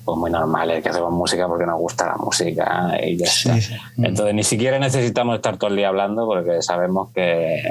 pues 0.07 0.17
muy 0.17 0.31
normales, 0.31 0.81
que 0.81 0.87
hacemos 0.89 1.11
música 1.11 1.47
porque 1.49 1.65
nos 1.65 1.77
gusta 1.77 2.05
la 2.05 2.15
música 2.15 2.97
y 3.05 3.17
ya 3.17 3.27
Sí, 3.27 3.49
está. 3.49 3.61
sí. 3.61 3.73
Entonces 3.97 4.33
ni 4.33 4.43
siquiera 4.43 4.79
necesitamos 4.79 5.35
estar 5.35 5.57
todo 5.57 5.69
el 5.69 5.75
día 5.75 5.89
hablando 5.89 6.25
porque 6.25 6.61
sabemos 6.61 7.09
que, 7.13 7.61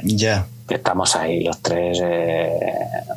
que 0.69 0.75
estamos 0.75 1.17
ahí 1.17 1.43
los 1.45 1.63
tres 1.63 1.99
eh, 2.05 2.51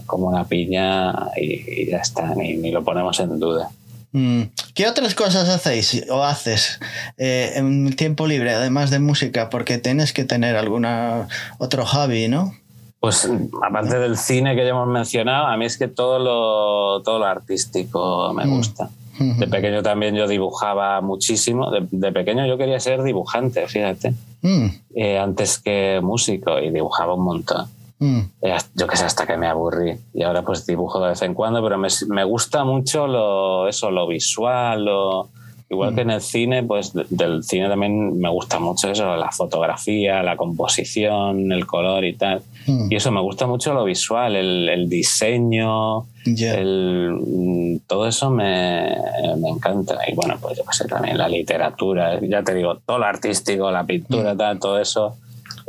como 0.05 0.27
una 0.27 0.45
piña 0.45 1.13
y, 1.35 1.81
y 1.81 1.91
ya 1.91 1.97
está, 1.97 2.33
ni, 2.33 2.55
ni 2.55 2.71
lo 2.71 2.81
ponemos 2.85 3.19
en 3.19 3.37
duda. 3.39 3.69
Mm. 4.13 4.43
¿Qué 4.73 4.87
otras 4.87 5.13
cosas 5.15 5.49
hacéis 5.49 6.05
o 6.09 6.23
haces 6.23 6.79
eh, 7.17 7.51
en 7.55 7.93
tiempo 7.97 8.25
libre, 8.25 8.53
además 8.55 8.89
de 8.89 8.99
música? 8.99 9.49
Porque 9.49 9.77
tienes 9.79 10.13
que 10.13 10.23
tener 10.23 10.55
alguna 10.55 11.27
otro 11.57 11.85
hobby, 11.85 12.29
¿no? 12.29 12.53
Pues 13.01 13.29
aparte 13.65 13.97
del 13.99 14.17
cine 14.17 14.55
que 14.55 14.63
ya 14.63 14.71
hemos 14.71 14.87
mencionado, 14.87 15.47
a 15.47 15.55
mí 15.57 15.65
es 15.65 15.77
que 15.77 15.87
todo 15.87 16.19
lo, 16.19 17.01
todo 17.03 17.19
lo 17.19 17.25
artístico 17.25 18.33
me 18.33 18.45
Mm. 18.45 18.55
gusta. 18.57 18.89
De 19.19 19.47
pequeño 19.47 19.83
también 19.83 20.15
yo 20.15 20.27
dibujaba 20.27 21.01
muchísimo. 21.01 21.69
De, 21.71 21.85
de 21.91 22.11
pequeño 22.11 22.45
yo 22.47 22.57
quería 22.57 22.79
ser 22.79 23.03
dibujante, 23.03 23.67
fíjate, 23.67 24.13
Mm, 24.41 24.67
eh, 24.95 25.19
antes 25.19 25.59
que 25.59 25.99
músico 26.01 26.59
y 26.59 26.69
dibujaba 26.71 27.13
un 27.13 27.23
montón. 27.25 27.67
mm, 27.99 28.19
Eh, 28.41 28.57
yo 28.75 28.87
qué 28.87 28.95
sé, 28.95 29.03
hasta 29.03 29.27
que 29.27 29.35
me 29.35 29.47
aburrí. 29.47 29.97
Y 30.13 30.23
ahora 30.23 30.43
pues 30.43 30.65
dibujo 30.65 31.01
de 31.01 31.09
vez 31.09 31.21
en 31.23 31.33
cuando, 31.33 31.61
pero 31.61 31.77
me, 31.77 31.89
me 32.07 32.23
gusta 32.23 32.63
mucho 32.63 33.05
lo, 33.07 33.67
eso, 33.67 33.91
lo 33.91 34.07
visual, 34.07 34.85
lo, 34.85 35.27
Igual 35.71 35.93
que 35.93 36.01
en 36.01 36.09
el 36.09 36.21
cine, 36.21 36.63
pues 36.63 36.93
de- 36.93 37.05
del 37.11 37.43
cine 37.43 37.69
también 37.69 38.19
me 38.19 38.27
gusta 38.29 38.59
mucho 38.59 38.89
eso, 38.89 39.15
la 39.15 39.29
fotografía, 39.31 40.23
la 40.23 40.35
composición, 40.35 41.51
el 41.51 41.67
color 41.67 42.03
y 42.05 42.13
tal. 42.13 42.41
Mm. 42.65 42.91
Y 42.91 42.95
eso 42.95 43.11
me 43.11 43.21
gusta 43.21 43.45
mucho 43.45 43.73
lo 43.73 43.83
visual, 43.83 44.35
el, 44.35 44.67
el 44.67 44.89
diseño, 44.89 46.05
el, 46.25 47.11
mm, 47.19 47.77
todo 47.87 48.07
eso 48.07 48.29
me, 48.31 48.95
me 49.37 49.49
encanta. 49.49 49.97
Y 50.07 50.15
bueno, 50.15 50.37
pues 50.41 50.57
yo 50.57 50.63
qué 50.65 50.73
sé, 50.75 50.87
también 50.87 51.17
la 51.17 51.27
literatura, 51.29 52.19
ya 52.21 52.41
te 52.43 52.55
digo, 52.55 52.77
todo 52.85 52.97
lo 52.97 53.05
artístico, 53.05 53.69
la 53.69 53.83
Mm. 53.83 53.87
pintura, 53.87 54.35
tal, 54.35 54.59
todo 54.59 54.79
eso 54.79 55.15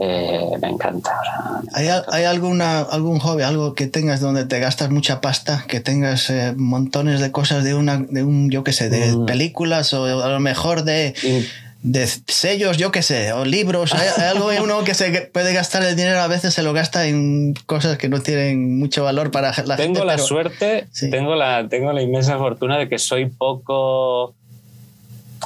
eh, 0.00 0.50
me 0.62 0.68
encanta. 0.68 1.10
o 1.20 1.24
sea, 1.24 1.62
¿Hay, 1.74 2.02
hay 2.10 2.24
alguna, 2.24 2.80
algún 2.80 3.18
hobby, 3.18 3.42
algo 3.42 3.74
que 3.74 3.86
tengas 3.86 4.20
donde 4.20 4.44
te 4.46 4.58
gastas 4.58 4.90
mucha 4.90 5.20
pasta, 5.20 5.64
que 5.68 5.80
tengas 5.80 6.30
eh, 6.30 6.54
montones 6.56 7.20
de 7.20 7.30
cosas 7.30 7.64
de 7.64 7.74
una, 7.74 7.98
de 7.98 8.24
un, 8.24 8.50
yo 8.50 8.64
qué 8.64 8.72
sé, 8.72 8.88
de 8.88 9.12
Mm. 9.14 9.26
películas 9.26 9.92
o 9.92 10.04
a 10.22 10.28
lo 10.28 10.40
mejor 10.40 10.84
de, 10.84 11.14
y- 11.22 11.46
de 11.82 12.06
sellos, 12.06 12.76
yo 12.76 12.90
qué 12.92 13.02
sé, 13.02 13.32
o 13.32 13.44
libros? 13.46 13.94
¿Hay, 13.94 14.06
hay 14.18 14.28
algo 14.30 14.52
en 14.52 14.62
uno 14.62 14.84
que 14.84 14.92
se 14.94 15.10
puede 15.32 15.54
gastar 15.54 15.82
el 15.82 15.96
dinero, 15.96 16.20
a 16.20 16.26
veces 16.26 16.52
se 16.52 16.62
lo 16.62 16.72
gasta 16.74 17.06
en 17.06 17.54
cosas 17.66 17.96
que 17.96 18.08
no 18.10 18.20
tienen 18.20 18.78
mucho 18.78 19.04
valor 19.04 19.30
para 19.30 19.48
la 19.48 19.54
gente. 19.54 19.76
tengo 19.76 20.04
la 20.04 20.16
pero- 20.16 20.26
suerte, 20.26 20.88
Sí. 20.92 21.08
tengo, 21.10 21.34
la, 21.36 21.68
tengo 21.68 21.92
la 21.92 22.02
inmensa 22.02 22.36
fortuna 22.36 22.76
de 22.78 22.88
que 22.88 22.98
soy 22.98 23.26
poco. 23.26 24.34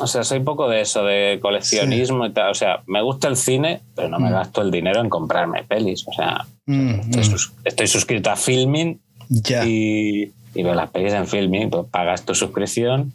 O 0.01 0.07
sea, 0.07 0.25
soy 0.25 0.41
poco 0.41 0.69
de 0.69 0.81
eso, 0.81 1.05
de 1.05 1.39
coleccionismo 1.41 2.27
y 2.27 2.33
tal. 2.33 2.51
O 2.51 2.55
sea, 2.55 2.81
me 2.87 3.01
gusta 3.03 3.29
el 3.29 3.37
cine, 3.37 3.81
pero 3.95 4.09
no 4.09 4.19
me 4.19 4.29
Mm. 4.29 4.33
gasto 4.33 4.63
el 4.63 4.71
dinero 4.71 5.01
en 5.01 5.09
comprarme 5.09 5.63
pelis. 5.65 6.05
O 6.09 6.13
sea, 6.13 6.45
Mm, 6.67 6.91
estoy, 7.01 7.21
mm, 7.21 7.25
sus- 7.25 7.53
estoy 7.65 7.87
suscrito 7.87 8.31
a 8.31 8.37
Filming 8.37 8.99
ya. 9.29 9.65
y, 9.67 10.33
y 10.55 10.63
veo 10.63 10.75
las 10.75 10.91
pelis 10.91 11.13
en 11.13 11.27
Filming, 11.27 11.71
pues 11.71 11.87
pagas 11.91 12.25
tu 12.25 12.35
suscripción. 12.35 13.13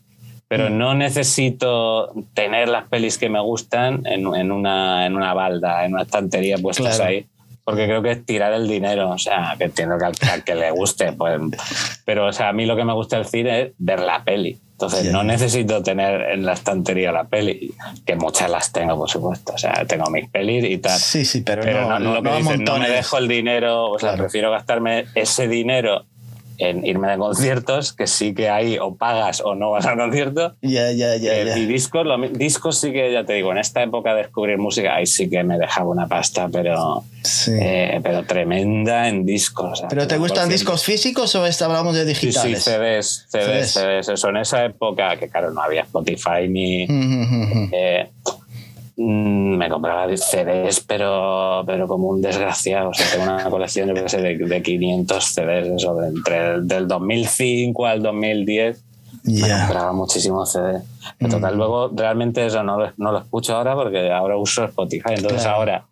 Pero 0.47 0.69
Mm. 0.69 0.77
no 0.77 0.93
necesito 0.95 2.11
tener 2.33 2.69
las 2.69 2.87
pelis 2.87 3.17
que 3.17 3.29
me 3.29 3.39
gustan 3.41 4.05
en, 4.05 4.33
en 4.35 4.51
una, 4.51 5.05
en 5.05 5.15
una 5.15 5.33
balda, 5.33 5.85
en 5.85 5.93
una 5.93 6.03
estantería 6.03 6.57
puestas 6.57 6.95
Claro. 6.97 7.09
ahí. 7.11 7.25
Porque 7.63 7.85
creo 7.85 8.01
que 8.01 8.11
es 8.11 8.25
tirar 8.25 8.51
el 8.53 8.67
dinero. 8.67 9.11
O 9.11 9.17
sea, 9.19 9.53
que 9.57 9.65
entiendo 9.65 9.95
que 9.99 10.05
al 10.05 10.43
que 10.43 10.55
le 10.55 10.71
guste, 10.71 11.11
pues. 11.13 11.39
Pero, 12.03 12.25
o 12.27 12.33
sea, 12.33 12.49
a 12.49 12.53
mí 12.53 12.65
lo 12.65 12.75
que 12.75 12.83
me 12.83 12.93
gusta 12.93 13.17
del 13.17 13.25
cine 13.27 13.61
es 13.61 13.71
ver 13.77 13.99
la 13.99 14.23
peli. 14.23 14.57
Entonces, 14.81 15.11
no 15.11 15.23
necesito 15.23 15.83
tener 15.83 16.21
en 16.31 16.45
la 16.45 16.53
estantería 16.53 17.11
la 17.11 17.25
peli, 17.25 17.73
que 18.05 18.15
muchas 18.15 18.49
las 18.49 18.71
tengo, 18.71 18.95
por 18.95 19.09
supuesto. 19.09 19.51
O 19.53 19.57
sea, 19.57 19.83
tengo 19.85 20.09
mis 20.09 20.29
pelis 20.29 20.63
y 20.63 20.77
tal. 20.77 20.97
Sí, 20.97 21.25
sí, 21.25 21.41
pero, 21.41 21.63
Pero 21.63 21.81
no, 21.81 21.89
no, 21.89 21.99
no, 21.99 22.13
lo 22.15 22.23
que 22.23 22.29
no 22.29 22.35
a 22.35 22.37
dices, 22.37 22.59
no 22.61 22.77
me 22.77 22.89
dejo 22.89 23.17
el 23.17 23.27
dinero, 23.27 23.91
o 23.91 23.99
sea, 23.99 24.11
Claro. 24.11 24.23
prefiero 24.23 24.51
gastarme 24.51 25.07
ese 25.15 25.49
dinero 25.49 26.05
en 26.59 26.85
irme 26.85 27.09
de 27.09 27.17
conciertos, 27.17 27.93
que 27.93 28.05
sí 28.05 28.33
que 28.33 28.49
hay 28.49 28.77
o 28.77 28.95
pagas 28.95 29.41
o 29.43 29.55
no 29.55 29.71
vas 29.71 29.85
al 29.85 29.97
concierto. 29.97 30.55
Ya, 30.61 30.91
ya, 30.91 31.15
ya, 31.15 31.33
Eh. 31.33 31.59
Y 31.59 31.65
discos, 31.65 32.05
lo 32.05 32.17
discos 32.29 32.77
sí 32.79 32.91
que 32.91 33.11
ya 33.11 33.23
te 33.23 33.33
digo, 33.33 33.51
en 33.51 33.57
esta 33.57 33.81
época 33.81 34.13
de 34.13 34.23
descubrir 34.23 34.57
música, 34.57 34.95
ahí 34.95 35.05
sí 35.05 35.29
que 35.29 35.43
me 35.43 35.57
dejaba 35.57 35.89
una 35.89 36.07
pasta, 36.07 36.47
pero, 36.51 37.03
Sí. 37.23 37.51
eh, 37.59 37.99
pero 38.03 38.23
tremenda 38.23 39.07
en 39.07 39.25
discos. 39.25 39.71
o 39.71 39.75
sea, 39.75 39.87
¿Pero 39.87 40.07
te 40.07 40.17
gustan 40.17 40.49
100%. 40.49 40.51
discos 40.51 40.83
físicos 40.83 41.33
o 41.35 41.45
hablamos 41.65 41.95
de 41.95 42.05
Sí, 42.05 42.13
sí, 42.15 42.25
digitales? 42.27 42.63
CDs, 42.63 43.25
CDs, 43.29 43.71
CDs. 43.71 43.71
CDs. 43.73 44.09
Eso 44.09 44.29
en 44.29 44.37
esa 44.37 44.65
época, 44.65 45.15
que 45.17 45.29
claro, 45.29 45.51
no 45.51 45.61
había 45.61 45.81
Spotify 45.81 46.47
ni. 46.49 46.85
Mm, 46.87 47.69
eh, 47.71 48.09
me 49.07 49.69
compraba 49.69 50.05
CDs, 50.15 50.81
pero, 50.81 51.63
pero 51.65 51.87
como 51.87 52.09
un 52.09 52.21
desgraciado. 52.21 52.89
O 52.89 52.93
sea, 52.93 53.07
tengo 53.11 53.23
una 53.23 53.49
colección 53.49 53.93
yo 53.95 54.09
sé, 54.09 54.21
de, 54.21 54.37
de 54.37 54.61
500 54.61 55.23
CDs, 55.23 55.67
eso, 55.67 55.95
de 55.95 56.07
entre 56.09 56.51
el, 56.55 56.67
del 56.67 56.87
2005 56.87 57.85
al 57.85 58.01
2010. 58.01 58.83
Me 59.23 59.33
Ya. 59.47 59.59
compraba 59.61 59.93
muchísimos 59.93 60.51
CDs. 60.51 60.83
En 61.19 61.27
Mm. 61.27 61.31
total, 61.31 61.55
luego 61.55 61.89
realmente 61.95 62.45
eso 62.45 62.61
no 62.63 62.77
lo, 62.77 62.91
no 62.97 63.11
lo 63.11 63.19
escucho 63.19 63.55
ahora 63.55 63.73
porque 63.75 64.11
ahora 64.11 64.37
uso 64.37 64.65
Spotify. 64.65 65.13
Entonces 65.15 65.41
Claro. 65.43 65.57
ahora 65.57 65.85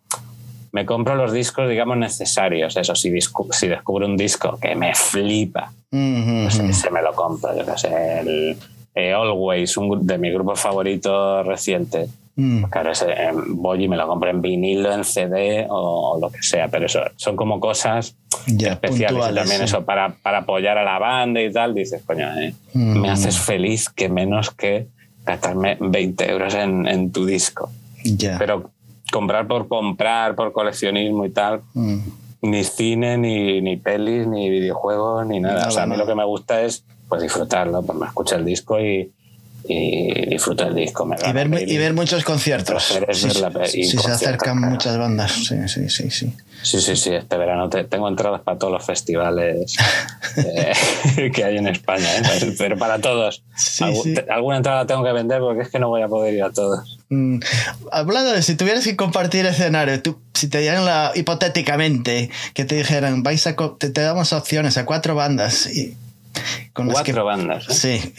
me 0.72 0.84
compro 0.84 1.14
los 1.16 1.32
discos, 1.32 1.68
digamos, 1.68 1.96
necesarios. 1.96 2.76
Eso, 2.76 2.94
si, 2.94 3.10
si 3.20 3.68
descubro 3.68 4.06
un 4.06 4.16
disco 4.16 4.58
que 4.60 4.74
me 4.74 4.94
flipa, 4.94 5.72
Mm, 5.90 5.96
mm, 5.96 6.42
pues 6.44 6.62
mm. 6.62 6.68
ese 6.70 6.90
me 6.90 7.00
lo 7.00 7.14
compro. 7.14 7.56
Yo 7.56 7.64
qué 7.64 7.78
sé, 7.78 8.20
el 8.20 8.58
eh, 8.94 9.12
Always, 9.14 9.76
un 9.78 10.06
de 10.06 10.18
mi 10.18 10.30
grupo 10.30 10.54
favorito 10.54 11.42
reciente. 11.42 12.08
Mm. 12.40 12.64
Claro, 12.70 12.92
ese, 12.92 13.10
eh, 13.10 13.32
voy 13.48 13.82
y 13.84 13.88
me 13.88 13.96
lo 13.96 14.06
compro 14.06 14.30
en 14.30 14.40
vinilo, 14.40 14.92
en 14.92 15.02
CD 15.02 15.66
o, 15.68 16.12
o 16.12 16.20
lo 16.20 16.30
que 16.30 16.40
sea, 16.40 16.68
pero 16.68 16.86
eso 16.86 17.00
son 17.16 17.34
como 17.34 17.58
cosas 17.58 18.14
Ya, 18.46 18.74
especiales. 18.74 19.24
También 19.34 19.58
sí. 19.58 19.64
eso 19.64 19.84
para, 19.84 20.10
para 20.22 20.38
apoyar 20.38 20.78
a 20.78 20.84
la 20.84 21.00
banda 21.00 21.42
y 21.42 21.52
tal, 21.52 21.74
dices, 21.74 22.00
coño, 22.06 22.28
eh, 22.40 22.54
Mm. 22.74 23.00
me 23.00 23.10
haces 23.10 23.38
feliz 23.40 23.88
que 23.88 24.08
menos 24.08 24.52
que 24.52 24.86
gastarme 25.26 25.76
20 25.80 26.30
euros 26.30 26.54
en, 26.54 26.86
en 26.86 27.10
tu 27.10 27.26
disco. 27.26 27.70
Ya. 28.04 28.36
Pero 28.38 28.70
comprar 29.12 29.48
por 29.48 29.66
comprar, 29.66 30.36
por 30.36 30.52
coleccionismo 30.52 31.24
y 31.24 31.30
tal, 31.30 31.62
Mm. 31.74 31.98
ni 32.42 32.62
cine, 32.62 33.18
ni, 33.18 33.60
ni 33.60 33.76
pelis, 33.78 34.28
ni 34.28 34.48
videojuegos, 34.48 35.26
ni 35.26 35.40
nada. 35.40 35.54
Nada, 35.56 35.68
o 35.68 35.70
sea, 35.72 35.82
a 35.82 35.86
mí 35.86 35.90
nada. 35.96 36.04
lo 36.04 36.06
que 36.08 36.14
me 36.14 36.24
gusta 36.24 36.62
es 36.62 36.84
pues 37.08 37.20
disfrutarlo, 37.22 37.82
pues 37.82 37.98
me 37.98 38.06
escucho 38.06 38.36
el 38.36 38.44
disco 38.44 38.78
y, 38.78 39.10
y 39.66 40.26
disfruto 40.26 40.66
el 40.66 40.74
disco. 40.74 41.04
Me 41.06 41.16
Y 41.26 41.32
ver, 41.32 41.68
y 41.68 41.76
ver 41.78 41.92
muchos 41.94 42.24
conciertos. 42.24 42.82
Sí, 42.84 43.30
sí, 43.30 43.84
sí, 43.84 43.98
se 43.98 44.10
acercan 44.10 44.60
muchas 44.60 44.96
bandas. 44.98 45.32
Sí, 45.32 45.56
sí, 45.68 45.88
sí, 45.88 46.10
sí. 46.10 46.32
Sí, 46.60 46.80
sí, 46.80 46.96
sí, 46.96 47.14
este 47.14 47.36
verano 47.36 47.68
te- 47.68 47.84
tengo 47.84 48.08
entradas 48.08 48.40
para 48.42 48.58
todos 48.58 48.72
los 48.72 48.84
festivales 48.84 49.76
eh, 50.36 51.30
que 51.34 51.44
hay 51.44 51.56
en 51.56 51.68
España, 51.68 52.08
¿eh? 52.16 52.54
pero 52.58 52.76
para 52.76 53.00
todos. 53.00 53.44
Sí, 53.56 53.84
Algu- 53.84 54.02
sí. 54.02 54.14
Alguna 54.28 54.56
entrada 54.56 54.84
tengo 54.86 55.04
que 55.04 55.12
vender 55.12 55.40
porque 55.40 55.62
es 55.62 55.68
que 55.70 55.78
no 55.78 55.88
voy 55.88 56.02
a 56.02 56.08
poder 56.08 56.34
ir 56.34 56.42
a 56.42 56.50
todos. 56.50 56.98
Mm, 57.10 57.38
Hablando 57.92 58.32
de 58.32 58.42
si 58.42 58.56
tuvieras 58.56 58.84
que 58.84 58.96
compartir 58.96 59.46
escenario, 59.46 60.02
tú, 60.02 60.18
si 60.34 60.48
te 60.48 60.58
dieran 60.58 60.84
la, 60.84 61.12
hipotéticamente 61.14 62.30
que 62.54 62.64
te 62.64 62.74
dijeran, 62.74 63.22
vais 63.22 63.46
a, 63.46 63.54
te, 63.78 63.90
te 63.90 64.00
damos 64.00 64.32
opciones 64.32 64.76
a 64.78 64.84
cuatro 64.84 65.14
bandas 65.14 65.68
y 65.72 65.96
con 66.72 66.88
las 66.88 67.02
que 67.02 67.12
Cuatro 67.12 67.24
bandas. 67.24 67.66
¿eh? 67.68 67.74
Sí, 67.74 68.14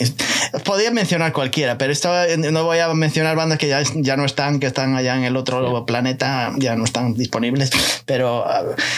podía 0.64 0.92
mencionar 0.92 1.34
cualquiera, 1.34 1.78
pero 1.78 1.92
estaba, 1.94 2.26
no 2.38 2.64
voy 2.64 2.80
a 2.80 2.94
mencionar 2.94 3.36
bandas 3.36 3.58
que 3.60 3.68
ya, 3.68 3.82
ya 3.96 4.18
no 4.18 4.26
están, 4.26 4.60
que 4.60 4.68
están 4.68 4.96
allá 4.96 5.16
en 5.16 5.24
el 5.24 5.36
otro 5.38 5.86
planeta, 5.86 6.52
ya 6.58 6.76
no 6.76 6.84
están 6.86 7.14
disponibles. 7.16 7.72
Pero 8.06 8.46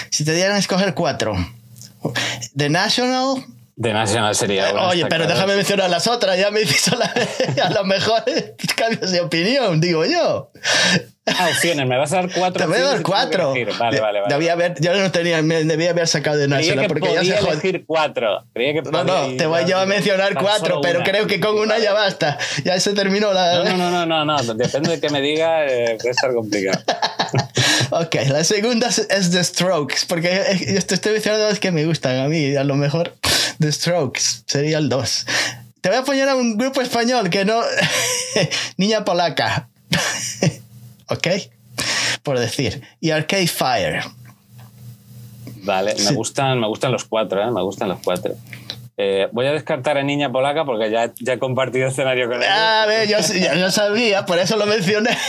si 0.09 0.23
te 0.25 0.33
dieran 0.33 0.55
a 0.55 0.59
escoger 0.59 0.93
cuatro, 0.93 1.33
The 2.55 2.69
National. 2.69 3.45
De 3.75 3.93
National 3.93 4.35
sería 4.35 4.71
Oye, 4.89 5.05
pero 5.07 5.23
claro. 5.25 5.33
déjame 5.33 5.55
mencionar 5.55 5.89
las 5.89 6.05
otras, 6.07 6.37
ya 6.37 6.51
me 6.51 6.59
dices 6.59 6.89
a, 6.89 6.95
la- 6.97 7.13
a 7.65 7.69
lo 7.71 7.83
mejor 7.85 8.23
cambias 8.75 9.11
de 9.11 9.21
opinión, 9.21 9.79
digo 9.81 10.05
yo. 10.05 10.51
Ah, 11.27 11.49
opciones, 11.51 11.85
me 11.87 11.97
vas 11.97 12.11
a 12.13 12.17
dar 12.17 12.29
cuatro. 12.33 12.61
Te 12.63 12.65
voy 12.67 12.79
a 12.79 12.83
dar 12.85 13.01
cuatro. 13.03 13.53
Vale, 13.77 13.99
vale, 13.99 14.21
vale. 14.21 14.33
Debía 14.33 14.53
haber, 14.53 14.73
yo 14.81 14.97
no 14.97 15.11
tenía, 15.11 15.41
me 15.43 15.63
debía 15.63 15.91
haber 15.91 16.07
sacado 16.07 16.37
de 16.37 16.47
que 16.47 16.87
porque 16.87 17.13
ya 17.13 17.23
se 17.23 17.37
jod- 17.39 17.51
elegir 17.51 17.83
cuatro. 17.85 18.43
Que 18.55 18.81
No, 18.91 19.03
no, 19.03 19.27
te 19.37 19.45
voy 19.45 19.71
a 19.71 19.85
mencionar 19.85 20.33
cuatro, 20.33 20.81
pero 20.81 20.99
una. 20.99 21.09
creo 21.09 21.27
que 21.27 21.39
con 21.39 21.57
una 21.59 21.77
ya 21.77 21.93
basta. 21.93 22.39
Ya 22.65 22.79
se 22.79 22.93
terminó 22.93 23.33
la. 23.33 23.63
No, 23.63 23.77
no, 23.77 23.91
no, 23.91 24.05
no, 24.07 24.25
no, 24.25 24.41
no. 24.41 24.53
Depende 24.55 24.89
de 24.91 24.99
que 24.99 25.09
me 25.09 25.21
diga, 25.21 25.65
eh, 25.67 25.97
puede 25.99 26.11
estar 26.11 26.33
complicado. 26.33 26.81
Ok, 27.93 28.15
la 28.29 28.43
segunda 28.45 28.87
es- 28.87 29.31
The 29.31 29.43
Strokes, 29.43 30.05
porque 30.07 30.29
eh, 30.31 30.73
yo 30.75 30.81
te 30.81 30.95
estoy 30.95 31.11
mencionando 31.13 31.49
las 31.49 31.59
que 31.59 31.71
me 31.71 31.85
gustan 31.85 32.17
a 32.19 32.27
mí, 32.29 32.55
a 32.55 32.63
lo 32.63 32.75
mejor 32.75 33.15
The 33.59 33.69
Strokes 33.71 34.21
sería 34.47 34.77
el 34.77 34.87
2. 34.87 35.25
Te 35.81 35.89
voy 35.89 35.97
a 35.97 36.03
poner 36.03 36.29
a 36.29 36.35
un 36.35 36.57
grupo 36.57 36.79
español 36.81 37.29
que 37.29 37.43
no... 37.43 37.61
Niña 38.77 39.03
polaca. 39.03 39.67
ok, 41.11 41.27
por 42.23 42.39
decir. 42.39 42.81
Y 42.99 43.11
Arcade 43.11 43.47
Fire. 43.47 44.01
Vale, 45.63 45.95
me 46.03 46.13
gustan, 46.13 46.59
me 46.59 46.67
gustan 46.67 46.91
los 46.91 47.05
cuatro, 47.05 47.41
¿eh? 47.41 47.51
Me 47.51 47.61
gustan 47.61 47.89
los 47.89 47.99
cuatro. 48.03 48.33
Eh, 48.97 49.27
voy 49.31 49.47
a 49.47 49.51
descartar 49.51 49.97
a 49.97 50.03
Niña 50.03 50.31
Polaca 50.31 50.65
porque 50.65 50.91
ya, 50.91 51.11
ya 51.19 51.33
he 51.33 51.39
compartido 51.39 51.87
escenario 51.87 52.27
con 52.27 52.37
ella. 52.41 52.83
A 52.83 52.85
ver, 52.85 53.07
yo, 53.07 53.17
yo 53.19 53.55
no 53.55 53.71
sabía, 53.71 54.25
por 54.25 54.39
eso 54.39 54.57
lo 54.57 54.65
mencioné. 54.65 55.11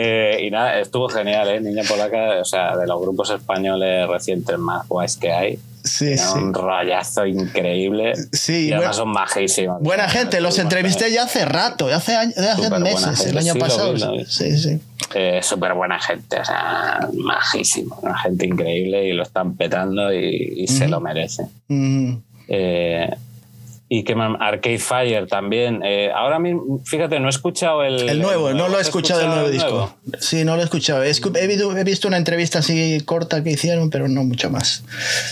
Eh, 0.00 0.44
y 0.44 0.50
nada, 0.52 0.78
estuvo 0.78 1.08
genial, 1.08 1.48
¿eh? 1.48 1.60
Niña 1.60 1.82
Polaca, 1.82 2.40
o 2.40 2.44
sea, 2.44 2.76
de 2.76 2.86
los 2.86 3.00
grupos 3.00 3.30
españoles 3.30 4.06
recientes 4.06 4.56
más 4.56 4.86
guays 4.86 5.16
que 5.16 5.32
hay. 5.32 5.58
Sí, 5.88 6.04
Tiene 6.06 6.18
sí. 6.18 6.38
un 6.38 6.54
rollazo 6.54 7.26
increíble. 7.26 8.12
Sí, 8.32 8.68
y 8.68 8.72
además 8.72 8.80
bueno- 8.80 8.94
son 8.94 9.08
majísimos. 9.10 9.82
Buena 9.82 10.08
gente, 10.08 10.40
los 10.40 10.58
entrevisté 10.58 11.12
ya 11.12 11.24
hace 11.24 11.44
rato, 11.44 11.86
hace, 11.86 12.14
años- 12.16 12.36
hace 12.38 12.54
Súper 12.62 12.80
buena 12.80 12.84
meses, 13.06 13.26
el 13.26 13.38
año 13.38 13.52
sí, 13.54 13.58
pasado. 13.58 13.92
vi. 13.94 14.24
Sí, 14.26 14.56
sí. 14.58 14.80
Eh, 15.14 15.40
Súper 15.42 15.72
buena 15.74 15.98
gente, 15.98 16.38
o 16.38 16.44
sea, 16.44 17.08
majísimo. 17.14 17.98
Una 18.02 18.18
gente 18.18 18.46
increíble 18.46 19.06
y 19.08 19.12
lo 19.12 19.22
están 19.22 19.56
petando 19.56 20.12
y, 20.12 20.52
y 20.56 20.66
se 20.68 20.86
lo 20.88 21.00
merecen. 21.00 21.46
Mm. 21.68 22.12
Eh, 22.48 23.10
y 23.88 24.04
que? 24.04 24.12
Arcade 24.12 24.78
Fire 24.78 25.26
también. 25.26 25.82
Eh, 25.84 26.10
ahora 26.14 26.38
mismo, 26.38 26.80
fíjate, 26.84 27.18
no 27.20 27.26
he 27.26 27.30
escuchado 27.30 27.82
el. 27.82 28.08
El 28.08 28.20
nuevo, 28.20 28.52
no 28.52 28.68
lo 28.68 28.76
he 28.76 28.80
¿Has 28.80 28.88
escuchado 28.88 29.22
el 29.22 29.28
nuevo 29.28 29.48
disco. 29.48 29.94
Sí, 30.20 30.44
no 30.44 30.56
lo 30.56 30.62
he 30.62 30.64
escuchado. 30.64 31.02
He, 31.02 31.10
he 31.10 31.84
visto, 31.84 32.08
una 32.08 32.18
entrevista 32.18 32.58
así 32.58 33.00
corta 33.04 33.42
que 33.42 33.50
hicieron, 33.50 33.90
pero 33.90 34.08
no 34.08 34.24
mucho 34.24 34.50
más. 34.50 34.84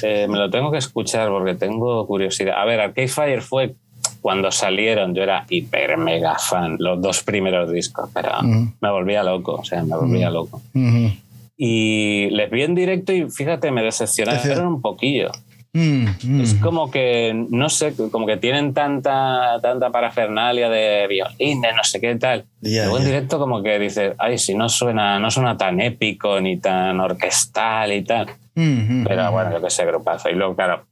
Eh, 0.03 0.27
me 0.29 0.39
lo 0.39 0.51
tengo 0.51 0.71
que 0.71 0.79
escuchar 0.79 1.29
porque 1.29 1.55
tengo 1.55 2.07
curiosidad. 2.07 2.55
A 2.59 2.65
ver, 2.65 2.81
Arcade 2.81 3.09
Fire 3.09 3.43
fue 3.43 3.75
cuando 4.21 4.51
salieron 4.51 5.15
yo 5.15 5.23
era 5.23 5.45
hiper 5.49 5.97
mega 5.99 6.39
fan, 6.39 6.77
los 6.79 7.01
dos 7.01 7.23
primeros 7.23 7.71
discos, 7.71 8.09
pero 8.13 8.31
Ujú. 8.41 8.73
me 8.81 8.91
volvía 8.91 9.23
loco, 9.23 9.55
o 9.55 9.65
sea, 9.65 9.83
me 9.83 9.97
volvía 9.97 10.31
loco. 10.31 10.63
Ujú. 10.75 11.13
Y 11.57 12.29
les 12.31 12.51
vi 12.51 12.63
en 12.63 12.75
directo 12.75 13.13
y 13.13 13.31
fíjate, 13.31 13.71
me 13.71 13.83
decepcionaron 13.83 14.67
un 14.67 14.83
poquillo. 14.83 15.31
Mm, 15.77 16.07
mm. 16.25 16.41
Es 16.41 16.55
como 16.55 16.91
que, 16.91 17.35
no 17.51 17.69
sé, 17.69 17.93
como 18.11 18.27
que 18.27 18.39
tienen 18.39 18.73
tanta, 18.73 19.61
tanta 19.61 19.91
parafernalia 19.91 20.71
de 20.71 21.07
violines, 21.07 21.77
no 21.77 21.85
sé 21.85 22.01
qué 22.01 22.15
tal. 22.15 22.47
Luego 22.63 22.97
en 22.97 23.05
directo 23.05 23.39
como 23.39 23.63
que 23.63 23.79
dices, 23.79 24.15
ay, 24.17 24.39
si 24.39 24.55
no 24.55 24.71
suena, 24.71 25.19
no 25.19 25.31
suena 25.31 25.59
tan 25.59 25.79
épico 25.81 26.41
ni 26.41 26.57
tan 26.57 26.99
orquestal 26.99 27.93
y 27.93 28.03
tal. 28.05 28.29
Mm, 28.55 29.03
mm, 29.03 29.05
Pero 29.07 29.29
mm. 29.29 29.33
bueno, 29.33 29.53
yo 29.53 29.63
que 29.63 29.69
sé, 29.69 29.85
grupazo. 29.85 30.31
Y 30.31 30.35
luego, 30.35 30.57
claro, 30.57 30.87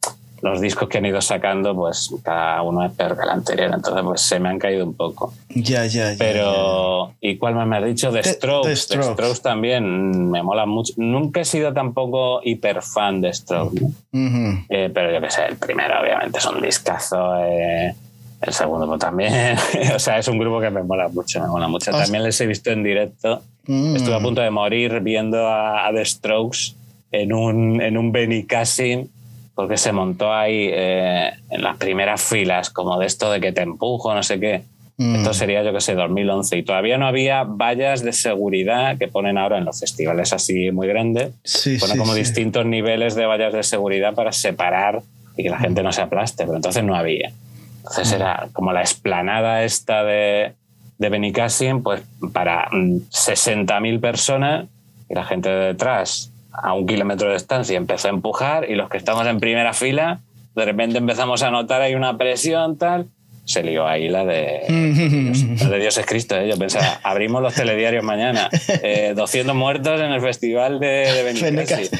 los 0.44 0.60
discos 0.60 0.90
que 0.90 0.98
han 0.98 1.06
ido 1.06 1.22
sacando, 1.22 1.74
pues 1.74 2.10
cada 2.22 2.60
uno 2.60 2.84
es 2.84 2.92
peor 2.92 3.16
que 3.16 3.22
el 3.22 3.30
anterior. 3.30 3.70
Entonces, 3.74 4.02
pues 4.04 4.20
se 4.20 4.38
me 4.38 4.50
han 4.50 4.58
caído 4.58 4.84
un 4.84 4.92
poco. 4.94 5.32
Ya, 5.48 5.86
ya, 5.86 6.12
ya. 6.12 6.18
Pero, 6.18 7.14
¿y 7.18 7.38
cuál 7.38 7.54
más 7.54 7.66
me 7.66 7.78
has 7.78 7.84
dicho? 7.86 8.12
The 8.12 8.20
The- 8.20 8.28
Strokes. 8.34 8.68
The 8.68 8.76
Strokes. 8.76 9.12
Strokes 9.14 9.40
también 9.40 10.30
me 10.30 10.42
mola 10.42 10.66
mucho. 10.66 10.92
Nunca 10.98 11.40
he 11.40 11.44
sido 11.46 11.72
tampoco 11.72 12.40
hiper 12.44 12.82
fan 12.82 13.22
de 13.22 13.32
Strokes, 13.32 13.80
¿no? 13.80 13.88
Ujú. 13.88 14.58
Eh, 14.68 14.90
pero 14.92 15.10
yo 15.14 15.20
que 15.22 15.30
sé, 15.30 15.46
el 15.46 15.56
primero 15.56 15.94
obviamente 16.02 16.38
es 16.38 16.44
un 16.46 16.60
discazo. 16.60 17.36
eh, 17.42 17.94
el 18.42 18.52
segundo 18.52 18.86
pues, 18.86 19.00
también. 19.00 19.56
o 19.96 19.98
sea, 19.98 20.18
es 20.18 20.28
un 20.28 20.36
grupo 20.38 20.60
que 20.60 20.68
me 20.68 20.82
mola 20.82 21.08
mucho. 21.08 21.40
Me 21.40 21.46
mola 21.48 21.68
mucho. 21.68 21.90
También 21.90 22.22
les 22.22 22.38
he 22.42 22.46
visto 22.46 22.70
en 22.70 22.82
directo. 22.82 23.40
Mm. 23.66 23.96
Estuve 23.96 24.14
a 24.14 24.20
punto 24.20 24.42
de 24.42 24.50
morir 24.50 25.00
viendo 25.00 25.48
a, 25.48 25.86
a 25.86 25.92
The 25.94 26.04
Strokes 26.04 26.74
en 27.12 27.32
un, 27.32 27.80
en 27.80 27.96
un 27.96 28.12
Benicassim 28.12 29.08
porque 29.54 29.76
se 29.76 29.92
montó 29.92 30.32
ahí 30.32 30.68
eh, 30.72 31.30
en 31.50 31.62
las 31.62 31.76
primeras 31.76 32.22
filas, 32.22 32.70
como 32.70 32.98
de 32.98 33.06
esto 33.06 33.30
de 33.30 33.40
que 33.40 33.52
te 33.52 33.62
empujo, 33.62 34.14
no 34.14 34.22
sé 34.22 34.40
qué. 34.40 34.62
Mm. 34.96 35.16
Esto 35.16 35.34
sería, 35.34 35.62
yo 35.62 35.72
que 35.72 35.80
sé, 35.80 35.94
2011. 35.94 36.56
Y 36.58 36.62
todavía 36.62 36.98
no 36.98 37.06
había 37.06 37.44
vallas 37.44 38.02
de 38.02 38.12
seguridad 38.12 38.96
que 38.98 39.08
ponen 39.08 39.38
ahora 39.38 39.58
en 39.58 39.64
los 39.64 39.80
festivales 39.80 40.32
así 40.32 40.70
muy 40.70 40.86
grandes. 40.88 41.32
Sí, 41.44 41.78
Ponen 41.78 41.94
sí, 41.94 41.98
como 41.98 42.12
sí. 42.14 42.20
distintos 42.20 42.64
niveles 42.66 43.14
de 43.14 43.26
vallas 43.26 43.52
de 43.52 43.62
seguridad 43.62 44.14
para 44.14 44.32
separar 44.32 45.02
y 45.36 45.42
que 45.44 45.50
la 45.50 45.58
gente 45.58 45.82
no 45.82 45.92
se 45.92 46.02
aplaste, 46.02 46.44
pero 46.44 46.56
entonces 46.56 46.84
no 46.84 46.94
había. 46.94 47.32
Entonces 47.78 48.12
Mm. 48.12 48.14
era 48.16 48.48
como 48.52 48.72
la 48.72 48.82
esplanada 48.82 49.64
esta 49.64 50.04
de, 50.04 50.52
de 50.98 51.08
Benicassim, 51.08 51.82
pues 51.82 52.02
para 52.32 52.68
mm, 52.70 52.96
60.000 53.10 54.00
personas 54.00 54.66
y 55.08 55.14
la 55.14 55.24
gente 55.24 55.48
de 55.48 55.66
detrás 55.66 56.30
a 56.62 56.72
un 56.74 56.86
kilómetro 56.86 57.28
de 57.28 57.34
distancia 57.34 57.76
empezó 57.76 58.08
a 58.08 58.10
empujar 58.12 58.70
y 58.70 58.74
los 58.74 58.88
que 58.88 58.96
estamos 58.96 59.26
en 59.26 59.40
primera 59.40 59.72
fila 59.72 60.20
de 60.54 60.64
repente 60.64 60.98
empezamos 60.98 61.42
a 61.42 61.50
notar 61.50 61.82
ahí 61.82 61.94
una 61.94 62.16
presión 62.16 62.78
tal 62.78 63.06
se 63.44 63.62
lió 63.62 63.86
ahí 63.86 64.08
la 64.08 64.24
de 64.24 64.62
la 65.60 65.68
de 65.68 65.78
Dios 65.78 65.98
es 65.98 66.06
Cristo 66.06 66.36
¿eh? 66.36 66.48
yo 66.48 66.56
pensaba 66.56 67.00
abrimos 67.02 67.42
los 67.42 67.54
telediarios 67.54 68.02
mañana 68.04 68.48
eh, 68.82 69.12
200 69.16 69.54
muertos 69.54 70.00
en 70.00 70.12
el 70.12 70.20
festival 70.20 70.78
de, 70.80 70.86
de 70.86 71.90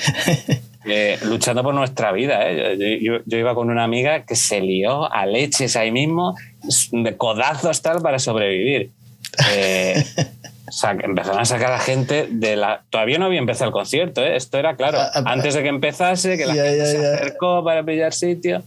eh, 0.87 1.19
luchando 1.25 1.63
por 1.63 1.75
nuestra 1.75 2.13
vida. 2.13 2.41
¿eh? 2.47 2.77
Yo, 3.01 3.15
yo- 3.17 3.23
yo 3.25 3.39
iba 3.39 3.55
con 3.55 3.71
una 3.71 3.85
amiga 3.85 4.25
que 4.27 4.37
se 4.37 4.61
lió 4.61 5.11
a 5.11 5.25
leches 5.25 5.77
ahí 5.77 5.91
mismo, 5.91 6.37
de 6.93 7.17
codazos 7.17 7.81
tal, 7.81 8.03
para 8.03 8.19
sobrevivir. 8.19 8.91
Eh, 9.55 10.05
empezaron 11.03 11.41
a 11.41 11.45
sacar 11.45 11.73
a 11.73 11.79
gente 11.79 12.27
de 12.31 12.57
la... 12.57 12.83
Todavía 12.91 13.19
no 13.19 13.27
había 13.27 13.39
empezado 13.39 13.69
el 13.69 13.73
concierto, 13.73 14.23
¿eh? 14.25 14.37
esto 14.37 14.59
era 14.59 14.77
claro, 14.77 14.99
Ah, 15.01 15.11
ah, 15.15 15.23
antes 15.27 15.55
de 15.55 15.63
que 15.63 15.69
empezase, 15.69 16.37
que 16.37 16.47
la 16.47 16.55
Ya, 16.55 16.63
gente 16.65 16.79
ya, 16.79 16.87
se 16.87 17.03
ya. 17.03 17.15
acercó 17.15 17.63
para 17.65 17.83
pillar 17.85 18.13
sitio. 18.13 18.63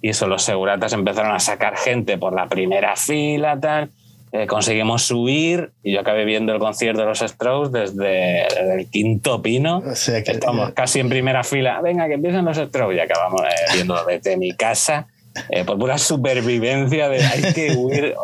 Y 0.00 0.10
eso, 0.10 0.26
los 0.28 0.42
seguratas 0.42 0.92
empezaron 0.92 1.32
a 1.34 1.40
sacar 1.40 1.76
gente 1.76 2.18
por 2.18 2.32
la 2.34 2.46
primera 2.46 2.94
fila, 2.96 3.58
tal. 3.60 3.90
Eh, 4.30 4.46
conseguimos 4.46 5.04
subir 5.04 5.70
y 5.82 5.94
yo 5.94 6.00
acabé 6.00 6.24
viendo 6.26 6.52
el 6.52 6.58
concierto 6.58 7.00
de 7.00 7.06
los 7.06 7.18
Strokes 7.20 7.70
desde, 7.76 8.46
desde 8.54 8.74
el 8.80 8.90
quinto 8.90 9.40
pino. 9.40 9.78
O 9.78 9.94
sea 9.96 10.22
que- 10.22 10.32
Estamos 10.32 10.72
casi 10.72 11.00
en 11.00 11.08
primera 11.08 11.42
fila. 11.44 11.80
Venga, 11.82 12.06
que 12.08 12.14
empiezan 12.14 12.44
los 12.44 12.58
Strokes. 12.58 12.94
Y 12.96 13.00
acabamos 13.00 13.40
eh, 13.42 13.72
viendo 13.74 14.04
desde 14.04 14.36
mi 14.36 14.52
casa. 14.52 15.06
Eh, 15.50 15.64
por 15.64 15.78
pura 15.78 15.98
supervivencia 15.98 17.08
de 17.08 17.24
hay 17.24 17.52
que 17.54 17.72
huir. 17.76 18.14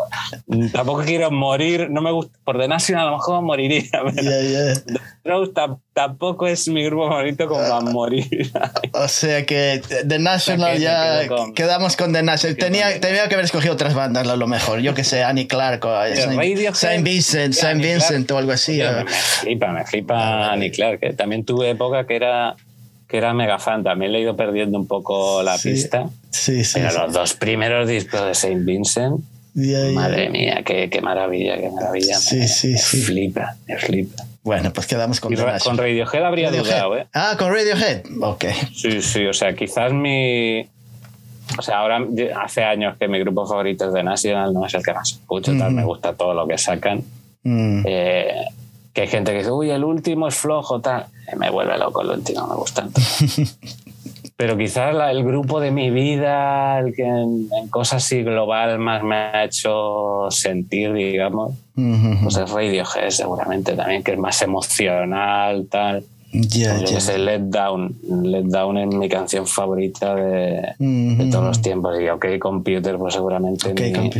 Tampoco 0.73 1.03
quiero 1.05 1.31
morir. 1.31 1.89
No 1.91 2.01
me 2.03 2.11
gusta. 2.13 2.37
Por 2.45 2.59
The 2.59 2.69
National 2.69 3.09
a 3.09 3.11
lo 3.11 3.17
mejor 3.17 3.43
moriría. 3.43 3.85
Pero 5.23 5.47
Strokes 5.47 5.53
tam- 5.55 5.79
tampoco 5.95 6.47
es 6.47 6.69
mi 6.69 6.85
grupo 6.85 7.09
favorito 7.09 7.47
como 7.49 7.61
para 7.63 7.81
morir. 7.81 8.51
O 8.93 9.09
sea 9.09 9.45
que 9.47 9.81
The 10.07 10.19
National 10.19 10.61
O 10.61 10.65
sea 10.65 10.75
que 10.75 10.81
ya 10.81 11.21
quedo 11.27 11.37
con- 11.37 11.55
quedamos 11.55 11.97
con 11.97 12.13
The 12.13 12.23
National. 12.23 12.57
Tenía, 12.57 13.01
tenía 13.01 13.29
que 13.29 13.35
haber 13.35 13.47
escogido 13.47 13.73
otras 13.75 13.95
bandas 13.95 14.29
a 14.29 14.37
lo 14.37 14.47
mejor. 14.47 14.81
Yo 14.81 14.95
que 14.95 15.05
sé, 15.05 15.23
Annie 15.25 15.47
Clark 15.47 15.85
o 15.85 15.89
Saint, 16.15 16.37
Radiohead. 16.37 16.75
Saint 16.75 17.05
Vincent, 17.05 17.55
Saint 17.55 17.77
Annie 17.81 17.93
Vincent 17.95 18.27
Clark. 18.27 18.37
o 18.37 18.39
algo 18.39 18.53
así. 18.53 18.73
Oye, 18.83 18.91
eh. 19.01 19.05
me 19.05 19.11
flipa, 19.11 19.69
me 19.73 19.85
flipa 19.87 20.53
Annie 20.53 20.71
Clark. 20.71 21.01
que 21.01 21.13
también 21.15 21.45
tuve 21.45 21.71
época 21.71 22.07
que 22.07 22.17
era, 22.17 22.55
que 23.09 23.17
era 23.17 23.33
mega 23.33 23.59
fan. 23.59 23.83
También 23.83 24.13
le 24.13 24.19
he 24.19 24.23
ido 24.23 24.37
perdiendo 24.37 24.79
un 24.79 24.87
poco 24.87 25.43
la 25.43 25.57
Sí. 25.59 25.71
pista. 25.71 26.09
Sí, 26.35 26.65
sí. 26.65 26.75
Pero 26.81 26.91
sí. 26.91 26.99
los 26.99 27.13
dos 27.13 27.35
primeros 27.35 27.89
discos 27.89 28.27
de 28.27 28.35
Saint 28.35 28.65
Vincent, 28.65 29.21
madre 29.95 30.31
mía, 30.31 30.63
qué, 30.65 30.91
qué 30.91 31.01
maravilla, 31.01 31.57
qué 31.59 31.71
maravilla. 31.71 32.17
Sí, 32.19 32.37
me, 32.39 32.49
sí, 32.49 32.69
me 32.73 32.79
sí. 32.79 33.03
flipa, 33.03 33.55
me 33.69 33.77
flipa. 33.79 34.25
Bueno, 34.43 34.73
pues 34.73 34.87
quedamos 34.87 35.21
con 35.21 35.33
Y 35.33 35.37
ra- 35.37 35.59
con 35.61 35.79
Radiohead 35.79 36.25
habría 36.25 36.49
Radiohead. 36.49 36.65
dudado, 36.67 36.97
¿eh? 36.99 37.07
Ah, 37.15 37.37
con 37.39 37.53
Radiohead. 37.53 38.03
Ok. 38.21 38.45
Sí, 38.75 39.01
sí, 39.01 39.25
o 39.27 39.33
sea, 39.33 39.55
quizás 39.55 39.93
mi... 39.93 40.67
O 41.57 41.63
sea, 41.63 41.79
ahora 41.79 42.01
hace 42.43 42.65
años 42.65 42.97
que 42.99 43.07
mi 43.07 43.21
grupo 43.21 43.47
favorito 43.47 43.87
es 43.87 43.95
The 43.95 44.03
National, 44.03 44.53
no 44.53 44.67
es 44.67 44.75
el 44.75 44.83
que 44.83 44.93
más 44.93 45.13
escucho, 45.13 45.53
tal, 45.57 45.73
me 45.73 45.85
gusta 45.85 46.15
todo 46.15 46.35
lo 46.35 46.49
que 46.49 46.59
sacan. 46.59 47.03
Mm. 47.45 47.83
Eh, 47.87 48.35
que 48.93 49.03
hay 49.03 49.09
gente 49.09 49.33
que 49.33 49.39
dice, 49.39 49.51
uy, 49.51 49.71
el 49.71 49.85
último 49.85 50.27
es 50.29 50.35
flojo, 50.35 50.81
tal. 50.81 51.07
Eh, 51.31 51.37
me 51.37 51.51
vuelve 51.51 51.77
loco 51.79 52.03
el 52.03 52.11
último, 52.11 52.47
me 52.47 52.55
gusta 52.57 52.83
tanto. 52.83 53.01
Pero 54.37 54.57
quizás 54.57 54.93
la- 54.95 55.13
el 55.13 55.23
grupo 55.23 55.61
de 55.61 55.71
mi 55.71 55.91
vida, 55.91 56.81
el 56.81 56.93
que 56.95 57.05
en, 57.05 57.49
en 57.57 57.69
cosas 57.71 58.05
así 58.05 58.23
global 58.25 58.79
más 58.81 59.03
me 59.05 59.15
ha 59.17 59.45
hecho 59.45 60.27
sentir, 60.31 60.93
digamos, 60.93 61.53
Mhm. 61.77 62.25
pues 62.25 62.37
es 62.39 62.51
Radiohead 62.51 63.11
seguramente 63.11 63.75
también, 63.75 64.03
que 64.03 64.13
es 64.13 64.19
más 64.19 64.43
emocional, 64.43 65.67
tal. 65.71 66.05
Ya, 66.33 66.81
que 66.81 67.01
sé, 67.01 67.17
Let 67.17 67.43
Down. 67.45 67.95
Let 68.25 68.47
Down 68.47 68.77
es 68.79 68.89
mi 68.89 69.09
canción 69.09 69.47
favorita 69.47 70.17
de, 70.17 70.75
Mhm. 70.81 71.17
de 71.19 71.31
todos 71.31 71.45
los 71.45 71.63
tiempos. 71.63 71.95
Y 72.01 72.09
OK 72.09 72.27
Computer, 72.41 72.99
pues 72.99 73.15
seguramente 73.15 73.73
mi, 73.73 74.11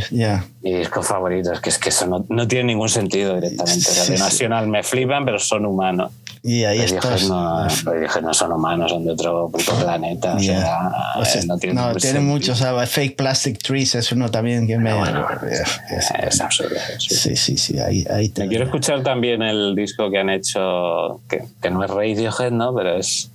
disco 0.77 1.03
favorito. 1.03 1.51
Es 1.51 1.59
que, 1.59 1.67
es 1.69 1.77
que 1.77 1.89
eso 1.89 2.07
no, 2.07 2.25
no 2.29 2.47
tiene 2.47 2.67
ningún 2.67 2.87
sentido 2.87 3.35
directamente. 3.35 3.89
O 3.89 3.91
sea, 3.93 4.05
Sí, 4.05 4.15
sí. 4.15 4.23
Nacional 4.23 4.67
me 4.69 4.81
flipan, 4.81 5.25
pero 5.25 5.39
son 5.39 5.65
humanos. 5.65 6.13
Y 6.47 6.63
ahí 6.63 6.77
Radiohead 6.77 7.03
estás. 7.15 7.27
no, 7.27 7.67
Radiohead 7.67 8.21
no 8.21 8.33
son 8.35 8.51
humanos, 8.51 8.91
son 8.91 9.03
de 9.03 9.11
otro 9.13 9.49
puto 9.51 9.73
planeta. 9.79 10.35
O 10.35 10.39
sea, 10.39 10.91
O 11.17 11.25
sea, 11.25 11.41
eh, 11.41 11.45
no 11.47 11.57
tiene, 11.57 11.73
no, 11.73 11.81
ningún 11.87 11.97
tiene 11.99 12.19
sentido. 12.19 12.33
muchos. 12.61 12.89
Fake 12.91 13.15
Plastic 13.15 13.57
Trees 13.63 13.95
es 13.95 14.11
uno 14.11 14.29
también 14.29 14.67
que 14.67 14.77
me. 14.77 14.93
Bueno, 14.93 15.25
es- 15.49 16.11
Es 16.19 16.41
absurdo. 16.41 16.75
sí. 16.99 17.15
sí, 17.15 17.35
sí, 17.35 17.57
sí. 17.57 17.79
Ahí, 17.79 18.05
ahí 18.11 18.29
te 18.29 18.43
Me 18.43 18.49
quiero 18.49 18.65
escuchar 18.65 19.01
también 19.01 19.41
el 19.41 19.73
disco 19.75 20.11
que 20.11 20.19
han 20.19 20.29
hecho, 20.29 21.19
que, 21.27 21.43
que 21.61 21.69
no 21.71 21.83
es 21.83 21.89
Radiohead, 21.89 22.51
¿no? 22.51 22.75
Pero 22.75 22.97
es 22.97 23.31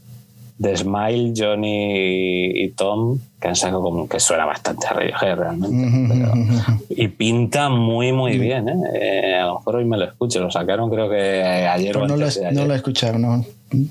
The 0.62 0.76
Smile, 0.76 1.32
Johnny 1.36 2.50
y 2.64 2.68
Tom, 2.72 3.18
que 3.40 3.48
han 3.48 3.56
sacado 3.56 3.80
como 3.82 4.06
que 4.08 4.20
suena 4.20 4.44
bastante 4.44 4.86
a 4.86 4.92
Radiohead 4.92 5.36
realmente. 5.36 5.88
pero- 6.08 6.32
y 6.90 7.08
pinta 7.08 7.68
muy, 7.70 8.12
muy 8.12 8.38
bien, 8.38 8.68
¿eh? 8.68 8.74
Eh, 8.94 9.34
A 9.36 9.46
lo 9.46 9.54
mejor 9.58 9.76
hoy 9.76 9.84
me 9.86 9.96
lo 9.96 10.04
escucho, 10.04 10.40
lo 10.40 10.50
sacaron 10.50 10.90
creo 10.90 11.08
que 11.08 11.42
ayer 11.66 11.96
o 11.96 12.00
Pues 12.00 12.10
no, 12.10 12.16
lo, 12.18 12.24
antes 12.26 12.40
de 12.42 12.52
no 12.52 12.66
lo 12.66 12.74
he 12.74 12.76
escuchado, 12.76 13.18
no. 13.18 13.44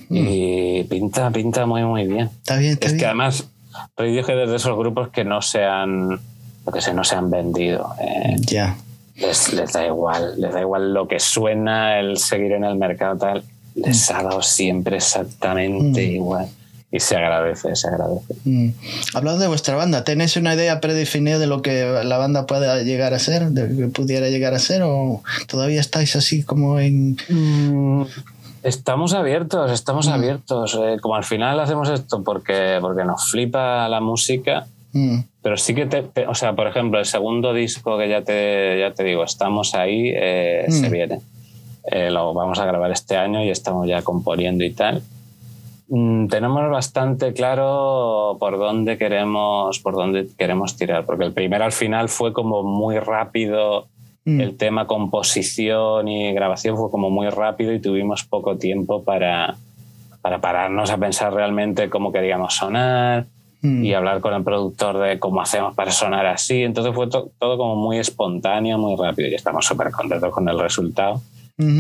Y 0.10 0.84
pinta, 0.84 1.32
pinta 1.32 1.66
muy, 1.66 1.84
muy 1.84 2.06
bien. 2.06 2.30
Está 2.38 2.58
bien, 2.58 2.74
está 2.74 2.88
Es 2.88 2.94
que 2.94 3.06
además 3.06 3.50
Radiohead 3.98 4.44
es 4.44 4.50
de 4.50 4.56
esos 4.58 4.78
grupos 4.78 5.10
que 5.10 5.24
no 5.24 5.42
se 5.42 5.64
han, 5.64 6.10
lo 6.10 6.72
que 6.72 6.82
sé, 6.82 6.94
no 6.94 7.04
se 7.04 7.16
han 7.16 7.32
vendido. 7.32 7.90
eh, 8.00 8.36
Ya. 8.42 8.76
les, 9.16 9.54
les 9.54 9.74
da 9.74 9.86
igual, 9.88 10.40
les 10.40 10.54
da 10.54 10.62
igual 10.62 10.94
lo 10.94 11.08
que 11.08 11.20
suena, 11.20 12.00
el 12.00 12.18
seguir 12.18 12.52
en 12.54 12.64
el 12.64 12.76
mercado 12.76 13.18
tal, 13.18 13.44
les 13.76 14.12
ha 14.12 14.22
dado 14.24 14.42
siempre 14.44 14.98
exactamente 14.98 16.08
Mm. 16.08 16.12
igual. 16.16 16.48
Y 16.92 17.00
se 17.00 17.16
agradece, 17.16 17.76
se 17.76 17.88
agradece. 17.88 18.34
Mm. 18.46 18.70
Hablando 19.14 19.40
de 19.42 19.48
vuestra 19.48 19.76
banda, 19.76 20.04
¿tenéis 20.04 20.36
una 20.38 20.56
idea 20.56 20.82
predefinida 20.82 21.38
de 21.38 21.46
lo 21.46 21.62
que 21.62 21.84
la 22.04 22.18
banda 22.18 22.48
pueda 22.48 22.82
llegar 22.82 23.14
a 23.14 23.20
ser, 23.20 23.50
de 23.50 23.70
lo 23.70 23.78
que 23.78 23.88
pudiera 23.94 24.28
llegar 24.30 24.56
a 24.56 24.60
ser, 24.60 24.82
o 24.84 25.22
todavía 25.48 25.82
estáis 25.82 26.16
así 26.16 26.42
como 26.44 26.80
en... 26.80 27.16
Estamos 28.64 29.14
abiertos, 29.14 29.72
estamos 29.72 30.08
Mm. 30.08 30.12
abiertos. 30.12 30.78
Eh, 30.82 30.98
como 31.02 31.16
al 31.16 31.24
final 31.24 31.60
hacemos 31.60 31.90
esto 31.90 32.24
porque, 32.24 32.78
porque 32.82 33.06
nos 33.06 33.30
flipa 33.32 33.88
la 33.88 34.02
música, 34.02 34.66
Mm, 34.92 35.20
pero 35.44 35.56
sí 35.56 35.76
que 35.76 35.86
te, 35.86 36.02
te- 36.02 36.26
o 36.26 36.34
sea, 36.34 36.54
por 36.54 36.66
ejemplo, 36.66 36.98
el 36.98 37.06
segundo 37.06 37.54
disco 37.54 37.96
que 38.00 38.10
ya 38.10 38.24
te, 38.24 38.80
ya 38.80 38.92
te 38.92 39.04
digo, 39.04 39.24
estamos 39.24 39.76
ahí, 39.76 40.12
eh, 40.16 40.66
Mm. 40.68 40.72
se 40.72 40.90
viene. 40.90 41.20
Eh, 41.92 42.10
lo 42.10 42.34
vamos 42.34 42.58
a 42.58 42.66
grabar 42.66 42.90
este 42.92 43.16
año 43.16 43.44
y 43.46 43.52
estamos 43.52 43.88
ya 43.88 44.02
componiendo 44.02 44.64
y 44.64 44.72
tal. 44.72 45.04
Mm, 45.92 46.28
tenemos 46.28 46.70
bastante 46.70 47.34
claro 47.34 48.38
por 48.40 48.60
dónde 48.60 48.98
queremos 49.00 49.80
por 49.80 49.96
dónde 49.96 50.28
queremos 50.38 50.78
tirar 50.78 51.04
porque 51.06 51.26
el 51.26 51.34
primero 51.34 51.64
al 51.66 51.72
final 51.72 52.10
fue 52.10 52.32
como 52.32 52.62
muy 52.64 53.00
rápido 53.00 53.88
Mm. 54.26 54.42
el 54.42 54.58
tema 54.58 54.86
composición 54.86 56.08
y 56.10 56.34
grabación 56.34 56.76
fue 56.78 56.92
como 56.92 57.10
muy 57.10 57.30
rápido 57.30 57.74
y 57.74 57.80
tuvimos 57.80 58.24
poco 58.26 58.58
tiempo 58.58 59.02
para, 59.04 59.56
para 60.22 60.40
pararnos 60.42 60.92
a 60.92 60.98
pensar 60.98 61.34
realmente 61.34 61.90
cómo 61.90 62.12
queríamos 62.12 62.54
sonar 62.56 63.26
Mm. 63.62 63.84
y 63.84 63.94
hablar 63.94 64.20
con 64.22 64.34
el 64.34 64.44
productor 64.44 65.00
de 65.00 65.18
cómo 65.20 65.42
hacemos 65.42 65.74
para 65.74 65.92
sonar 65.92 66.26
así. 66.28 66.64
Entonces 66.64 66.94
fue 66.94 67.08
to- 67.08 67.30
todo 67.40 67.58
como 67.58 67.76
muy 67.78 67.98
espontáneo, 67.98 68.78
muy 68.78 68.96
rápido 68.96 69.30
y 69.30 69.36
estamos 69.36 69.66
súper 69.66 69.90
contentos 69.92 70.32
con 70.34 70.48
el 70.48 70.60
resultado. 70.60 71.22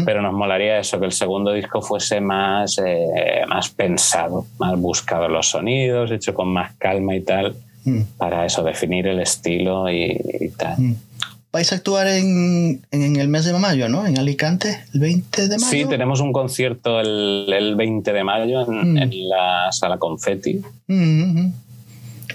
Pero 0.05 0.21
nos 0.21 0.33
molaría 0.33 0.77
eso, 0.79 0.99
que 0.99 1.05
el 1.05 1.13
segundo 1.13 1.53
disco 1.53 1.81
fuese 1.81 2.19
más, 2.19 2.77
eh, 2.85 3.43
más 3.47 3.69
pensado, 3.69 4.45
más 4.59 4.77
buscado 4.77 5.29
los 5.29 5.47
sonidos, 5.49 6.11
hecho 6.11 6.33
con 6.33 6.49
más 6.49 6.73
calma 6.77 7.15
y 7.15 7.21
tal, 7.21 7.55
Mm. 7.85 8.01
para 8.17 8.45
eso, 8.45 8.61
definir 8.61 9.07
el 9.07 9.21
estilo 9.21 9.89
y, 9.89 10.19
y 10.41 10.49
tal. 10.49 10.75
Mm. 10.77 10.95
Vais 11.53 11.71
a 11.71 11.75
actuar 11.77 12.07
en, 12.07 12.81
en 12.91 13.15
el 13.15 13.29
mes 13.29 13.45
de 13.45 13.53
mayo, 13.53 13.87
¿no? 13.87 14.05
En 14.05 14.19
Alicante, 14.19 14.81
el 14.93 14.99
20 14.99 15.43
de 15.47 15.57
mayo. 15.57 15.65
Sí, 15.71 15.85
tenemos 15.85 16.19
un 16.19 16.33
concierto 16.33 16.99
el, 16.99 17.45
el 17.51 17.75
20 17.75 18.11
de 18.11 18.23
mayo 18.25 18.61
en, 18.69 18.93
Mm. 18.93 18.97
en 18.97 19.29
la 19.29 19.71
sala 19.71 19.97
Confetti. 19.97 20.61
Mm, 20.87 21.39
ujú. 21.39 21.51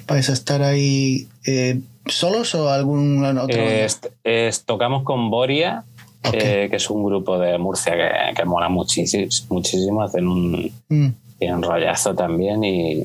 ¿Vais 0.09 0.31
a 0.31 0.33
estar 0.33 0.63
ahí 0.63 1.29
eh, 1.47 1.79
solos 2.07 2.55
o 2.55 2.71
algún 2.71 3.23
otro? 3.25 3.57
Eh, 3.57 3.85
est- 3.85 4.65
tocamos 4.67 5.03
con 5.05 5.31
Boria, 5.31 5.85
Eh, 6.33 6.69
que 6.71 6.77
es 6.77 6.91
un 6.91 7.05
grupo 7.05 7.39
de 7.39 7.59
Murcia 7.59 7.93
que, 7.93 8.35
que 8.35 8.45
mola 8.45 8.69
muchísimo, 8.69 9.27
muchísimo 9.51 10.03
hacen 10.03 10.27
un, 10.27 10.73
Mm. 10.89 11.63
rollazo 11.63 12.15
también 12.15 12.65
y, 12.65 13.03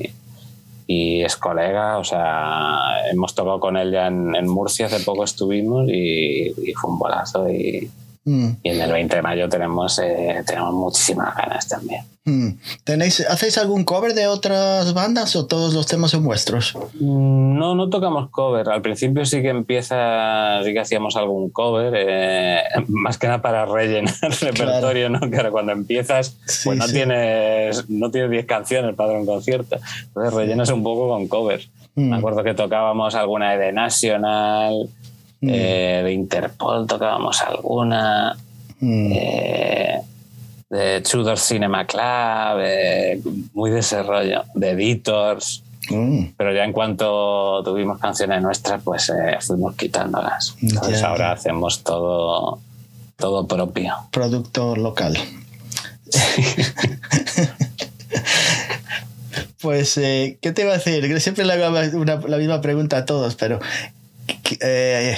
y 0.86 1.22
es 1.22 1.36
colega, 1.36 1.98
o 1.98 2.04
sea, 2.04 2.78
hemos 3.12 3.34
tocado 3.34 3.60
con 3.60 3.76
él 3.76 3.92
ya 3.92 4.06
en, 4.06 4.34
en 4.34 4.48
Murcia, 4.48 4.86
hace 4.86 5.00
poco 5.04 5.24
estuvimos 5.24 5.88
y, 5.88 6.48
y 6.48 6.72
fue 6.72 6.90
un 6.90 6.98
bolazo 6.98 7.50
y, 7.50 7.90
Mm. 8.30 8.50
y 8.62 8.68
en 8.70 8.80
el 8.80 8.92
20 8.92 9.16
de 9.16 9.22
mayo 9.22 9.48
tenemos, 9.48 9.98
eh, 9.98 10.42
tenemos 10.46 10.72
muchísimas 10.72 11.34
ganas 11.34 11.66
también. 11.66 12.04
Mm. 12.24 12.50
¿Tenéis, 12.84 13.26
¿Hacéis 13.28 13.58
algún 13.58 13.82
cover 13.84 14.12
de 14.14 14.28
otras 14.28 14.92
bandas 14.94 15.34
o 15.36 15.46
todos 15.46 15.74
los 15.74 15.86
temas 15.86 16.12
son 16.12 16.22
vuestros? 16.22 16.76
Mm, 17.00 17.58
No, 17.58 17.74
no 17.74 17.88
tocamos 17.90 18.30
cover. 18.30 18.68
Al 18.68 18.82
principio 18.82 19.24
sí 19.24 19.42
que 19.42 19.48
empieza, 19.48 20.62
sí 20.64 20.72
que 20.72 20.80
hacíamos 20.80 21.16
algún 21.16 21.50
cover, 21.50 21.92
eh, 21.96 22.62
más 22.88 23.18
que 23.18 23.26
nada 23.26 23.42
para 23.42 23.64
rellenar 23.66 24.14
el 24.22 24.32
repertorio, 24.32 25.08
¿no? 25.10 25.18
Que 25.28 25.36
ahora 25.36 25.50
cuando 25.50 25.72
empiezas, 25.72 26.36
Sí, 26.46 26.60
pues 26.68 26.78
no 26.78 26.86
sí. 26.86 26.92
tienes 26.92 27.88
no 27.90 28.10
tienes 28.10 28.30
10 28.30 28.46
canciones 28.46 28.94
para 28.94 29.12
un 29.14 29.26
concierto. 29.26 29.76
Entonces 30.06 30.32
rellenas 30.34 30.70
un 30.70 30.82
poco 30.84 31.08
con 31.08 31.26
covers. 31.26 31.68
Mm. 31.96 32.10
Me 32.10 32.16
acuerdo 32.16 32.44
que 32.44 32.54
tocábamos 32.54 33.14
alguna 33.16 33.56
de 33.56 33.72
National, 33.72 34.88
Mm. 35.42 35.48
eh, 35.50 36.00
de 36.04 36.12
Interpol 36.12 36.86
tocábamos 36.86 37.40
alguna, 37.42 38.36
Mm. 38.80 39.12
eh, 39.14 40.00
de 40.70 41.00
Tudor 41.02 41.38
Cinema 41.38 41.86
Club, 41.86 42.60
eh, 42.62 43.20
muy 43.54 43.70
de 43.70 43.80
ese 43.80 44.02
rollo, 44.02 44.44
de 44.54 44.70
Editors. 44.70 45.62
Mm. 45.90 46.26
Pero 46.36 46.52
ya 46.54 46.64
en 46.64 46.72
cuanto 46.72 47.62
tuvimos 47.64 47.98
canciones 47.98 48.40
nuestras, 48.42 48.82
pues 48.82 49.10
fuimos 49.40 49.74
quitándolas. 49.76 50.54
Entonces 50.62 51.00
Ya, 51.00 51.08
ahora 51.08 51.28
ya. 51.28 51.32
hacemos 51.32 51.82
todo, 51.82 52.60
todo 53.16 53.46
propio. 53.46 53.94
Producto 54.12 54.76
local. 54.76 55.16
Pues, 59.60 59.98
eh, 59.98 60.38
¿qué 60.40 60.52
te 60.52 60.62
iba 60.62 60.72
a 60.72 60.78
decir? 60.78 61.20
Siempre 61.20 61.44
le 61.44 61.52
hago 61.52 61.76
una- 61.98 62.16
la 62.16 62.38
misma 62.38 62.60
pregunta 62.62 62.96
a 62.96 63.04
todos, 63.04 63.34
pero 63.34 63.58
¿qué- 63.58 63.66
eh, 64.60 65.16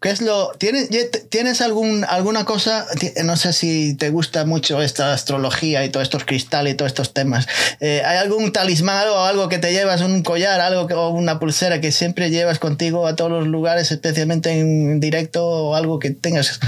¿qué 0.00 0.10
es 0.10 0.22
lo? 0.22 0.52
¿Tienes, 0.58 0.88
¿tienes 1.30 1.60
algún, 1.60 2.04
alguna 2.04 2.44
cosa? 2.44 2.86
No 3.24 3.36
sé 3.36 3.52
si 3.52 3.94
te 3.94 4.10
gusta 4.10 4.44
mucho 4.46 4.80
esta 4.82 5.12
astrología 5.12 5.84
y 5.84 5.90
todos 5.90 6.04
estos 6.04 6.24
cristales 6.24 6.72
y 6.74 6.76
todos 6.76 6.90
estos 6.90 7.12
temas. 7.12 7.46
Eh, 7.80 8.02
¿Hay 8.04 8.16
algún 8.18 8.52
talismán 8.52 9.08
o 9.08 9.24
algo 9.24 9.48
que 9.48 9.58
te 9.58 9.72
llevas, 9.72 10.00
un 10.00 10.22
collar, 10.22 10.60
algo 10.60 10.86
que- 10.86 10.94
o 10.94 11.10
una 11.10 11.38
pulsera 11.38 11.80
que 11.80 11.92
siempre 11.92 12.30
llevas 12.30 12.58
contigo 12.58 13.06
a 13.06 13.16
todos 13.16 13.30
los 13.30 13.46
lugares, 13.46 13.90
especialmente 13.90 14.52
en 14.58 15.00
directo 15.00 15.46
o 15.46 15.74
algo 15.74 15.98
que 15.98 16.10
tengas? 16.10 16.60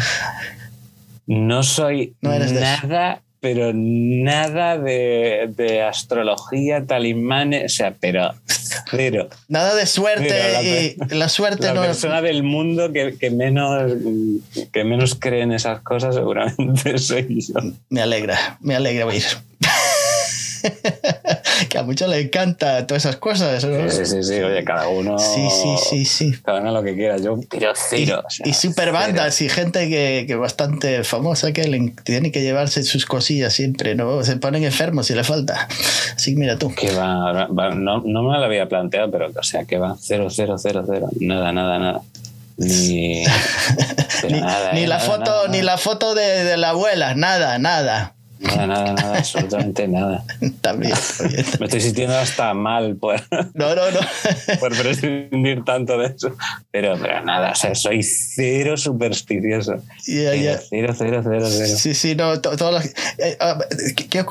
No 1.27 1.63
soy 1.63 2.15
No 2.21 2.33
eres 2.33 2.53
nada, 2.53 3.23
pero 3.47 3.71
nada 3.73 4.77
de, 4.77 5.49
de 5.55 5.81
astrología, 5.81 6.85
talismanes, 6.85 7.75
o 7.75 7.77
sea, 7.77 7.95
pero 8.01 8.35
cero. 8.91 9.29
Nada 9.47 9.77
de 9.77 9.87
suerte 9.87 10.25
Mira, 10.25 10.51
la 10.51 10.63
y 10.65 10.97
la 11.11 11.29
suerte 11.29 11.69
La 11.69 11.75
no 11.75 11.83
persona 11.83 12.21
del 12.23 12.43
mundo 12.43 12.91
que, 12.93 13.17
que 13.17 13.31
menos, 13.31 13.93
que 14.73 14.83
menos 14.83 15.15
cree 15.15 15.43
en 15.43 15.53
esas 15.53 15.81
cosas 15.83 16.17
seguramente 16.17 16.99
soy 16.99 17.41
yo. 17.41 17.55
me 17.89 18.03
alegra, 18.03 18.59
me 18.63 18.75
alegra 18.75 19.07
oír. 19.07 19.23
que 21.69 21.79
a 21.79 21.83
muchos 21.83 22.09
les 22.09 22.25
encanta 22.25 22.87
todas 22.87 23.05
esas 23.05 23.17
cosas. 23.17 23.65
¿no? 23.65 23.91
Sí, 23.91 24.05
sí, 24.07 24.23
sí, 24.23 24.35
oye, 24.35 24.65
cada 24.65 24.89
uno. 24.89 25.19
Sí, 25.19 25.49
sí, 25.51 25.77
sí, 25.89 26.05
sí. 26.05 26.33
Cada 26.45 26.61
uno 26.61 26.73
lo 26.73 26.83
que 26.83 26.95
quiera. 26.95 27.17
Yo, 27.19 27.39
Y, 27.39 27.47
cero. 27.75 28.23
o 28.27 28.31
sea, 28.31 28.47
y 28.47 28.53
super 28.53 28.93
bandas 28.93 29.41
y 29.43 29.49
gente 29.49 29.89
que, 29.89 30.25
que 30.27 30.35
bastante 30.37 31.05
famosa 31.05 31.53
que 31.53 31.65
le, 31.69 31.93
tiene 32.05 32.31
que 32.33 32.43
llevarse 32.43 32.83
sus 32.83 33.07
cosillas 33.07 33.53
siempre, 33.53 33.95
¿no? 33.95 34.23
Se 34.25 34.37
ponen 34.37 34.65
enfermos 34.65 35.07
si 35.07 35.15
le 35.15 35.25
falta. 35.25 35.69
Así 36.15 36.33
que 36.35 36.41
mira 36.41 36.59
tú. 36.59 36.75
Que 36.75 36.93
va, 36.93 37.47
va- 37.47 37.71
no, 37.75 38.03
no 38.05 38.23
me 38.23 38.39
lo 38.39 38.45
había 38.45 38.69
planteado, 38.69 39.11
pero 39.11 39.31
o 39.35 39.43
sea, 39.43 39.65
que 39.65 39.79
va 39.79 39.97
cero, 40.01 40.29
cero, 40.31 40.57
cero, 40.59 40.85
cero. 40.87 41.09
Nada, 41.21 41.53
nada, 41.53 41.79
nada. 41.79 42.01
Ni, 42.59 43.23
Ni, 44.31 44.41
nada, 44.41 44.73
ni 44.73 44.81
eh, 44.85 44.87
la 44.87 44.97
nada, 44.97 45.07
foto, 45.07 45.25
nada, 45.31 45.49
ni 45.49 45.61
la 45.63 45.77
foto 45.77 46.15
de, 46.15 46.45
de 46.45 46.57
la 46.57 46.71
abuela, 46.71 47.15
nada, 47.15 47.59
nada. 47.59 48.15
Nada, 48.39 48.67
nada, 48.67 48.93
nada, 48.93 49.19
absolutamente 49.19 49.89
nada. 49.89 50.25
También. 50.61 50.93
Me 51.61 51.67
estoy 51.67 51.81
sintiendo 51.81 52.17
hasta 52.17 52.53
mal 52.55 52.97
por, 52.97 53.21
No, 53.55 53.75
no, 53.75 53.91
no. 53.91 54.01
por 54.61 54.77
prescindir 54.77 55.65
tanto 55.65 55.97
de 55.99 56.09
eso. 56.09 56.35
Pero, 56.71 56.97
pero 57.01 57.25
nada, 57.25 57.53
o 57.53 57.55
sea, 57.55 57.75
soy 57.75 58.03
cero 58.03 58.77
supersticioso. 58.77 59.77
Ya, 60.07 60.35
ya. 60.35 60.59
Cero, 60.69 60.95
cero, 60.97 61.23
cero, 61.25 61.47
cero. 61.49 61.75
Sí, 61.79 61.95
sí, 61.95 62.15
no, 62.15 62.41
to- 62.41 62.57
todas 62.57 62.75
las- 62.75 62.95
eh, 63.19 63.37
que- 63.97 64.09
que 64.09 64.25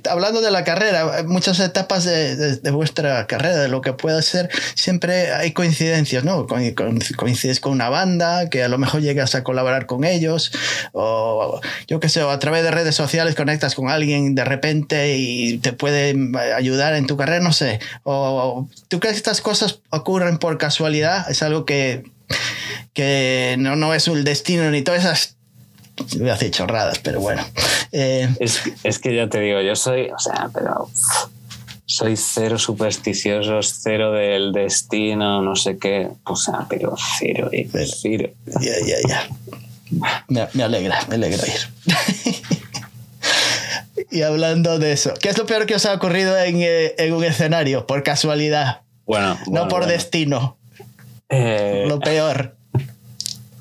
que- 0.00 0.08
hablando 0.10 0.40
de 0.40 0.50
la 0.50 0.64
carrera, 0.64 1.22
muchas 1.26 1.60
etapas 1.60 2.04
de, 2.04 2.36
de- 2.36 2.56
de 2.56 2.70
vuestra 2.70 3.26
carrera, 3.26 3.58
de 3.58 3.68
lo 3.68 3.80
que 3.80 3.92
puede 3.92 4.22
ser, 4.22 4.48
siempre 4.74 5.32
hay 5.32 5.52
coincidencias, 5.52 6.24
¿no? 6.24 6.46
Co- 6.46 6.56
co- 6.76 6.84
Coincides 7.16 7.60
con 7.60 7.72
una 7.72 7.88
banda, 7.88 8.48
que 8.50 8.62
a 8.64 8.68
lo 8.68 8.78
mejor 8.78 9.00
llegas 9.02 9.34
a 9.34 9.44
colaborar 9.44 9.86
con 9.86 10.04
ellos, 10.04 10.52
o 10.92 11.60
yo 11.86 12.00
qué 12.00 12.08
sé, 12.08 12.22
o 12.22 12.30
a 12.30 12.38
través 12.38 12.62
de 12.62 12.70
redes 12.70 12.94
sociales 12.94 13.34
conectas 13.52 13.74
con 13.74 13.90
alguien 13.90 14.34
de 14.34 14.44
repente 14.44 15.16
y 15.18 15.58
te 15.58 15.72
puede 15.74 16.14
ayudar 16.56 16.94
en 16.94 17.06
tu 17.06 17.16
carrera, 17.18 17.40
no 17.44 17.52
sé. 17.52 17.80
O, 18.02 18.66
¿Tú 18.88 18.98
crees 18.98 19.14
que 19.14 19.18
estas 19.18 19.40
cosas 19.42 19.80
ocurren 19.90 20.38
por 20.38 20.56
casualidad? 20.56 21.30
Es 21.30 21.42
algo 21.42 21.66
que, 21.66 22.04
que 22.94 23.56
no, 23.58 23.76
no 23.76 23.92
es 23.94 24.08
un 24.08 24.24
destino 24.24 24.70
ni 24.70 24.82
todas 24.82 25.00
esas 25.04 25.36
Voy 26.18 26.30
a 26.30 26.32
decir 26.32 26.50
chorradas, 26.50 26.98
pero 27.00 27.20
bueno. 27.20 27.44
Eh, 27.92 28.26
Es, 28.40 28.62
es 28.82 28.98
que 28.98 29.14
ya 29.14 29.28
te 29.28 29.40
digo, 29.40 29.60
yo 29.60 29.76
soy, 29.76 30.08
o 30.08 30.18
sea, 30.18 30.48
pero 30.52 30.88
soy 31.84 32.16
cero 32.16 32.58
supersticioso, 32.58 33.60
cero 33.62 34.12
del 34.12 34.52
destino, 34.52 35.42
no 35.42 35.54
sé 35.54 35.76
qué. 35.76 36.08
O 36.24 36.34
sea, 36.34 36.66
pero 36.68 36.96
cero, 37.18 37.50
eh, 37.52 37.68
Pero- 37.70 37.90
cero. 38.00 38.30
ya, 38.62 38.72
ya, 38.86 38.96
ya. 39.06 39.28
Me, 40.28 40.48
me 40.54 40.62
alegra, 40.62 40.98
me 41.10 41.16
alegra 41.16 41.46
ir. 41.46 41.60
y 44.12 44.22
hablando 44.22 44.78
de 44.78 44.92
eso, 44.92 45.14
¿qué 45.20 45.28
es 45.30 45.38
lo 45.38 45.46
peor 45.46 45.66
que 45.66 45.74
os 45.74 45.86
ha 45.86 45.94
ocurrido 45.94 46.36
en, 46.38 46.56
eh, 46.60 46.94
en 46.98 47.12
un 47.14 47.24
escenario? 47.24 47.86
Por 47.86 48.02
casualidad, 48.02 48.82
Bueno, 49.06 49.38
no 49.50 49.62
por 49.68 49.80
bueno. 49.80 49.86
destino. 49.92 50.56
Eh, 51.28 51.84
Lo 51.88 51.98
peor. 51.98 52.54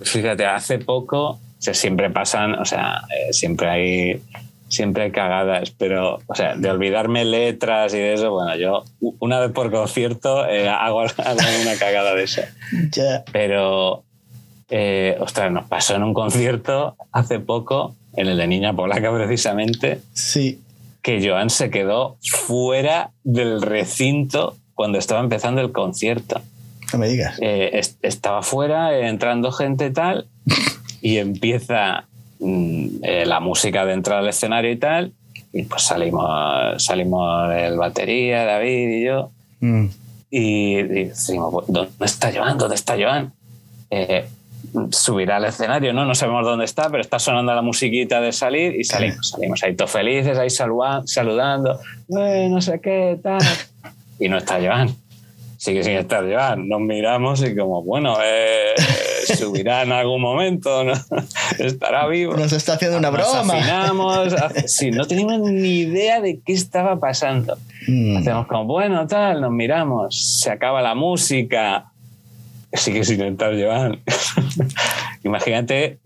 Fíjate, 0.01 0.45
hace 0.45 0.79
poco, 0.79 1.29
o 1.29 1.39
sea, 1.59 1.73
siempre 1.73 2.09
pasan, 2.09 2.55
o 2.55 2.65
sea, 2.65 3.01
eh, 3.09 3.33
siempre 3.33 3.69
hay 3.69 4.21
siempre 4.67 5.03
hay 5.03 5.11
cagadas, 5.11 5.71
pero, 5.71 6.19
o 6.25 6.35
sea, 6.35 6.55
de 6.55 6.69
olvidarme 6.69 7.25
letras 7.25 7.93
y 7.93 7.97
de 7.97 8.13
eso, 8.13 8.31
bueno, 8.31 8.55
yo 8.55 8.85
una 9.19 9.39
vez 9.41 9.51
por 9.51 9.69
concierto 9.69 10.47
eh, 10.47 10.69
hago, 10.69 11.01
hago 11.17 11.39
una 11.61 11.75
cagada 11.77 12.15
de 12.15 12.23
eso. 12.23 12.41
Pero, 13.33 14.03
eh, 14.69 15.17
ostras, 15.19 15.51
nos 15.51 15.67
pasó 15.67 15.95
en 15.95 16.03
un 16.03 16.13
concierto 16.13 16.95
hace 17.11 17.39
poco, 17.39 17.95
en 18.15 18.27
el 18.27 18.37
de 18.37 18.47
Niña 18.47 18.73
Polaca 18.73 19.11
precisamente, 19.15 20.01
Sí. 20.13 20.59
que 21.01 21.27
Joan 21.27 21.49
se 21.49 21.69
quedó 21.69 22.17
fuera 22.21 23.11
del 23.23 23.61
recinto 23.61 24.57
cuando 24.75 24.97
estaba 24.97 25.19
empezando 25.21 25.61
el 25.61 25.71
concierto. 25.71 26.41
No 26.93 26.99
me 26.99 27.07
digas. 27.07 27.37
Eh, 27.41 27.69
est- 27.73 28.03
estaba 28.03 28.41
fuera, 28.43 28.93
eh, 28.97 29.07
entrando 29.07 29.51
gente 29.51 29.91
tal, 29.91 30.27
y 31.01 31.17
empieza 31.17 32.05
mm, 32.39 32.87
eh, 33.03 33.25
la 33.25 33.39
música 33.39 33.85
de 33.85 33.93
entrar 33.93 34.19
al 34.19 34.27
escenario 34.27 34.71
y 34.71 34.77
tal, 34.77 35.13
y 35.53 35.63
pues 35.63 35.83
salimos, 35.83 36.83
salimos 36.83 37.51
el 37.55 37.77
batería, 37.77 38.43
David 38.45 38.89
y 38.89 39.05
yo. 39.05 39.31
Mm. 39.61 39.85
Y, 40.31 40.77
y 40.79 40.83
decimos, 41.05 41.65
¿dónde 41.67 41.91
está 42.05 42.31
Joan? 42.33 42.57
¿Dónde 42.57 42.75
está 42.75 42.95
Joan? 42.97 43.33
Subirá 44.91 45.37
al 45.37 45.45
escenario, 45.45 45.93
¿no? 45.93 46.05
No 46.05 46.15
sabemos 46.15 46.45
dónde 46.45 46.65
está, 46.65 46.89
pero 46.89 47.01
está 47.01 47.19
sonando 47.19 47.53
la 47.53 47.61
musiquita 47.61 48.21
de 48.21 48.31
salir 48.31 48.75
y 48.79 48.83
salimos. 48.83 49.29
Salimos 49.29 49.61
ahí 49.63 49.75
todos 49.75 49.91
felices, 49.91 50.37
ahí 50.37 50.49
saludando, 50.49 51.79
"Eh, 52.09 52.47
no 52.49 52.61
sé 52.61 52.79
qué, 52.79 53.19
tal. 53.21 53.41
Y 54.19 54.29
no 54.29 54.37
está 54.37 54.59
Joan. 54.61 54.95
Sigue 55.57 55.83
sin 55.83 55.93
estar 55.93 56.23
Joan. 56.23 56.67
Nos 56.69 56.79
miramos 56.81 57.43
y 57.43 57.55
como, 57.55 57.83
bueno, 57.83 58.17
eh, 58.23 58.73
subirá 59.37 59.83
en 59.83 59.91
algún 59.91 60.21
momento, 60.21 60.83
¿no? 60.83 60.93
Estará 61.59 62.07
vivo. 62.07 62.35
Nos 62.35 62.51
está 62.53 62.73
haciendo 62.73 62.97
una 62.97 63.11
Nos 63.11 63.19
broma. 63.31 63.53
afinamos, 63.57 64.33
sí, 64.65 64.89
no 64.91 65.05
teníamos 65.05 65.41
ni 65.51 65.79
idea 65.81 66.19
de 66.21 66.39
qué 66.43 66.53
estaba 66.53 66.99
pasando. 66.99 67.57
Mm. 67.87 68.17
Hacemos 68.17 68.47
como, 68.47 68.65
bueno, 68.65 69.05
tal, 69.07 69.41
nos 69.41 69.51
miramos, 69.51 70.39
se 70.41 70.49
acaba 70.49 70.81
la 70.81 70.95
música. 70.95 71.90
Sigue 72.73 73.03
sin 73.03 73.21
estar 73.21 73.53
Joan. 73.53 73.99
Imagínate, 75.23 75.99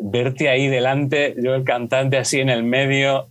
verte 0.00 0.48
ahí 0.48 0.68
delante, 0.68 1.34
yo 1.42 1.54
el 1.54 1.64
cantante 1.64 2.18
así 2.18 2.40
en 2.40 2.50
el 2.50 2.62
medio, 2.62 3.28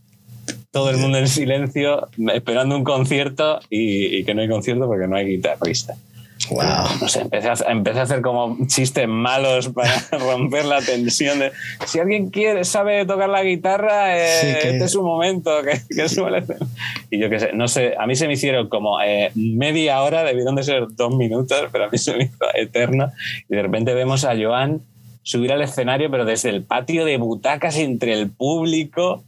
todo 0.71 0.89
el 0.89 0.97
mundo 0.97 1.17
en 1.17 1.28
silencio, 1.28 2.09
esperando 2.34 2.76
un 2.76 2.84
concierto 2.84 3.59
y 3.69 4.24
que 4.26 4.34
no 4.34 4.41
hay 4.41 4.49
concierto 4.49 4.88
porque 4.88 5.07
no 5.07 5.15
hay 5.15 5.28
guitarrista. 5.28 5.95
Wow. 6.50 6.64
No 7.02 7.08
sé, 7.08 7.22
empecé 7.22 7.50
a, 7.50 7.54
empecé 7.72 8.00
a 8.00 8.04
hacer 8.04 8.22
como 8.22 8.58
chistes 8.68 9.08
malos 9.08 9.70
para 9.70 9.94
romper 10.12 10.66
la 10.66 10.82
tensión 10.82 11.39
de 11.39 11.52
si 11.86 12.00
alguien 12.00 12.30
quiere, 12.30 12.64
sabe 12.66 13.06
tocar 13.06 13.30
la 13.30 13.44
guitarra, 13.44 14.18
eh, 14.18 14.39
Sí, 14.41 14.48
que- 14.62 14.70
este 14.72 14.86
es 14.86 14.91
su 14.91 15.04
momento, 15.04 15.52
que, 15.64 15.82
que 15.96 16.10
suele. 16.10 16.44
Y 17.10 17.20
yo 17.20 17.30
qué 17.30 17.39
sé, 17.39 17.52
no 17.54 17.68
sé, 17.68 17.94
a 17.98 18.06
mí 18.08 18.16
se 18.16 18.28
me 18.28 18.34
hicieron 18.34 18.70
como 18.70 19.02
eh, 19.02 19.32
media 19.36 20.02
hora, 20.04 20.24
debieron 20.24 20.56
de 20.56 20.64
ser 20.64 20.86
dos 20.91 21.16
minutos, 21.16 21.58
pero 21.72 21.86
a 21.86 21.89
mí 21.89 21.98
se 21.98 22.16
me 22.16 22.26
hizo 22.26 22.46
eterno. 22.56 23.12
Y 23.50 23.56
de 23.56 23.62
repente 23.62 23.94
vemos 23.94 24.26
a 24.26 24.34
Joan 24.36 24.82
subir 25.24 25.54
al 25.54 25.62
escenario, 25.62 26.12
pero 26.12 26.26
desde 26.26 26.50
el 26.50 26.64
patio 26.64 27.06
de 27.06 27.18
butacas 27.18 27.78
entre 27.78 28.14
el 28.14 28.30
público. 28.30 29.24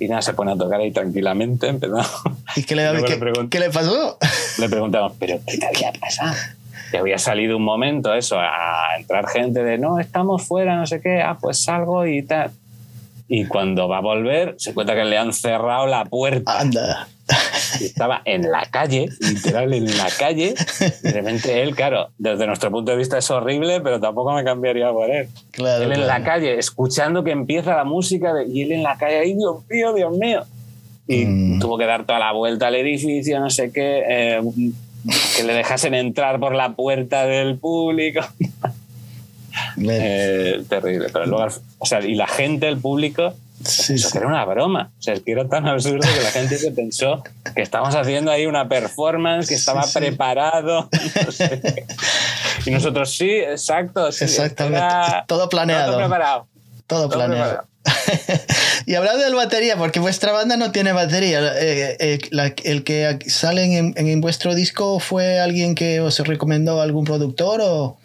Y 0.00 0.08
nada, 0.08 0.22
se 0.22 0.32
pone 0.32 0.50
a 0.52 0.56
tocar 0.56 0.80
ahí 0.80 0.90
tranquilamente. 0.90 1.68
Empezamos. 1.68 2.10
¿Y 2.56 2.62
qué 2.64 2.74
le, 2.74 2.82
qué- 3.06 3.16
le 3.16 3.48
qué 3.48 3.60
le 3.60 3.70
pasó? 3.70 4.18
Le 4.58 4.68
preguntamos, 4.68 5.12
¿pero 5.20 5.38
qué 5.46 5.58
te 5.58 5.66
había 5.66 5.92
pasado? 6.00 6.34
Que 6.94 6.98
había 7.00 7.18
salido 7.18 7.56
un 7.56 7.64
momento 7.64 8.14
eso, 8.14 8.38
a 8.38 8.96
entrar 8.96 9.26
gente 9.26 9.64
de, 9.64 9.78
no, 9.78 9.98
estamos 9.98 10.46
fuera, 10.46 10.76
no 10.76 10.86
sé 10.86 11.00
qué, 11.00 11.20
ah, 11.22 11.36
pues 11.40 11.64
salgo 11.64 12.06
y 12.06 12.22
tal. 12.22 12.52
Y 13.26 13.46
cuando 13.46 13.88
va 13.88 13.96
a 13.98 14.00
volver, 14.00 14.54
se 14.58 14.72
cuenta 14.74 14.94
que 14.94 15.02
le 15.04 15.18
han 15.18 15.32
cerrado 15.32 15.88
la 15.88 16.04
puerta. 16.04 16.60
Anda. 16.60 17.08
Y 17.80 17.86
estaba 17.86 18.22
en 18.24 18.48
la 18.48 18.62
calle, 18.70 19.08
literal 19.18 19.72
en 19.74 19.86
la 19.98 20.06
calle. 20.16 20.54
Y 21.02 21.08
de 21.08 21.12
repente 21.12 21.62
él, 21.62 21.74
claro, 21.74 22.10
desde 22.16 22.46
nuestro 22.46 22.70
punto 22.70 22.92
de 22.92 22.98
vista 22.98 23.18
es 23.18 23.28
horrible, 23.28 23.80
pero 23.80 23.98
tampoco 23.98 24.32
me 24.32 24.44
cambiaría 24.44 24.92
por 24.92 25.10
él. 25.10 25.26
Claro. 25.50 25.82
Él 25.82 25.90
en 25.90 26.02
claro. 26.04 26.18
la 26.20 26.24
calle, 26.24 26.58
escuchando 26.60 27.24
que 27.24 27.32
empieza 27.32 27.74
la 27.74 27.82
música, 27.82 28.32
de- 28.32 28.46
y 28.46 28.62
él 28.62 28.70
en 28.70 28.84
la 28.84 28.96
calle, 28.96 29.18
¡ay, 29.18 29.34
Dios 29.34 29.56
mío, 29.68 29.92
Dios 29.94 30.16
mío! 30.16 30.42
Y 31.08 31.24
Mm. 31.24 31.58
tuvo 31.58 31.76
que 31.76 31.86
dar 31.86 32.06
toda 32.06 32.20
la 32.20 32.30
vuelta 32.30 32.68
al 32.68 32.76
edificio, 32.76 33.40
no 33.40 33.50
sé 33.50 33.72
qué, 33.72 34.04
eh, 34.08 34.40
que 35.36 35.42
le 35.44 35.52
dejasen 35.54 35.94
entrar 35.94 36.38
por 36.40 36.54
la 36.54 36.72
puerta 36.74 37.24
del 37.26 37.58
público. 37.58 38.20
Eh, 39.88 40.64
terrible. 40.68 41.08
Pero 41.12 41.26
luego, 41.26 41.46
o 41.78 41.86
sea, 41.86 42.00
y 42.00 42.14
la 42.14 42.26
gente, 42.26 42.66
el 42.68 42.78
público, 42.78 43.34
sí, 43.64 43.92
pensó 43.94 44.10
sí. 44.10 44.18
era 44.18 44.26
una 44.26 44.44
broma. 44.44 44.90
O 44.98 45.02
sea, 45.02 45.14
es 45.14 45.20
que 45.20 45.32
era 45.32 45.48
tan 45.48 45.68
absurdo 45.68 46.00
que 46.00 46.22
la 46.22 46.30
gente 46.30 46.58
se 46.58 46.72
pensó 46.72 47.22
que 47.54 47.62
estábamos 47.62 47.94
haciendo 47.94 48.30
ahí 48.32 48.46
una 48.46 48.68
performance, 48.68 49.48
que 49.48 49.54
estaba 49.54 49.84
Sí, 49.84 49.98
preparado. 49.98 50.88
no 51.24 51.32
sé. 51.32 51.86
Y 52.66 52.70
nosotros, 52.70 53.14
sí, 53.16 53.30
exacto. 53.30 54.08
Exactamente. 54.08 54.78
era- 54.78 55.24
Todo 55.28 55.48
planeado. 55.48 55.86
todo 55.92 55.98
preparado. 55.98 56.46
Todo 56.86 57.08
todo 57.08 57.16
planeado. 57.18 57.64
y 58.86 58.94
hablando 58.94 59.22
del 59.24 59.34
batería, 59.34 59.76
porque 59.76 60.00
vuestra 60.00 60.32
banda 60.32 60.56
no 60.56 60.72
tiene 60.72 60.92
batería, 60.92 61.40
eh, 61.60 61.96
eh, 62.00 62.18
la- 62.30 62.54
el 62.64 62.84
que 62.84 63.18
sale 63.26 63.64
en, 63.78 63.94
en 63.96 64.20
vuestro 64.20 64.54
disco 64.54 64.98
fue 65.00 65.38
alguien 65.40 65.74
que 65.74 66.00
os 66.00 66.18
recomendó 66.20 66.80
algún 66.80 67.04
productor 67.04 67.60
o 67.62 67.96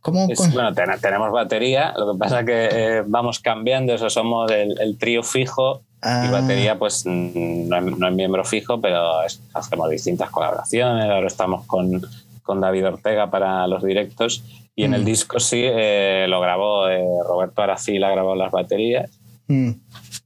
cómo? 0.00 0.26
Es- 0.30 0.52
bueno, 0.52 0.72
ten- 0.74 0.90
tenemos 1.00 1.30
batería, 1.32 1.92
lo 1.96 2.12
que 2.12 2.18
pasa 2.18 2.44
que 2.44 2.68
eh, 2.70 3.02
vamos 3.06 3.38
cambiando, 3.40 3.94
eso 3.94 4.08
somos 4.10 4.50
el, 4.50 4.80
el 4.80 4.96
trío 4.98 5.22
fijo 5.22 5.82
Ah. 6.02 6.26
y 6.28 6.30
batería 6.30 6.78
pues 6.78 7.04
mm, 7.06 7.68
no 7.68 7.76
es, 7.78 7.84
no 7.98 8.06
es 8.08 8.14
miembro 8.14 8.44
fijo, 8.44 8.80
pero 8.80 9.22
es- 9.24 9.40
hacemos 9.54 9.90
distintas 9.90 10.30
colaboraciones, 10.30 11.04
ahora 11.10 11.26
estamos 11.26 11.64
con, 11.66 12.06
con 12.42 12.60
David 12.60 12.86
Ortega 12.86 13.30
para 13.30 13.66
los 13.66 13.82
directos 13.82 14.42
y 14.76 14.84
en 14.84 14.90
Mm. 14.90 14.94
el 14.94 15.04
disco 15.06 15.40
sí 15.40 15.62
eh, 15.64 16.26
lo 16.28 16.40
grabó 16.40 16.88
eh, 16.88 17.02
Roberto 17.26 17.62
Aracil, 17.62 18.04
ha 18.04 18.10
grabado 18.10 18.36
las 18.36 18.52
baterías, 18.52 19.10
Mm, 19.48 19.70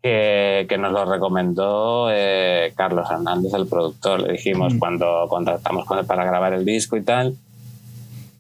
que, 0.03 0.67
que 0.69 0.79
nos 0.79 0.93
lo 0.93 1.05
recomendó 1.05 2.09
eh, 2.11 2.73
Carlos 2.77 3.07
Hernández, 3.11 3.53
el 3.55 3.67
productor, 3.67 4.21
le 4.23 4.33
dijimos 4.33 4.75
Mm. 4.75 4.79
cuando 4.79 5.27
contactamos 5.29 5.85
con 5.85 5.99
él 5.99 6.07
para 6.07 6.25
grabar 6.25 6.55
el 6.55 6.65
disco 6.65 6.97
y 6.97 7.03
tal, 7.03 7.35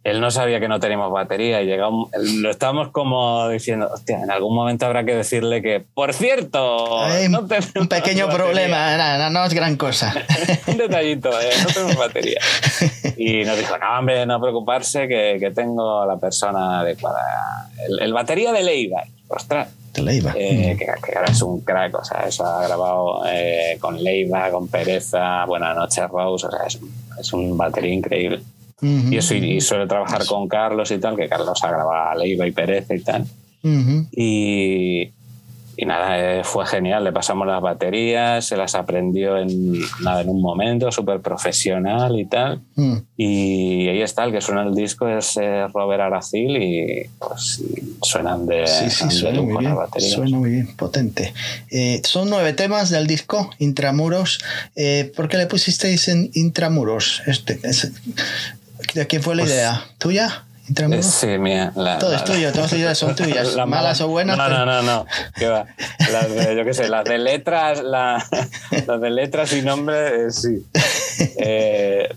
él 0.02 0.18
no 0.22 0.30
sabía 0.30 0.58
que 0.60 0.68
no 0.68 0.80
teníamos 0.80 1.12
batería 1.12 1.60
y 1.60 1.66
llegamos, 1.66 2.08
lo 2.14 2.50
estábamos 2.50 2.88
como 2.88 3.46
diciendo, 3.50 3.90
hostia, 3.92 4.22
en 4.22 4.30
algún 4.30 4.54
momento 4.54 4.86
habrá 4.86 5.04
que 5.04 5.14
decirle 5.14 5.60
que, 5.60 5.84
por 5.92 6.14
cierto, 6.14 7.02
hay 7.02 7.28
no 7.28 7.40
un, 7.40 7.48
pequeño 7.48 8.26
batería". 8.26 8.28
problema, 8.28 8.96
no, 8.96 9.18
no, 9.18 9.30
no 9.40 9.44
es 9.44 9.52
gran 9.52 9.76
cosa. 9.76 10.14
un 10.66 10.78
detallito, 10.78 11.28
eh, 11.38 11.50
no 11.62 11.66
tenemos 11.68 11.96
batería. 11.96 12.40
Y 13.18 13.44
nos 13.44 13.58
dijo, 13.58 13.76
no, 13.76 13.98
hombre, 13.98 14.24
no 14.24 14.40
preocuparse, 14.40 15.06
que, 15.06 15.36
que 15.38 15.50
tengo 15.50 16.06
la 16.06 16.16
persona 16.16 16.80
adecuada. 16.80 17.68
El, 17.86 18.00
el 18.00 18.12
batería 18.14 18.52
de 18.52 18.62
Leiva. 18.62 19.02
Ostras, 19.28 19.68
Iba. 20.09 20.32
eh, 20.36 20.76
que, 20.78 20.86
que 20.86 21.16
ahora 21.18 21.30
es 21.32 21.42
un 21.42 21.61
crack, 21.61 21.94
o 21.96 22.05
sea, 22.05 22.20
eso 22.28 22.44
ha 22.44 22.66
grabado 22.66 23.22
eh, 23.26 23.76
con 23.80 24.03
Leiva, 24.03 24.51
con 24.51 24.68
Pereza, 24.68 25.44
Buenas 25.46 25.76
noches 25.76 26.09
Rose, 26.09 26.46
o 26.46 26.51
sea, 26.51 26.66
es, 26.66 26.76
un- 26.76 26.92
es 27.18 27.32
un 27.32 27.57
batería 27.57 27.92
increíble. 27.92 28.40
Ujú, 28.82 29.12
Y 29.12 29.16
eso, 29.18 29.34
y, 29.34 29.61
suele 29.61 29.86
trabajar 29.86 30.24
con 30.26 30.48
Carlos 30.48 30.90
y 30.90 30.98
tal, 30.98 31.14
que 31.16 31.28
Carlos 31.28 31.62
ha 31.62 31.68
grabado 31.68 31.92
a 32.11 32.14
Leiva 32.14 32.46
y 32.46 32.53
Pereza 32.53 32.94
y 32.94 33.01
tal. 33.01 33.22
ujú. 33.62 34.07
Y, 34.12 35.11
y 35.82 35.86
nada, 35.86 36.18
eh, 36.40 36.44
fue 36.44 36.66
genial. 36.66 37.04
Le 37.04 37.12
pasamos 37.12 37.46
las 37.46 37.62
baterías, 37.62 38.44
se 38.44 38.56
las 38.56 38.74
aprendió 38.74 39.38
en, 39.38 39.80
nada, 40.02 40.20
en 40.20 40.28
un 40.28 40.42
momento, 40.42 40.92
súper 40.92 41.20
profesional 41.20 42.18
y 42.20 42.26
tal. 42.26 42.60
Mm. 42.74 42.96
Y 43.16 43.88
ahí 43.88 44.02
está, 44.02 44.24
el 44.24 44.32
que 44.32 44.40
suena 44.42 44.62
en 44.62 44.68
el 44.68 44.74
disco 44.74 45.08
es 45.08 45.38
eh, 45.40 45.66
Robert 45.72 46.02
Aracil 46.02 46.56
y 46.62 47.06
pues 47.18 47.62
suenan 48.02 48.46
de, 48.46 48.66
Sí, 48.66 48.90
sí, 48.90 49.10
suena 49.10 49.40
muy 49.40 49.56
bien. 49.58 49.74
baterías. 49.74 50.12
Suena 50.12 50.36
muy 50.36 50.50
bien, 50.50 50.76
potente. 50.76 51.32
Eh, 51.70 52.02
son 52.04 52.28
nueve 52.28 52.52
temas 52.52 52.90
del 52.90 53.06
disco 53.06 53.48
Intramuros. 53.58 54.38
Eh, 54.76 55.10
¿Por 55.16 55.28
qué 55.28 55.38
le 55.38 55.46
pusisteis 55.46 56.08
en 56.08 56.30
Intramuros? 56.34 57.22
Este, 57.26 57.58
es- 57.62 57.90
¿De 58.94 59.06
quién 59.06 59.22
fue 59.22 59.34
la 59.36 59.42
Pues- 59.44 59.52
idea? 59.54 59.84
¿Tuya? 59.98 60.44
¿Intramuros? 60.70 61.04
Sí, 61.04 61.26
mía. 61.38 61.72
la- 61.76 61.98
Todo 61.98 62.10
la- 62.12 62.16
es 62.16 62.24
tuyo, 62.24 62.50
todas 62.52 62.70
las 62.72 62.80
ideas 62.80 62.96
son 62.98 63.14
tuyas. 63.16 63.54
la 63.54 63.66
Malas 63.66 63.98
mala- 64.00 64.06
o 64.08 64.10
buenas. 64.12 64.38
No, 64.38 64.44
pero- 64.44 64.58
no, 64.64 64.66
no, 64.66 64.82
no. 64.82 65.06
¿Qué 65.36 65.46
va? 65.48 65.66
Las 66.12 66.30
de, 66.34 66.56
yo 66.56 66.64
qué 66.64 66.72
sé, 66.74 66.88
las 66.88 67.04
de 67.04 67.18
letras, 67.18 67.82
la- 67.82 68.24
las 68.86 69.00
de 69.00 69.10
letras 69.10 69.52
y 69.52 69.62
nombre, 69.62 70.26
eh, 70.26 70.30
sí. 70.30 70.64
Eh, 71.38 72.08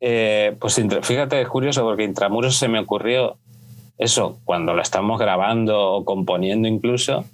eh, 0.00 0.56
pues 0.60 0.80
fíjate, 1.02 1.40
es 1.40 1.48
curioso 1.48 1.82
porque 1.82 2.02
Intramuros 2.04 2.56
se 2.58 2.66
me 2.68 2.80
ocurrió 2.80 3.36
eso 3.98 4.38
cuando 4.44 4.74
lo 4.74 4.82
estamos 4.82 5.18
grabando 5.20 5.92
o 5.92 6.04
componiendo 6.04 6.66
incluso. 6.66 7.24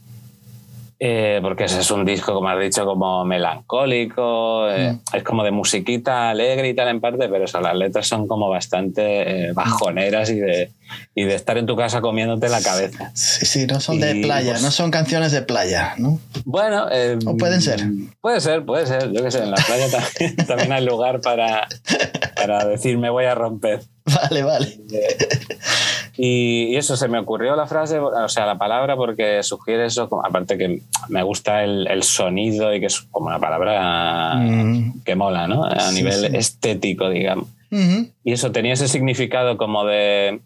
Eh, 1.00 1.38
porque 1.42 1.64
ese 1.64 1.80
es 1.80 1.90
un 1.90 2.04
disco, 2.04 2.34
como 2.34 2.48
has 2.48 2.58
dicho, 2.60 2.84
como 2.84 3.24
melancólico, 3.24 4.68
eh, 4.70 4.92
Mm. 4.92 5.16
es 5.16 5.22
como 5.22 5.44
de 5.44 5.50
musiquita 5.50 6.30
alegre 6.30 6.68
y 6.68 6.74
tal 6.74 6.88
en 6.88 7.00
parte, 7.00 7.28
pero 7.28 7.44
eso, 7.44 7.60
las 7.60 7.74
letras 7.76 8.06
son 8.08 8.26
como 8.26 8.48
bastante 8.48 9.48
eh, 9.48 9.52
bajoneras 9.52 10.30
y 10.30 10.40
de, 10.40 10.72
y 11.14 11.24
de 11.24 11.34
estar 11.34 11.56
en 11.58 11.66
tu 11.66 11.76
casa 11.76 12.00
comiéndote 12.00 12.48
la 12.48 12.60
cabeza. 12.60 13.10
Sí, 13.14 13.46
sí, 13.46 13.66
no 13.66 13.78
son 13.80 14.00
de 14.00 14.16
playa, 14.16 14.52
pues- 14.52 14.62
no 14.62 14.70
son 14.70 14.90
canciones 14.90 15.32
de 15.32 15.42
playa, 15.42 15.94
¿no? 15.98 16.18
Bueno, 16.44 16.86
eh, 16.90 17.18
O 17.26 17.36
pueden 17.36 17.60
ser. 17.62 17.80
Puede 18.20 18.40
ser, 18.40 18.64
puede 18.64 18.86
ser. 18.86 19.12
Yo 19.12 19.22
qué 19.22 19.30
sé, 19.30 19.42
en 19.42 19.50
la 19.52 19.56
playa 19.64 19.86
también, 19.90 20.36
también 20.46 20.72
hay 20.72 20.84
lugar 20.84 21.20
para, 21.20 21.68
para 22.36 22.64
decir 22.64 22.98
me 22.98 23.10
voy 23.10 23.24
a 23.26 23.34
romper. 23.34 23.80
Vale, 24.22 24.42
vale. 24.42 24.78
Y, 26.16 26.64
y 26.72 26.76
eso, 26.76 26.96
se 26.96 27.06
me 27.08 27.18
ocurrió 27.18 27.54
la 27.54 27.66
frase, 27.66 27.98
o 27.98 28.28
sea, 28.28 28.44
la 28.46 28.58
palabra, 28.58 28.96
porque 28.96 29.42
sugiere 29.42 29.86
eso, 29.86 30.08
aparte 30.24 30.58
que 30.58 30.82
me 31.08 31.22
gusta 31.22 31.62
el, 31.62 31.86
el 31.86 32.02
sonido 32.02 32.74
y 32.74 32.80
que 32.80 32.86
es 32.86 33.02
como 33.10 33.26
una 33.28 33.38
palabra 33.38 34.34
Mm. 34.34 35.02
que 35.04 35.14
mola, 35.14 35.46
¿no? 35.46 35.64
A 35.64 35.78
Sí, 35.80 35.96
nivel 35.96 36.14
sí. 36.30 36.36
estético, 36.36 37.08
digamos. 37.08 37.46
Y 38.24 38.32
eso 38.32 38.50
tenía 38.50 38.72
ese 38.72 38.88
significado 38.88 39.56
como 39.58 39.84
de, 39.84 40.40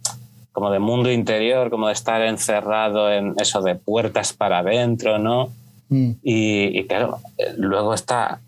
como 0.53 0.71
de 0.71 0.79
mundo 0.81 1.11
interior, 1.11 1.71
como 1.71 1.87
de 1.87 1.93
estar 1.95 2.21
encerrado 2.23 3.11
en 3.13 3.35
eso 3.41 3.63
de 3.63 3.77
puertas 3.77 4.33
para 4.33 4.59
adentro, 4.59 5.19
¿no? 5.19 5.51
Mm. 5.89 6.11
Y, 6.23 6.79
y 6.81 6.85
claro, 6.87 7.19
eh, 7.39 7.55
luego 7.57 7.95
está, 7.95 8.41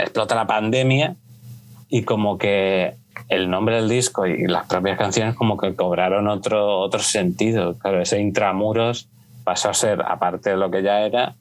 explota 0.00 0.34
la 0.34 0.46
pandemia 0.46 1.16
y 1.88 2.02
como 2.04 2.38
que 2.38 2.94
el 3.28 3.48
nombre 3.50 3.76
del 3.76 3.88
disco 3.88 4.26
y 4.26 4.46
las 4.46 4.66
propias 4.66 4.98
canciones 4.98 5.34
como 5.34 5.56
que 5.56 5.74
cobraron 5.74 6.28
otro, 6.28 6.80
otro 6.80 7.00
sentido. 7.00 7.74
Claro, 7.78 8.00
ese 8.02 8.20
intramuros 8.20 9.08
pasó 9.44 9.70
a 9.70 9.74
ser, 9.74 10.02
aparte 10.02 10.50
de 10.50 10.56
lo 10.56 10.70
que 10.70 10.82
ya 10.82 11.00
era, 11.00 11.34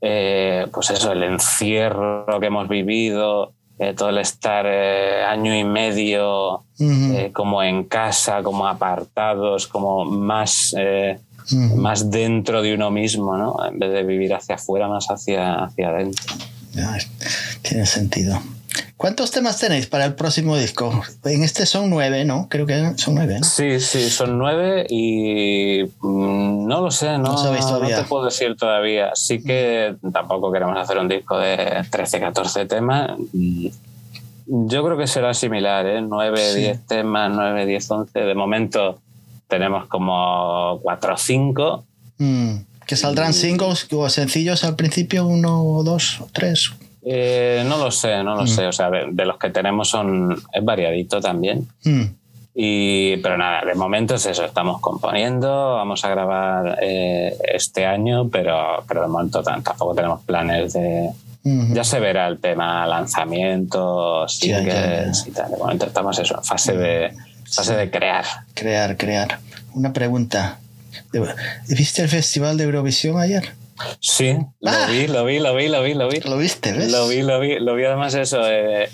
eh, 0.00 0.66
pues 0.72 0.90
eso, 0.90 1.12
el 1.12 1.22
encierro 1.22 2.26
que 2.40 2.46
hemos 2.46 2.68
vivido, 2.68 3.52
eh, 3.78 3.94
todo 3.94 4.08
el 4.10 4.18
estar 4.18 4.64
eh, 4.68 5.22
año 5.24 5.54
y 5.56 5.64
medio 5.64 6.64
Ujú. 6.80 7.12
eh, 7.14 7.30
como 7.32 7.62
en 7.62 7.84
casa, 7.84 8.42
como 8.42 8.66
apartados, 8.66 9.66
como 9.68 10.04
más, 10.04 10.74
eh, 10.78 11.18
Ujú. 11.52 11.76
más 11.76 12.10
dentro 12.10 12.60
de 12.60 12.74
uno 12.74 12.90
mismo, 12.90 13.36
¿no? 13.36 13.56
En 13.66 13.78
vez 13.78 13.92
de 13.92 14.02
vivir 14.02 14.34
hacia 14.34 14.56
afuera, 14.56 14.88
más 14.88 15.06
hacia, 15.10 15.64
hacia 15.64 15.88
adentro. 15.88 16.34
Tiene 17.62 17.86
sentido. 17.86 18.38
¿Cuántos 18.98 19.30
temas 19.30 19.60
tenéis 19.60 19.86
para 19.86 20.04
el 20.06 20.14
próximo 20.16 20.56
disco? 20.56 20.90
En 21.24 21.44
este 21.44 21.66
son 21.66 21.88
nueve, 21.88 22.24
¿no? 22.24 22.48
Creo 22.50 22.66
que 22.66 22.94
son 22.96 23.14
nueve, 23.14 23.38
¿no? 23.38 23.46
Sí, 23.46 23.78
sí, 23.78 24.10
son 24.10 24.36
nueve 24.36 24.86
y 24.90 25.84
mm, 26.00 26.66
no 26.66 26.80
lo 26.80 26.90
sé, 26.90 27.16
no, 27.16 27.40
No 27.40 27.86
te 27.86 28.02
puedo 28.08 28.24
decir 28.24 28.56
todavía. 28.56 29.12
Sí 29.14 29.40
que 29.40 29.94
tampoco 30.12 30.50
queremos 30.50 30.76
hacer 30.76 30.98
un 30.98 31.06
disco 31.06 31.38
de 31.38 31.84
13, 31.88 32.18
14 32.18 32.66
temas. 32.66 33.12
Mm, 33.32 33.68
Yo 34.46 34.82
creo 34.84 34.98
que 34.98 35.06
será 35.06 35.32
similar, 35.32 35.86
¿eh? 35.86 36.00
9, 36.02 36.52
Sí. 36.52 36.58
10 36.58 36.86
temas, 36.86 37.30
9, 37.32 37.66
10, 37.66 37.90
11. 37.92 38.18
De 38.18 38.34
momento 38.34 38.98
tenemos 39.46 39.86
como 39.86 40.80
4 40.82 41.14
o 41.14 41.16
5. 41.16 41.84
Mm, 42.18 42.54
¿Que 42.84 42.96
saldrán 42.96 43.32
singles 43.32 43.86
o 43.92 44.08
sencillos 44.08 44.64
al 44.64 44.74
principio? 44.74 45.24
¿Uno 45.24 45.62
o 45.62 45.84
dos 45.84 46.20
o 46.20 46.28
tres? 46.32 46.72
Eh, 47.10 47.64
no 47.66 47.78
lo 47.78 47.90
sé, 47.90 48.22
no 48.22 48.34
lo 48.36 48.42
Mm. 48.42 48.48
sé. 48.48 48.66
O 48.66 48.72
sea, 48.72 48.90
de, 48.90 49.06
de 49.10 49.24
los 49.24 49.38
que 49.38 49.48
tenemos 49.50 49.88
son 49.88 50.36
es 50.52 50.64
variadito 50.64 51.20
también. 51.20 51.66
Mm, 51.84 52.04
Y, 52.60 53.18
pero 53.18 53.38
nada, 53.38 53.64
de 53.64 53.74
momento 53.76 54.16
es 54.16 54.26
eso, 54.26 54.44
estamos 54.44 54.80
componiendo, 54.80 55.74
vamos 55.76 56.04
a 56.04 56.08
grabar 56.08 56.78
eh, 56.82 57.32
este 57.54 57.86
año, 57.86 58.28
pero, 58.28 58.82
pero 58.88 59.02
de 59.02 59.06
momento 59.08 59.44
tam- 59.44 59.62
tampoco 59.62 59.94
tenemos 59.94 60.22
planes 60.24 60.72
de... 60.72 61.08
mm. 61.44 61.72
Ya 61.74 61.84
se 61.84 62.00
verá 62.00 62.26
el 62.26 62.40
tema 62.40 62.84
lanzamientos, 62.86 64.40
Ya, 64.40 64.60
ya, 64.60 65.12
singles 65.12 65.26
y 65.28 65.30
tal. 65.30 65.50
De 65.52 65.56
momento 65.56 65.86
estamos 65.86 66.18
eso, 66.18 66.34
en 66.36 66.44
fase 66.44 66.76
de, 66.76 67.12
fase 67.48 67.76
de 67.76 67.90
crear. 67.90 68.24
Crear, 68.54 68.96
crear. 68.96 69.38
Una 69.74 69.92
pregunta. 69.92 70.58
¿Viste 71.68 72.02
el 72.02 72.08
Festival 72.08 72.56
de 72.56 72.64
Eurovisión 72.64 73.18
ayer? 73.20 73.52
Sí, 74.00 74.36
lo 74.60 74.70
Ah. 74.70 74.86
vi, 74.90 75.06
lo 75.06 75.24
vi, 75.24 75.38
lo 75.38 75.54
vi, 75.54 75.68
lo 75.68 75.82
vi, 75.82 75.94
lo 75.94 76.08
vi. 76.08 76.20
¿Lo 76.20 76.36
viste, 76.36 76.72
ves? 76.72 76.90
Lo 76.90 77.08
vi, 77.08 77.22
lo 77.22 77.40
vi, 77.40 77.58
lo 77.58 77.74
vi 77.74 77.84
además 77.84 78.14
eso. 78.14 78.40
eh, 78.48 78.88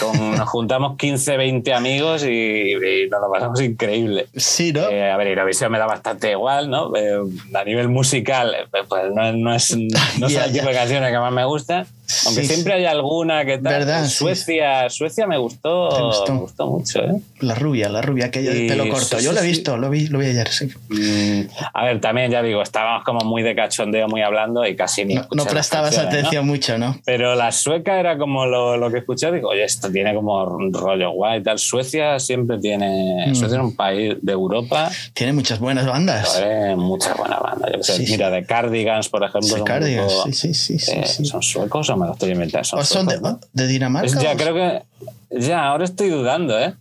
con- 0.00 0.36
nos 0.36 0.48
juntamos 0.48 0.96
15, 0.96 1.36
20 1.36 1.74
amigos 1.74 2.24
y, 2.24 2.28
y 2.30 3.08
nos 3.10 3.20
lo 3.20 3.30
pasamos 3.32 3.60
increíble. 3.60 4.26
Sí, 4.36 4.72
¿no? 4.72 4.88
Eh, 4.88 5.10
a 5.10 5.16
ver, 5.16 5.26
Eurovisión 5.28 5.72
me 5.72 5.78
da 5.78 5.86
bastante 5.86 6.30
igual, 6.30 6.70
¿no? 6.70 6.94
Eh, 6.96 7.18
a 7.54 7.64
nivel 7.64 7.88
musical, 7.88 8.54
eh, 8.54 8.66
pues 8.88 9.12
no, 9.14 9.32
no 9.32 9.54
es, 9.54 9.76
no 9.76 10.28
son 10.30 10.42
el 10.44 10.52
tipo 10.52 10.64
ya. 10.64 10.70
de 10.70 10.74
canciones 10.76 11.10
que 11.12 11.18
más 11.18 11.32
me 11.32 11.44
gustan. 11.44 11.86
Aunque 12.26 12.42
Sí, 12.42 12.46
siempre 12.48 12.74
hay 12.74 12.84
alguna 12.84 13.44
que 13.44 13.58
tal. 13.58 13.72
Verdad, 13.72 14.04
sí. 14.06 14.10
Suecia, 14.16 14.88
Suecia 14.90 15.26
me 15.26 15.38
gustó, 15.38 15.88
¿Te 15.88 16.02
gustó? 16.02 16.34
me 16.34 16.40
gustó 16.40 16.66
mucho, 16.66 17.00
¿eh? 17.00 17.20
La 17.40 17.54
rubia, 17.54 17.88
la 17.88 18.02
rubia, 18.02 18.26
aquella 18.26 18.52
de 18.52 18.66
pelo 18.68 18.88
corto. 18.88 19.18
sí, 19.18 19.24
Yo 19.24 19.32
lo 19.32 19.40
he 19.40 19.46
visto, 19.46 19.76
lo 19.76 19.90
vi, 19.90 20.06
lo 20.08 20.18
vi 20.18 20.26
ayer, 20.26 20.48
sí. 20.48 20.68
Mm, 20.88 21.48
a 21.74 21.84
ver, 21.84 22.00
también 22.00 22.30
ya 22.30 22.42
digo, 22.42 22.62
estábamos 22.62 23.04
como 23.04 23.20
muy 23.24 23.42
de 23.42 23.54
cachondeo, 23.54 24.08
muy 24.08 24.22
hablando 24.22 24.66
y 24.66 24.76
casi 24.76 25.04
ni 25.04 25.14
No, 25.14 25.26
no 25.32 25.44
prestabas 25.44 25.90
canciones, 25.94 26.12
¿no? 26.12 26.18
atención 26.18 26.46
mucho, 26.46 26.78
¿no? 26.78 26.96
Pero 27.04 27.34
la 27.34 27.50
sueca 27.52 27.98
era 27.98 28.16
como 28.18 28.46
lo, 28.46 28.76
lo 28.76 28.90
que 28.90 28.98
escuché, 28.98 29.30
digo, 29.32 29.48
oye, 29.50 29.64
esto 29.64 29.90
tiene 29.90 30.14
como 30.14 30.42
un 30.44 30.72
rollo 30.72 31.10
guay 31.12 31.40
y 31.40 31.42
tal. 31.42 31.58
Suecia 31.58 32.18
siempre 32.18 32.58
tiene, 32.58 33.26
Mm. 33.28 33.34
Suecia 33.34 33.58
es 33.58 33.62
un 33.64 33.74
país 33.76 34.14
de 34.20 34.32
Europa, 34.32 34.90
Tiene 35.14 35.32
muchas 35.32 35.58
buenas 35.58 35.86
bandas. 35.86 36.28
joder, 36.28 36.76
muchas 36.76 37.16
buenas 37.16 37.40
bandas. 37.40 37.70
Yo 37.76 37.82
sé, 37.82 38.04
mira, 38.08 38.30
de 38.30 38.44
Cardigans, 38.44 39.08
por 39.08 39.22
ejemplo, 39.24 39.64
Cardigans, 39.64 40.12
grupo, 40.12 40.32
sí, 40.32 40.54
sí, 40.54 40.78
sí, 40.78 40.92
eh. 40.92 41.04
¿Son 41.06 41.42
suecos 41.42 41.88
o 41.90 41.96
me 42.02 42.06
lo 42.08 42.12
estoy 42.12 42.30
inventando? 42.32 42.64
Son, 42.64 42.78
¿O 42.80 42.84
son 42.84 43.06
de, 43.06 43.18
de 43.52 43.66
Dinamarca? 43.66 44.06
Es- 44.06 44.18
ya, 44.20 44.32
o- 44.32 44.36
creo 44.36 44.54
que. 44.54 44.82
Ya, 45.30 45.64
ahora 45.64 45.84
estoy 45.84 46.10
dudando, 46.10 46.58
¿eh? 46.58 46.74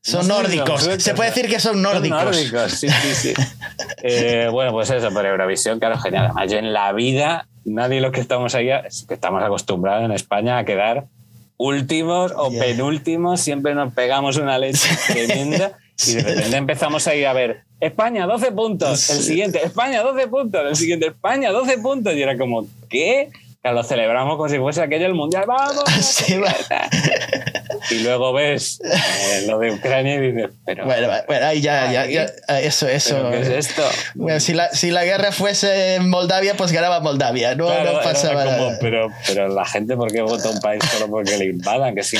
Son 0.00 0.26
No 0.26 0.38
nórdicos. 0.42 0.82
Se 0.98 1.12
puede 1.14 1.28
¿no? 1.30 1.34
decir 1.34 1.50
que 1.50 1.60
son 1.60 1.82
nórdicos. 1.82 2.18
Son 2.22 2.30
nórdicos, 2.32 2.72
sí, 2.72 2.88
sí, 2.88 3.14
sí. 3.14 3.34
Eh, 4.02 4.48
bueno, 4.50 4.70
pues 4.72 4.88
eso, 4.90 5.08
pero 5.12 5.28
Eurovisión, 5.28 5.78
claro, 5.78 5.98
genial. 5.98 6.26
Además, 6.26 6.50
yo 6.50 6.58
en 6.58 6.72
la 6.72 6.92
vida, 6.92 7.46
nadie 7.64 8.00
los 8.00 8.12
que 8.12 8.20
estamos 8.20 8.54
ahí, 8.54 8.70
es 8.70 9.04
que 9.06 9.14
estamos 9.14 9.42
acostumbrados 9.42 10.04
en 10.04 10.12
España 10.12 10.56
a 10.58 10.64
quedar 10.64 11.06
últimos 11.56 12.32
o 12.36 12.50
penúltimos, 12.50 13.40
siempre 13.40 13.74
nos 13.74 13.92
pegamos 13.92 14.36
una 14.36 14.58
leche 14.58 14.88
tremenda 15.08 15.72
y 16.06 16.14
de 16.14 16.22
repente 16.22 16.56
empezamos 16.56 17.06
ahí 17.08 17.24
a 17.24 17.32
ver 17.32 17.62
España 17.80 18.26
12 18.26 18.52
puntos, 18.52 19.10
el 19.10 19.20
siguiente, 19.22 19.64
España 19.64 20.02
12 20.02 20.28
puntos, 20.28 20.60
el 20.68 20.76
siguiente, 20.76 21.08
España 21.08 21.50
12 21.50 21.78
puntos 21.78 22.14
y 22.14 22.22
era 22.22 22.38
como, 22.38 22.66
¿qué? 22.88 23.30
Lo 23.72 23.82
celebramos 23.84 24.36
como 24.36 24.48
si 24.48 24.58
fuese 24.58 24.82
aquello 24.82 25.06
el 25.06 25.14
mundial, 25.14 25.44
¡vamos! 25.46 25.84
Sí. 26.00 26.40
Y 27.90 28.00
luego 28.00 28.32
ves 28.32 28.80
eh, 28.84 29.46
lo 29.46 29.58
de 29.58 29.70
Ucrania 29.72 30.16
y 30.16 30.32
dices, 30.32 30.50
pero, 30.66 30.84
Bueno, 30.84 31.08
bueno, 31.26 31.46
ahí 31.46 31.60
ya, 31.60 31.90
ya, 31.90 32.26
eso, 32.60 32.88
eso. 32.88 33.16
¿pero 33.16 33.30
¿qué 33.30 33.40
es 33.40 33.68
esto? 33.68 33.82
Bueno, 34.14 34.40
si 34.40 34.52
la, 34.52 34.70
si 34.70 34.90
la 34.90 35.04
guerra 35.04 35.32
fuese 35.32 35.94
en 35.94 36.08
Moldavia, 36.10 36.54
pues 36.54 36.72
ganaba 36.72 37.00
Moldavia. 37.00 37.54
No, 37.54 37.66
Claro, 37.66 37.92
no 37.94 38.00
pasaba 38.00 38.44
como, 38.44 38.56
nada. 38.56 38.78
pero, 38.80 39.08
pero 39.26 39.48
la 39.48 39.64
gente, 39.64 39.96
¿por 39.96 40.10
qué 40.12 40.20
vota 40.22 40.50
un 40.50 40.60
país 40.60 40.82
solo 40.92 41.08
porque 41.08 41.38
le 41.38 41.46
invadan? 41.46 41.94
Que 41.94 42.02
sí, 42.02 42.18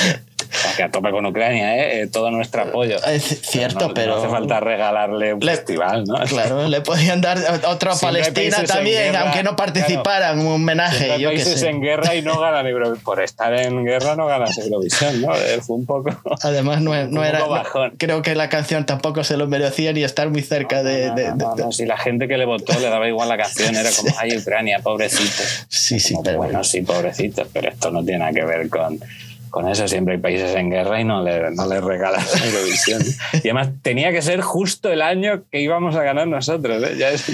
que, 0.49 0.77
que 0.77 0.83
a 0.83 0.89
tope 0.91 1.11
con 1.11 1.25
Ucrania, 1.25 1.77
¿eh? 1.77 2.01
Eh, 2.01 2.07
todo 2.07 2.31
nuestro 2.31 2.63
apoyo. 2.63 2.97
Es 3.05 3.23
cierto, 3.41 3.87
no, 3.89 3.93
pero. 3.93 4.15
No 4.15 4.19
hace 4.21 4.29
falta 4.29 4.59
regalarle 4.59 5.33
un 5.33 5.39
Le- 5.39 5.55
festival, 5.55 6.03
¿no? 6.05 6.15
Claro, 6.25 6.67
le 6.67 6.81
podían 6.81 7.21
dar 7.21 7.37
otro 7.67 7.91
a 7.91 7.95
Palestina 7.99 8.63
también, 8.65 9.11
guerra, 9.11 9.21
aunque 9.21 9.43
no 9.43 9.55
participaran, 9.55 10.39
un 10.39 10.47
homenaje, 10.53 11.19
yo 11.19 11.29
países 11.29 11.59
sé. 11.61 11.69
en 11.69 11.81
guerra 11.81 12.15
y 12.15 12.21
no 12.21 12.39
ganan 12.39 12.65
Eurovisión. 12.67 13.03
Por 13.03 13.21
estar 13.21 13.53
en 13.53 13.83
guerra 13.85 14.15
no 14.15 14.25
ganas 14.27 14.57
Eurovisión, 14.57 15.21
¿no? 15.21 15.35
Eh, 15.35 15.59
Fue 15.61 15.75
un 15.77 15.85
poco. 15.85 16.09
Además, 16.43 16.81
no, 16.81 16.91
no 17.07 17.23
era. 17.23 17.45
bajón. 17.45 17.93
creo 17.97 18.21
que 18.21 18.35
la 18.35 18.49
canción 18.49 18.85
tampoco 18.85 19.23
se 19.23 19.37
lo 19.37 19.47
merecía 19.47 19.93
ni 19.93 20.03
estar 20.03 20.29
muy 20.29 20.41
cerca 20.41 20.83
de. 20.83 21.11
De- 21.11 21.31
de- 21.33 21.71
si 21.71 21.85
la 21.85 21.97
gente 21.97 22.27
que 22.27 22.37
le 22.37 22.45
votó 22.45 22.77
le 22.79 22.89
daba 22.89 23.07
igual 23.07 23.29
la 23.29 23.37
canción, 23.37 23.75
era 23.75 23.89
como, 23.95 24.13
ay, 24.17 24.37
Ucrania, 24.37 24.79
pobrecito. 24.79 25.43
Sí, 25.67 25.99
sí, 25.99 26.13
Como, 26.13 26.23
pero 26.23 26.37
bueno, 26.37 26.63
sí, 26.63 26.81
pobrecitos, 26.81 27.47
pero 27.53 27.69
esto 27.69 27.91
no 27.91 28.03
tiene 28.03 28.19
nada 28.19 28.31
que 28.33 28.43
ver 28.45 28.69
con, 28.69 28.99
con 29.49 29.67
eso. 29.69 29.87
Siempre 29.87 30.15
hay 30.15 30.19
países 30.19 30.55
en 30.55 30.69
guerra 30.69 30.99
y 31.01 31.03
no 31.03 31.23
le, 31.23 31.51
no 31.51 31.67
le 31.67 31.81
regalan 31.81 32.23
Eurovisión. 32.45 33.01
Y 33.33 33.37
además 33.49 33.69
tenía 33.81 34.11
que 34.11 34.21
ser 34.21 34.41
justo 34.41 34.91
el 34.91 35.01
año 35.01 35.43
que 35.51 35.61
íbamos 35.61 35.95
a 35.95 36.03
ganar 36.03 36.27
nosotros. 36.27 36.81
¿eh? 36.83 36.95
Ya 36.97 37.09
es- 37.09 37.25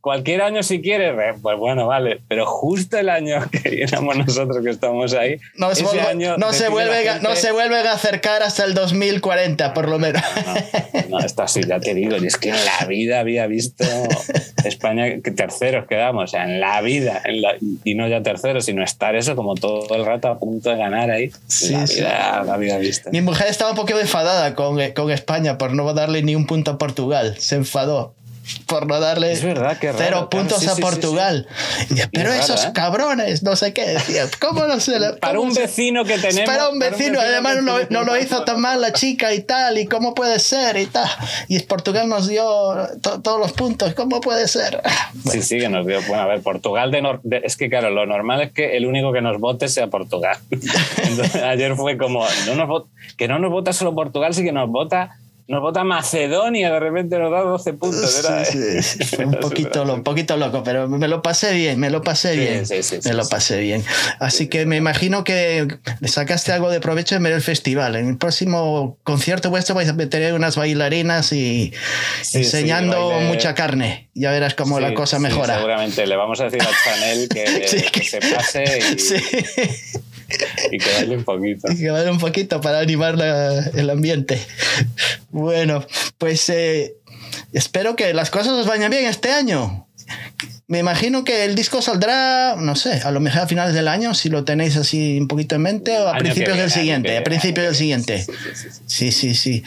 cualquier 0.00 0.42
año 0.42 0.62
si 0.62 0.80
quieres, 0.82 1.14
pues 1.40 1.56
bueno, 1.58 1.86
vale, 1.86 2.20
pero 2.28 2.44
justo 2.46 2.98
el 2.98 3.08
año 3.08 3.42
que 3.50 3.82
éramos 3.82 4.16
nosotros 4.16 4.62
que 4.62 4.70
estamos 4.70 5.14
ahí. 5.14 5.38
no, 5.56 5.74
se, 5.74 5.82
ese 5.82 5.84
vuelve- 5.96 6.06
año 6.08 6.36
no, 6.36 6.52
se 6.52 6.66
a- 6.66 6.70
gente- 6.70 7.28
no 7.28 7.34
se 7.36 7.52
vuelven 7.52 7.86
a 7.86 7.92
acercar 7.92 8.42
hasta 8.42 8.64
el 8.64 8.74
2040, 8.74 9.72
por 9.74 9.88
lo 9.88 9.98
menos. 9.98 10.22
No, 11.08 11.18
esto 11.20 11.42
así, 11.42 11.62
ya 11.66 11.80
te 11.80 11.94
digo, 11.94 12.16
y 12.16 12.26
es 12.26 12.36
que 12.36 12.50
en 12.50 12.56
la 12.56 12.86
vida 12.86 13.20
había 13.20 13.46
visto 13.46 13.84
España 14.64 15.20
que 15.22 15.30
terceros 15.30 15.86
quedamos, 15.86 16.24
o 16.24 16.26
sea, 16.26 16.44
en 16.44 16.60
la 16.60 16.80
vida, 16.80 17.20
en 17.24 17.42
la- 17.42 17.54
y 17.84 17.94
no 17.94 18.08
ya 18.08 18.22
terceros, 18.22 18.64
sino 18.66 18.82
estar 18.82 19.14
eso 19.14 19.36
como 19.36 19.54
todo 19.54 19.94
el 19.94 20.04
rato 20.04 20.28
a 20.28 20.38
punto 20.38 20.70
de 20.70 20.76
ganar 20.76 21.10
ahí. 21.10 21.30
Sí, 21.54 21.72
la 21.72 21.86
sí. 21.86 21.94
vida 22.00 22.42
la 22.44 22.54
había 22.54 22.78
visto. 22.78 23.10
Mi 23.10 23.20
mujer 23.20 23.48
estaba 23.48 23.70
un 23.70 23.76
poco 23.76 23.98
enfadada 23.98 24.54
con, 24.54 24.80
eh, 24.80 24.94
con 24.94 25.10
España 25.10 25.58
por 25.58 25.72
no 25.72 25.92
darle 25.94 26.22
ni 26.22 26.34
un 26.34 26.46
punto 26.46 26.72
a 26.72 26.78
Portugal. 26.78 27.36
Se 27.38 27.56
enfadó 27.56 28.14
por 28.66 28.86
no 28.86 29.00
darle 29.00 29.32
Es 29.32 29.42
verdad, 29.42 29.78
qué 29.78 29.88
raro, 29.88 29.98
cero 29.98 30.10
claro, 30.16 30.30
puntos 30.30 30.58
sí, 30.60 30.66
a 30.66 30.70
sí, 30.70 30.76
sí, 30.76 30.82
Portugal. 30.82 31.46
Decía, 31.88 32.08
pero 32.12 32.30
raro, 32.30 32.42
esos 32.42 32.64
¿eh? 32.64 32.70
cabrones, 32.74 33.42
no 33.42 33.56
sé 33.56 33.72
qué. 33.72 33.86
Decía, 33.86 34.24
¿cómo 34.40 34.66
no 34.66 34.80
se 34.80 34.98
le- 35.00 35.14
Para 35.14 35.34
cómo 35.34 35.48
un 35.48 35.54
se- 35.54 35.62
vecino 35.62 36.04
que 36.04 36.18
tenemos. 36.18 36.50
Para 36.50 36.68
un 36.68 36.78
vecino, 36.78 37.20
además 37.20 37.56
que 37.56 37.62
no, 37.62 37.78
lo- 37.78 37.84
no 37.90 38.00
lo 38.00 38.12
tenemos. 38.12 38.18
hizo 38.20 38.44
tan 38.44 38.60
mal 38.60 38.80
la 38.80 38.92
chica 38.92 39.32
y 39.34 39.40
tal, 39.42 39.78
y 39.78 39.86
cómo 39.86 40.14
puede 40.14 40.38
ser 40.38 40.76
y 40.76 40.86
tal. 40.86 41.08
Y 41.48 41.58
Portugal 41.60 42.08
nos 42.08 42.28
dio 42.28 42.44
to- 43.02 43.20
todos 43.22 43.38
los 43.40 43.52
puntos, 43.52 43.94
¿cómo 43.94 44.20
puede 44.20 44.46
ser? 44.48 44.80
Sí, 45.30 45.42
sí, 45.42 45.58
que 45.58 45.68
nos 45.68 45.86
dio. 45.86 46.00
Bueno, 46.06 46.22
a 46.22 46.26
ver, 46.26 46.40
Portugal 46.42 46.90
de, 46.90 47.02
nor- 47.02 47.20
de- 47.22 47.42
Es 47.44 47.56
que, 47.56 47.68
claro, 47.68 47.90
lo 47.90 48.06
normal 48.06 48.40
es 48.42 48.52
que 48.52 48.76
el 48.76 48.86
único 48.86 49.12
que 49.12 49.20
nos 49.22 49.38
vote 49.40 49.68
sea 49.68 49.88
Portugal. 49.88 50.36
Entonces, 50.50 51.42
ayer 51.42 51.74
fue 51.76 51.96
como. 51.96 52.26
No 52.46 52.54
nos 52.54 52.84
que 53.16 53.28
no 53.28 53.38
nos 53.38 53.50
vota 53.50 53.72
solo 53.72 53.94
Portugal, 53.94 54.34
sí 54.34 54.42
que 54.44 54.52
nos 54.52 54.68
vota 54.68 55.16
nos 55.46 55.60
vota 55.60 55.84
Macedonia, 55.84 56.72
de 56.72 56.80
repente 56.80 57.18
nos 57.18 57.30
da 57.30 57.42
12 57.42 57.74
puntos. 57.74 58.18
Era, 58.24 58.44
Sí, 58.46 58.82
sí, 58.82 59.04
Fue 59.04 59.26
un 59.26 59.34
poquito, 59.34 59.84
lo- 59.84 59.94
un 59.94 60.02
poquito 60.02 60.36
loco, 60.38 60.62
pero 60.64 60.88
me 60.88 61.06
lo 61.06 61.20
pasé 61.20 61.52
bien, 61.52 61.78
me 61.78 61.90
lo 61.90 62.00
pasé 62.02 62.32
Sí, 62.32 62.38
bien. 62.40 63.02
me 63.04 63.12
lo 63.12 63.28
pasé 63.28 63.60
bien. 63.60 63.84
Así 64.20 64.48
que 64.48 64.64
me 64.64 64.76
imagino 64.76 65.22
que 65.22 65.68
sacaste 66.04 66.52
algo 66.52 66.70
de 66.70 66.80
provecho 66.80 67.14
en 67.16 67.22
ver 67.24 67.32
el 67.34 67.42
festival. 67.42 67.96
En 67.96 68.08
el 68.08 68.16
próximo 68.16 68.98
concierto 69.04 69.50
vuestro 69.50 69.74
vais 69.74 69.88
a 69.88 69.92
meter 69.92 70.32
unas 70.32 70.56
bailarinas 70.56 71.30
y 71.32 71.72
enseñando 72.32 73.10
baile- 73.10 73.26
mucha 73.28 73.54
carne. 73.54 74.08
Ya 74.14 74.30
verás 74.30 74.54
cómo 74.54 74.80
la 74.80 74.94
cosa 74.94 75.18
mejora. 75.18 75.56
seguramente 75.56 76.06
le 76.06 76.16
vamos 76.16 76.40
a 76.40 76.44
decir 76.44 76.62
a 76.62 76.68
Chanel 76.84 77.28
que, 77.92 78.04
se 78.04 78.20
pase 78.20 78.64
y, 78.78 78.98
Sí. 78.98 79.16
Y 80.72 80.78
que 80.78 80.92
baile 80.92 81.16
un 81.16 81.24
poquito. 81.24 81.68
Hay 81.68 81.76
que 81.76 81.90
vale 81.90 82.10
un 82.10 82.18
poquito 82.18 82.60
para 82.60 82.78
animar 82.80 83.16
la- 83.18 83.70
el 83.74 83.90
ambiente. 83.90 84.40
Bueno, 85.30 85.84
pues 86.18 86.48
eh, 86.48 86.94
espero 87.52 87.96
que 87.96 88.12
las 88.14 88.30
cosas 88.30 88.52
os 88.52 88.66
vayan 88.66 88.90
bien 88.90 89.04
este 89.06 89.30
año. 89.30 89.86
Me 90.66 90.78
imagino 90.78 91.24
que 91.24 91.44
el 91.44 91.54
disco 91.54 91.82
saldrá, 91.82 92.56
no 92.56 92.74
sé, 92.74 93.02
a 93.04 93.10
lo 93.10 93.20
mejor 93.20 93.42
a 93.42 93.46
finales 93.46 93.74
del 93.74 93.86
año, 93.86 94.14
si 94.14 94.30
lo 94.30 94.44
tenéis 94.44 94.76
así 94.76 95.18
un 95.20 95.28
poquito 95.28 95.54
en 95.56 95.62
mente, 95.62 95.98
o 95.98 96.08
a 96.08 96.12
Año 96.12 96.20
principios 96.20 96.48
viene, 96.56 96.62
del 96.62 96.70
siguiente. 96.70 97.18
A 97.18 97.24
principios 97.24 97.66
del 97.66 97.74
siguiente. 97.74 98.18
Sí, 98.24 98.32
sí, 98.32 98.54
sí, 98.54 98.70
sí. 98.70 98.80
Sí, 98.86 99.12
sí, 99.12 99.34
sí. 99.34 99.62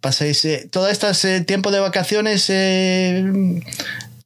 Pasáis 0.00 0.44
eh, 0.44 0.68
todo 0.70 0.88
este 0.88 1.40
tiempo 1.42 1.70
de 1.72 1.80
vacaciones. 1.80 2.48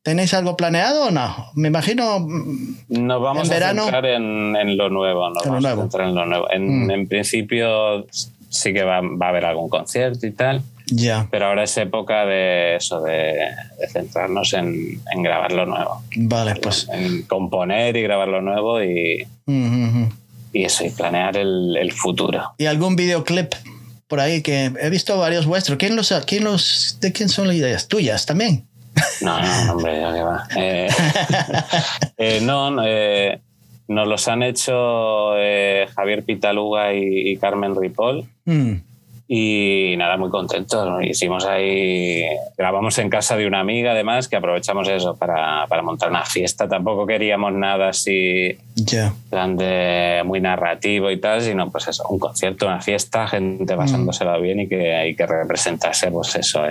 ¿Tenéis 0.04 0.34
algo 0.34 0.54
planeado 0.56 1.06
o 1.06 1.10
no? 1.10 1.50
Me 1.54 1.68
imagino. 1.68 2.20
mm, 2.20 2.76
Nos 2.90 3.20
vamos 3.22 3.46
En 3.48 3.52
a 3.52 3.54
verano- 3.54 3.82
centrar 3.84 4.04
en, 4.06 4.54
en 4.54 4.76
lo 4.76 4.90
nuevo. 4.90 5.30
Nos 5.30 5.38
En 5.44 5.46
lo 5.46 5.50
vamos 5.54 5.62
nuevo. 5.62 5.80
a 5.80 5.84
centrar 5.84 6.08
en 6.08 6.14
lo 6.14 6.26
nuevo. 6.26 6.50
En, 6.52 6.86
Mm. 6.86 6.90
en 6.90 7.08
principio 7.08 8.06
sí 8.50 8.72
que 8.74 8.84
va, 8.84 9.00
va 9.00 9.26
a 9.26 9.28
haber 9.30 9.46
algún 9.46 9.68
concierto 9.70 10.26
y 10.26 10.30
tal, 10.32 10.62
Ya, 10.86 11.26
pero 11.30 11.46
ahora 11.46 11.64
es 11.64 11.76
época 11.78 12.26
de 12.26 12.76
eso, 12.76 13.00
de, 13.00 13.32
de 13.80 13.88
centrarnos 13.90 14.52
en, 14.52 15.00
en 15.12 15.22
grabar 15.22 15.50
lo 15.52 15.64
nuevo. 15.66 16.02
vale, 16.16 16.54
pues. 16.56 16.86
En 16.92 17.22
componer 17.22 17.96
y 17.96 18.02
grabar 18.02 18.28
lo 18.28 18.42
nuevo 18.42 18.82
y, 18.82 19.26
mm. 19.46 20.04
y 20.52 20.64
eso, 20.64 20.84
y 20.84 20.90
planear 20.90 21.36
el, 21.38 21.76
el 21.80 21.90
futuro. 21.92 22.52
y 22.58 22.66
algún 22.66 22.94
videoclip 22.94 23.54
por 24.06 24.20
ahí 24.20 24.42
que 24.42 24.70
he 24.80 24.90
visto 24.90 25.18
varios 25.18 25.46
vuestros. 25.46 25.78
¿Quién 25.78 25.96
los, 25.96 26.12
quién 26.26 26.44
los, 26.44 26.98
¿De 27.00 27.10
quién 27.12 27.30
son 27.30 27.48
las 27.48 27.56
ideas? 27.56 27.88
¿Tuyas 27.88 28.26
también? 28.26 28.66
No, 29.22 29.40
no, 29.40 29.72
hombre, 29.72 30.00
ya 30.00 30.12
que 30.12 30.22
va. 30.22 30.48
Eh, 30.56 30.88
eh, 32.16 32.40
no, 32.42 32.70
no, 32.70 32.82
eh, 32.86 33.40
nos 33.88 34.08
los 34.08 34.28
han 34.28 34.42
hecho 34.42 35.32
Javier 35.94 36.24
Pitaluga 36.24 36.92
y, 36.94 37.30
y 37.30 37.36
Carmen 37.36 37.74
Ripoll. 37.74 38.24
Mm, 38.44 38.74
Y 39.26 39.94
nada, 39.96 40.16
muy 40.16 40.30
contentos. 40.30 40.86
¿no? 40.86 41.02
Hicimos 41.02 41.44
ahí, 41.46 42.22
grabamos 42.56 42.98
en 42.98 43.08
casa 43.08 43.36
de 43.36 43.46
una 43.46 43.60
amiga 43.60 43.92
además, 43.92 44.28
que 44.28 44.36
aprovechamos 44.36 44.86
eso 44.88 45.16
para, 45.16 45.66
para 45.66 45.82
montar 45.82 46.10
una 46.10 46.24
fiesta. 46.24 46.68
Tampoco 46.68 47.06
queríamos 47.06 47.52
nada 47.52 47.88
así, 47.88 48.56
ya. 48.74 49.14
plan 49.30 49.56
de 49.56 50.22
muy 50.24 50.40
narrativo 50.40 51.10
y 51.10 51.18
tal, 51.20 51.40
sino 51.40 51.70
pues 51.70 51.88
eso, 51.88 52.06
un 52.08 52.18
concierto, 52.18 52.66
una 52.66 52.80
fiesta, 52.80 53.26
gente 53.26 53.76
pasándoselo 53.76 54.40
bien 54.40 54.60
y 54.60 54.68
que 54.68 54.94
hay 54.94 55.14
que 55.14 55.26
representarse, 55.26 56.10
pues 56.10 56.36
eso, 56.36 56.64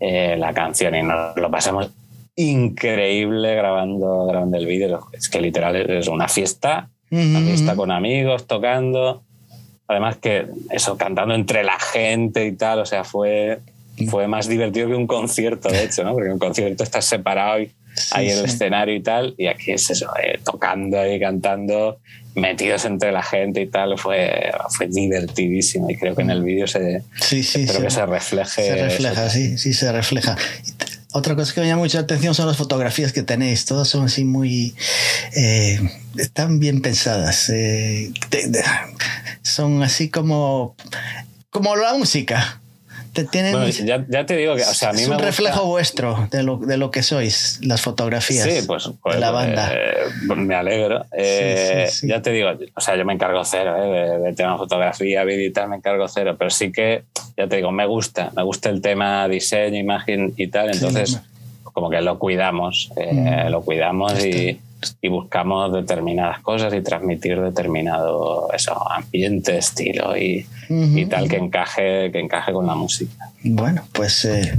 eh, 0.00 0.36
la 0.38 0.52
canción. 0.52 0.94
Y 0.94 1.02
nos 1.02 1.36
lo 1.36 1.50
pasamos 1.50 1.90
increíble 2.34 3.54
grabando, 3.54 4.26
grabando 4.26 4.56
el 4.56 4.66
vídeo. 4.66 5.06
Es 5.12 5.28
que 5.28 5.40
literal 5.40 5.76
es 5.76 6.08
una 6.08 6.28
fiesta 6.28 6.90
una 7.10 7.40
fiesta 7.40 7.76
con 7.76 7.90
amigos, 7.90 8.46
tocando. 8.46 9.22
Además 9.88 10.16
que 10.16 10.46
eso, 10.70 10.96
cantando 10.96 11.34
entre 11.34 11.62
la 11.62 11.78
gente 11.78 12.46
y 12.46 12.52
tal, 12.52 12.80
o 12.80 12.86
sea, 12.86 13.04
fue, 13.04 13.60
fue 14.10 14.26
más 14.26 14.48
divertido 14.48 14.88
que 14.88 14.96
un 14.96 15.06
concierto, 15.06 15.68
de 15.68 15.84
hecho, 15.84 16.02
¿no? 16.02 16.12
Porque 16.12 16.30
un 16.30 16.38
concierto 16.38 16.82
estás 16.82 17.04
separado 17.04 17.60
y 17.60 17.70
ahí 18.10 18.26
en 18.30 18.38
el 18.38 18.48
sí. 18.48 18.54
escenario 18.54 18.94
y 18.96 19.00
tal, 19.00 19.34
y 19.38 19.46
aquí 19.46 19.70
es 19.72 19.88
eso, 19.88 20.08
eh, 20.20 20.40
tocando 20.44 21.06
y 21.06 21.20
cantando, 21.20 21.98
metidos 22.36 22.84
entre 22.84 23.10
la 23.12 23.22
gente 23.22 23.60
y 23.62 23.66
tal, 23.66 23.98
fue, 23.98 24.52
fue 24.70 24.86
divertidísimo 24.88 25.90
y 25.90 25.96
creo 25.96 26.14
que 26.14 26.22
en 26.22 26.30
el 26.30 26.42
vídeo 26.42 26.66
se, 26.66 27.02
Sí, 27.20 27.42
sí. 27.42 27.62
espero 27.62 27.78
se- 27.80 27.84
que 27.86 27.90
se 27.90 28.06
refleje. 28.06 28.62
Se 28.62 28.76
refleja, 28.76 29.26
eso. 29.26 29.34
sí, 29.34 29.58
sí, 29.58 29.72
se 29.74 29.90
refleja. 29.90 30.36
Otra 31.12 31.34
cosa 31.34 31.54
que 31.54 31.62
me 31.62 31.66
llama 31.66 31.82
mucha 31.82 32.00
atención 32.00 32.34
son 32.34 32.46
las 32.46 32.58
fotografías 32.58 33.12
que 33.12 33.22
tenéis. 33.22 33.64
Todas 33.64 33.88
son 33.88 34.04
así 34.04 34.24
muy. 34.24 34.74
eh, 35.34 35.80
están 36.18 36.60
bien 36.60 36.82
pensadas. 36.82 37.48
eh, 37.48 38.12
de- 38.30 38.62
son 39.42 39.82
así 39.82 40.10
como. 40.10 40.76
Como 41.50 41.74
la 41.74 41.94
música. 41.94 42.60
Te 43.16 43.24
tienen. 43.24 43.52
Bueno, 43.52 43.66
ya, 43.68 44.04
ya 44.08 44.24
te 44.26 44.36
digo 44.36 44.54
que, 44.54 44.62
o 44.62 44.74
sea, 44.74 44.90
a 44.90 44.92
mí 44.92 45.00
es 45.02 45.08
me 45.08 45.14
un 45.14 45.16
gusta- 45.16 45.26
reflejo 45.26 45.64
vuestro 45.66 46.28
de 46.30 46.42
lo, 46.44 46.58
de 46.58 46.76
lo 46.76 46.90
que 46.90 47.02
sois, 47.02 47.58
las 47.62 47.80
fotografías 47.80 48.44
Sí, 48.48 48.60
pues, 48.66 48.88
pues, 49.02 49.14
de 49.16 49.20
la 49.20 49.30
banda. 49.32 49.72
eh, 49.74 49.94
me 50.36 50.54
alegro. 50.54 51.04
Eh, 51.16 51.86
sí, 51.88 52.00
sí. 52.00 52.08
Ya 52.08 52.22
te 52.22 52.30
digo, 52.30 52.50
o 52.74 52.80
sea, 52.80 52.96
yo 52.96 53.04
me 53.04 53.14
encargo 53.14 53.44
cero 53.44 53.74
eh, 53.82 53.88
de- 54.10 54.18
del 54.18 54.34
tema 54.36 54.56
fotografía, 54.56 55.24
vídeo 55.24 55.46
y 55.46 55.52
tal, 55.52 55.68
me 55.70 55.76
encargo 55.76 56.06
cero, 56.08 56.36
pero 56.38 56.50
sí 56.50 56.70
que, 56.70 57.04
ya 57.36 57.48
te 57.48 57.56
digo, 57.56 57.72
me 57.72 57.86
gusta, 57.86 58.30
me 58.36 58.42
gusta 58.42 58.68
el 58.70 58.80
tema 58.80 59.26
diseño, 59.28 59.78
imagen 59.78 60.34
y 60.36 60.46
tal, 60.48 60.70
entonces 60.72 61.18
como 61.62 61.90
que 61.90 62.00
lo 62.00 62.18
cuidamos, 62.18 62.90
eh, 62.96 63.44
Mm. 63.46 63.50
lo 63.50 63.62
cuidamos 63.62 64.24
y, 64.24 64.58
y 65.00 65.08
buscamos 65.08 65.72
determinadas 65.72 66.40
cosas 66.40 66.72
y 66.74 66.80
transmitir 66.82 67.40
determinado 67.40 68.48
eso, 68.52 68.74
ambiente, 68.90 69.58
estilo 69.58 70.16
y, 70.16 70.46
y 70.68 71.06
tal 71.06 71.28
que 71.28 71.36
encaje, 71.36 72.10
que 72.12 72.20
encaje 72.20 72.52
con 72.52 72.66
la 72.66 72.74
música. 72.74 73.30
Bueno, 73.42 73.82
pues 73.92 74.24
eh, 74.24 74.56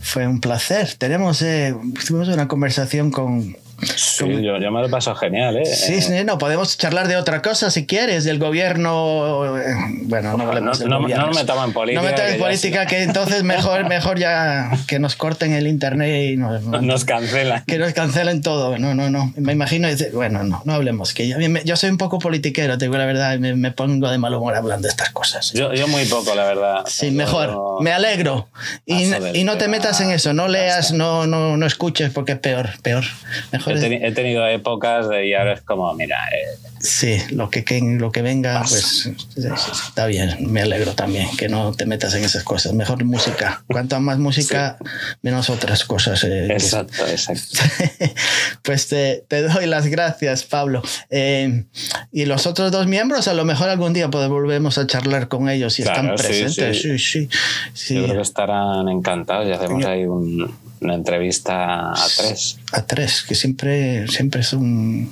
fue 0.00 0.26
un 0.26 0.40
placer. 0.40 0.94
Tenemos, 0.98 1.42
eh, 1.42 1.74
tuvimos 2.06 2.28
una 2.28 2.48
conversación 2.48 3.10
con, 3.10 3.56
Sí, 3.96 4.24
yo, 4.42 4.58
yo 4.58 4.70
me 4.70 4.80
lo 4.80 4.88
paso 4.88 5.14
genial, 5.14 5.56
¿eh? 5.58 5.64
Sí, 5.66 6.00
sí, 6.00 6.12
no, 6.24 6.38
podemos 6.38 6.78
charlar 6.78 7.08
de 7.08 7.16
otra 7.16 7.42
cosa 7.42 7.70
si 7.70 7.86
quieres, 7.86 8.24
del 8.24 8.38
gobierno. 8.38 9.56
eh, 9.58 9.62
Bueno, 10.04 10.36
no 10.36 10.44
No, 10.46 10.54
del 10.54 10.64
no- 10.64 10.72
no 10.72 11.00
gobierno. 11.00 11.26
nos 11.26 11.36
metamos 11.36 11.64
en 11.66 11.72
política. 11.72 12.00
No 12.02 12.06
metamos 12.08 12.28
en 12.30 12.32
que 12.34 12.38
ya 12.40 12.44
política, 12.46 12.86
que 12.86 13.02
entonces 13.02 13.42
mejor, 13.42 13.88
mejor 13.88 14.18
ya 14.18 14.70
que 14.86 14.98
nos 14.98 15.16
corten 15.16 15.52
el 15.52 15.66
internet 15.66 16.32
y 16.32 16.36
nos, 16.36 16.62
nos 16.82 17.04
cancelan. 17.04 17.64
que 17.66 17.78
nos 17.78 17.92
cancelen 17.92 18.40
todo. 18.42 18.78
No, 18.78 18.94
no, 18.94 19.10
no. 19.10 19.32
Me 19.36 19.52
imagino. 19.52 19.88
Bueno, 20.14 20.42
no, 20.42 20.62
no 20.64 20.72
hablemos. 20.72 21.12
Que 21.12 21.28
yo, 21.28 21.38
me- 21.38 21.62
yo 21.64 21.76
soy 21.76 21.90
un 21.90 21.98
poco 21.98 22.18
politiquero, 22.18 22.78
te 22.78 22.86
digo 22.86 22.96
la 22.96 23.06
verdad, 23.06 23.38
me, 23.38 23.54
me 23.56 23.72
pongo 23.72 24.08
de 24.10 24.18
mal 24.18 24.32
humor 24.34 24.54
hablando 24.54 24.86
de 24.86 24.90
estas 24.90 25.10
cosas. 25.10 25.52
Yo, 25.52 25.74
yo 25.74 25.86
muy 25.88 26.04
poco, 26.06 26.34
la 26.34 26.44
verdad. 26.44 26.84
Sí, 26.86 27.10
mejor. 27.10 27.50
no- 27.50 27.78
Me 27.80 27.92
alegro. 27.92 28.48
Y, 28.86 29.04
del 29.06 29.36
y 29.36 29.44
no 29.44 29.58
te 29.58 29.68
metas 29.68 30.00
en 30.00 30.10
eso. 30.10 30.32
No 30.32 30.48
leas, 30.48 30.92
no, 30.92 31.26
no, 31.26 31.56
no 31.56 31.66
escuches 31.66 32.10
porque 32.10 32.32
es 32.32 32.38
peor, 32.38 32.70
peor. 32.82 33.04
Mejor 33.52 33.65
He, 33.70 33.74
es- 33.74 33.82
teni- 33.82 33.98
he 34.02 34.12
tenido 34.12 34.46
épocas 34.46 35.08
de, 35.08 35.26
y 35.28 35.34
ahora 35.34 35.54
es 35.54 35.62
como, 35.62 35.92
mira, 35.94 36.16
eh, 36.28 36.58
Sí, 36.78 37.18
lo 37.30 37.48
que, 37.50 37.64
que- 37.64 37.80
lo 37.80 38.12
que 38.12 38.22
venga, 38.22 38.62
pues 38.68 39.10
está 39.36 40.06
bien. 40.06 40.36
Me 40.52 40.60
alegro 40.62 40.92
también 40.92 41.26
que 41.36 41.48
no 41.48 41.72
te 41.72 41.84
metas 41.86 42.14
en 42.14 42.22
esas 42.22 42.44
cosas. 42.44 42.74
Mejor 42.74 43.02
música. 43.04 43.64
Cuanto 43.66 43.98
más 44.00 44.18
música, 44.18 44.76
menos 45.22 45.50
otras 45.50 45.84
cosas. 45.84 46.22
eh, 46.24 46.44
que- 46.48 46.52
exacto, 46.52 47.06
exacto. 47.06 47.58
pues 48.62 48.88
te, 48.88 49.24
te 49.26 49.42
doy 49.42 49.66
las 49.66 49.86
gracias, 49.86 50.44
Pablo. 50.44 50.82
Eh, 51.10 51.64
y 52.12 52.26
los 52.26 52.46
otros 52.46 52.70
dos 52.70 52.86
miembros, 52.86 53.26
a 53.26 53.34
lo 53.34 53.44
mejor 53.44 53.68
algún 53.68 53.92
día 53.92 54.08
pues, 54.10 54.28
volvemos 54.28 54.78
a 54.78 54.86
charlar 54.86 55.28
con 55.28 55.48
ellos 55.48 55.74
si 55.74 55.82
Claro, 55.82 56.14
están 56.14 56.16
presentes. 56.26 56.82
Sí, 56.82 56.98
sí. 56.98 57.28
sí. 57.28 57.28
sí. 57.72 57.94
Yo 57.96 58.04
creo 58.04 58.16
que 58.16 58.22
estarán 58.22 58.88
encantados 58.88 59.48
y 59.48 59.52
hacemos 59.52 59.84
ahí 59.86 60.04
un- 60.04 60.54
una 60.80 60.94
entrevista 60.94 61.90
a 61.92 62.06
tres. 62.16 62.58
A 62.72 62.82
tres, 62.82 63.22
que 63.26 63.34
siempre, 63.34 64.06
siempre 64.08 64.42
son 64.42 65.10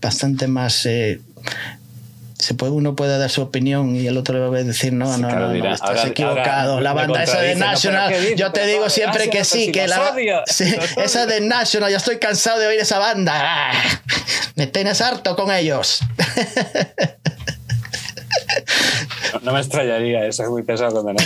bastante 0.00 0.46
más. 0.46 0.84
eh, 0.86 1.20
se 2.38 2.52
puede, 2.52 2.72
uno 2.72 2.94
puede 2.94 3.16
dar 3.16 3.30
su 3.30 3.40
opinión 3.40 3.96
y 3.96 4.06
el 4.06 4.18
otro 4.18 4.34
le 4.34 4.40
va 4.46 4.58
a 4.58 4.62
decir, 4.62 4.92
no, 4.92 5.14
Sí, 5.14 5.22
no, 5.22 5.28
claro, 5.28 5.48
no, 5.52 5.54
no, 5.64 5.72
estás 5.72 5.88
ahora- 5.88 6.06
equivocado. 6.08 6.72
ahora 6.72 6.82
la 6.82 6.92
banda 6.92 7.22
esa 7.22 7.40
de. 7.40 7.54
National, 7.54 8.12
yo 8.36 8.52
te 8.52 8.66
digo 8.66 8.90
siempre 8.90 9.26
National, 9.26 9.38
que 9.38 9.44
sí, 9.44 9.64
si 9.66 9.72
que 9.72 9.88
la, 9.88 10.12
sí, 10.46 10.74
esa 11.02 11.24
de 11.24 11.40
National, 11.40 11.90
ya 11.90 11.96
estoy 11.96 12.18
cansado 12.18 12.60
de 12.60 12.66
oír 12.66 12.78
esa 12.80 12.98
banda. 12.98 13.72
Me 14.54 14.66
tienes 14.66 15.00
harto 15.00 15.34
con 15.36 15.50
ellos. 15.52 16.00
No, 19.32 19.40
no 19.40 19.52
me 19.52 19.60
extrañaría, 19.60 20.26
eso 20.26 20.42
es 20.44 20.48
muy 20.48 20.62
pesado 20.62 21.02
cuando 21.02 21.12
no. 21.14 21.18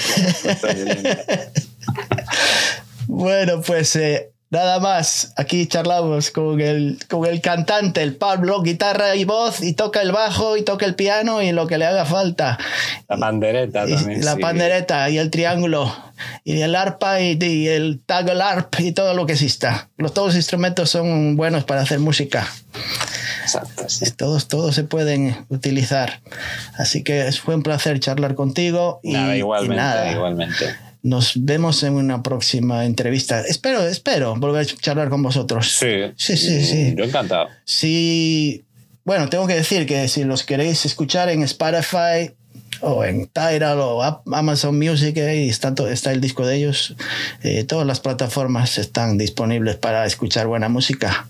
Bueno, 3.20 3.60
pues 3.60 3.94
eh, 3.96 4.30
nada 4.48 4.80
más. 4.80 5.32
Aquí 5.36 5.66
charlamos 5.66 6.30
con 6.30 6.60
el, 6.60 6.98
con 7.08 7.26
el 7.26 7.40
cantante, 7.42 8.02
el 8.02 8.16
Pablo, 8.16 8.62
guitarra 8.62 9.14
y 9.14 9.24
voz, 9.24 9.62
y 9.62 9.74
toca 9.74 10.00
el 10.00 10.10
bajo 10.10 10.56
y 10.56 10.62
toca 10.62 10.86
el 10.86 10.94
piano 10.94 11.42
y 11.42 11.52
lo 11.52 11.66
que 11.66 11.76
le 11.78 11.84
haga 11.84 12.06
falta. 12.06 12.58
La 13.08 13.18
pandereta 13.18 13.86
Y 13.86 13.94
también. 13.94 14.24
la 14.24 14.34
sí. 14.36 14.40
pandereta 14.40 15.10
y 15.10 15.18
el 15.18 15.30
triángulo 15.30 15.94
y 16.44 16.60
el 16.62 16.74
arpa 16.74 17.20
y, 17.20 17.38
y 17.40 17.68
el 17.68 18.00
taggle 18.04 18.42
arp 18.42 18.74
y 18.80 18.92
todo 18.92 19.12
lo 19.14 19.26
que 19.26 19.34
exista. 19.34 19.88
Los, 19.98 20.14
todos 20.14 20.28
los 20.28 20.36
instrumentos 20.36 20.88
son 20.90 21.36
buenos 21.36 21.64
para 21.64 21.82
hacer 21.82 21.98
música. 21.98 22.46
Exacto, 23.42 23.88
sí. 23.88 24.10
Todos, 24.12 24.48
todos 24.48 24.74
se 24.74 24.84
pueden 24.84 25.44
utilizar. 25.48 26.20
Así 26.78 27.02
que 27.02 27.30
fue 27.32 27.54
un 27.54 27.62
placer 27.62 27.98
charlar 28.00 28.34
contigo. 28.34 29.00
Y, 29.02 29.12
Nada, 29.12 29.34
y 29.34 29.38
igualmente, 29.40 29.76
nada. 29.76 30.12
igualmente. 30.12 30.76
Nos 31.02 31.32
vemos 31.44 31.82
en 31.82 31.94
una 31.94 32.22
próxima 32.22 32.84
entrevista. 32.84 33.40
Espero, 33.42 33.86
espero 33.86 34.36
volver 34.36 34.62
a 34.62 34.66
charlar 34.66 35.08
con 35.08 35.22
vosotros. 35.22 35.70
Sí. 35.78 36.12
Sí, 36.16 36.36
sí, 36.36 36.64
sí. 36.64 36.94
Yo 36.96 37.04
encantado. 37.04 37.48
Sí. 37.64 38.64
Bueno, 39.04 39.28
tengo 39.28 39.46
que 39.46 39.54
decir 39.54 39.86
que 39.86 40.06
si 40.08 40.24
los 40.24 40.44
queréis 40.44 40.84
escuchar 40.84 41.28
en 41.30 41.42
Spotify 41.42 42.32
o 42.82 43.04
en 43.04 43.26
Tidal 43.26 43.78
o 43.80 44.02
Amazon 44.32 44.78
Music, 44.78 45.16
ahí 45.18 45.48
está, 45.48 45.74
to- 45.74 45.88
está 45.88 46.12
el 46.12 46.20
disco 46.20 46.46
de 46.46 46.56
ellos. 46.56 46.94
Eh, 47.42 47.64
todas 47.64 47.86
las 47.86 48.00
plataformas 48.00 48.78
están 48.78 49.16
disponibles 49.18 49.76
para 49.76 50.04
escuchar 50.06 50.46
buena 50.46 50.68
música. 50.68 51.26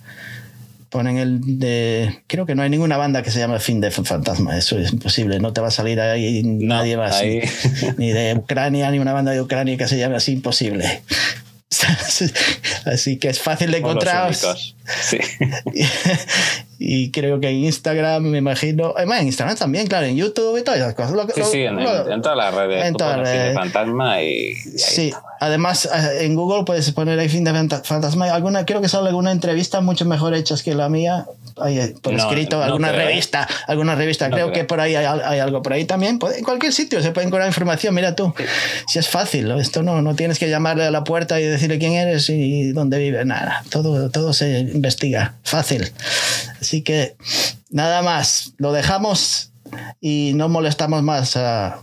Ponen 0.90 1.18
el 1.18 1.40
de. 1.60 2.20
Creo 2.26 2.44
que 2.46 2.54
no 2.54 2.62
hay 2.62 2.68
ninguna 2.70 2.96
banda 2.96 3.22
que 3.22 3.30
se 3.30 3.38
llame 3.38 3.58
Fin 3.60 3.80
de 3.80 3.90
Fantasma. 3.92 4.58
Eso 4.58 4.76
es 4.78 4.92
imposible. 4.92 5.38
No 5.38 5.52
te 5.52 5.60
va 5.60 5.68
a 5.68 5.70
salir 5.70 6.00
ahí 6.00 6.42
nadie 6.44 6.96
más. 6.96 7.14
ahí- 7.14 7.42
Ni 7.96 8.10
de 8.12 8.34
Ucrania, 8.34 8.90
ni 8.90 8.98
una 8.98 9.12
banda 9.12 9.30
de 9.30 9.40
Ucrania 9.40 9.76
que 9.76 9.86
se 9.86 9.96
llame 9.98 10.16
así. 10.16 10.32
Imposible. 10.32 11.02
Así 12.84 13.16
que 13.18 13.28
es 13.28 13.40
fácil 13.40 13.70
de 13.70 13.78
encontrar. 13.78 14.34
Sí. 14.34 15.18
y 16.82 17.10
creo 17.10 17.38
que 17.40 17.50
en 17.50 17.56
Instagram, 17.64 18.22
me 18.22 18.38
imagino. 18.38 18.94
Además, 18.96 19.20
en 19.20 19.26
Instagram 19.26 19.54
también, 19.56 19.86
claro, 19.86 20.06
en 20.06 20.16
YouTube 20.16 20.56
y 20.58 20.62
todas 20.64 20.80
esas 20.80 20.94
cosas. 20.94 21.12
Lo- 21.12 21.28
Sí, 21.28 21.40
lo- 21.40 21.44
sí, 21.46 21.58
en, 21.60 21.78
en- 21.78 22.12
en 22.12 22.22
todas 22.22 22.38
las 22.38 22.54
redes. 22.54 22.86
en 22.86 22.94
todas 22.94 23.18
las 23.18 23.28
Fin 23.28 23.36
de 23.38 23.42
redes. 23.44 23.54
fantasma 23.58 24.22
y, 24.22 24.54
Sí, 24.54 25.08
está. 25.08 25.22
además 25.40 25.84
eh, 25.94 26.24
en 26.24 26.34
Google 26.34 26.64
puedes 26.64 26.90
poner 26.92 27.18
ahí 27.18 27.28
fin 27.28 27.44
de 27.44 27.52
Fanta- 27.52 27.82
fantasma. 27.84 28.32
Alguna, 28.32 28.64
creo 28.64 28.80
que 28.80 28.88
sale 28.88 29.08
alguna 29.10 29.30
entrevista 29.30 29.82
mucho 29.82 30.06
mejor 30.06 30.32
hechas 30.34 30.62
que 30.62 30.74
la 30.74 30.88
mía. 30.88 31.26
Eh, 31.68 31.94
por 32.02 32.12
No, 32.12 32.18
escrito, 32.18 32.56
no 32.58 32.62
alguna 32.64 32.88
creo. 32.92 33.06
revista, 33.06 33.48
alguna 33.66 33.94
revista. 33.94 34.28
No 34.28 34.34
creo 34.36 34.46
creo. 34.50 34.54
que 34.62 34.64
por 34.64 34.80
ahí 34.80 34.94
hay, 34.94 35.04
hay 35.06 35.38
algo 35.38 35.62
por 35.62 35.72
ahí 35.72 35.84
también. 35.84 36.18
En 36.36 36.44
cualquier 36.44 36.72
sitio 36.72 37.02
se 37.02 37.12
puede 37.12 37.26
encontrar 37.26 37.48
información. 37.48 37.94
Mira 37.94 38.14
tú, 38.16 38.32
si 38.86 38.98
es 38.98 39.08
fácil, 39.08 39.50
esto 39.52 39.82
no, 39.82 40.02
no 40.02 40.14
tienes 40.14 40.38
que 40.38 40.48
llamarle 40.48 40.84
a 40.84 40.90
la 40.90 41.04
puerta 41.04 41.40
y 41.40 41.44
decirle 41.44 41.78
quién 41.78 41.92
eres 41.92 42.28
y 42.30 42.72
dónde 42.72 42.98
vive. 42.98 43.24
Nada, 43.24 43.62
todo, 43.70 44.10
todo 44.10 44.32
se 44.32 44.60
investiga. 44.60 45.34
Fácil. 45.44 45.90
Así 46.60 46.82
que 46.82 47.16
nada 47.70 48.02
más, 48.02 48.52
lo 48.58 48.72
dejamos 48.72 49.50
y 50.00 50.32
no 50.34 50.48
molestamos 50.48 51.02
más 51.02 51.36
a, 51.36 51.66
a 51.74 51.80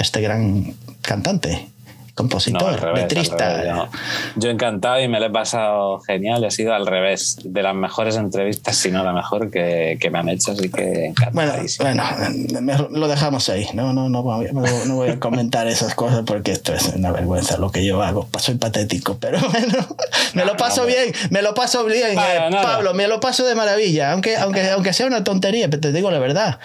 este 0.00 0.20
gran 0.20 0.74
cantante, 1.02 1.68
compositor, 2.16 2.68
al 2.70 2.78
revés, 2.80 3.02
letrista. 3.02 3.56
revés, 3.58 3.74
yo, 3.76 3.88
yo 4.36 4.50
encantado 4.50 5.00
y 5.00 5.06
me 5.06 5.20
lo 5.20 5.26
he 5.26 5.30
pasado 5.30 6.00
genial. 6.00 6.44
Ha 6.44 6.50
sido 6.50 6.74
al 6.74 6.86
revés 6.86 7.36
de 7.44 7.62
las 7.62 7.74
mejores 7.74 8.16
entrevistas, 8.16 8.74
si 8.76 8.90
no 8.90 9.04
la 9.04 9.12
mejor 9.12 9.50
que, 9.50 9.96
que 10.00 10.10
me 10.10 10.18
han 10.18 10.28
hecho. 10.28 10.52
Así 10.52 10.68
que 10.70 11.12
Bueno, 11.32 11.52
encantadísimo. 11.52 11.88
bueno, 11.88 12.60
mejor 12.62 12.90
lo 12.90 13.06
dejamos 13.06 13.48
ahí. 13.48 13.68
No, 13.74 13.92
no, 13.92 14.08
no, 14.08 14.22
voy 14.22 14.46
a- 14.46 14.52
no 14.52 14.94
voy 14.96 15.10
a 15.10 15.20
comentar 15.20 15.66
esas 15.68 15.94
cosas 15.94 16.22
porque 16.26 16.52
esto 16.52 16.74
es 16.74 16.88
una 16.94 17.12
vergüenza 17.12 17.58
lo 17.58 17.70
que 17.70 17.84
yo 17.84 18.02
hago. 18.02 18.28
Soy 18.38 18.56
patético, 18.56 19.18
pero 19.20 19.38
bueno, 19.52 19.86
me 20.34 20.44
lo 20.44 20.56
paso 20.56 20.80
no, 20.82 20.86
bien, 20.88 21.12
me 21.30 21.42
lo 21.42 21.54
paso 21.54 21.84
bien, 21.84 22.14
Para 22.14 22.48
eh. 22.48 22.50
Pablo, 22.50 22.94
me 22.94 23.06
lo 23.08 23.20
paso 23.20 23.44
de 23.46 23.54
maravilla, 23.54 24.12
aunque, 24.12 24.36
aunque, 24.36 24.70
aunque 24.70 24.92
sea 24.92 25.06
una 25.06 25.22
tontería, 25.22 25.68
pero 25.68 25.80
te 25.82 25.92
digo 25.92 26.10
la 26.10 26.18
verdad. 26.18 26.58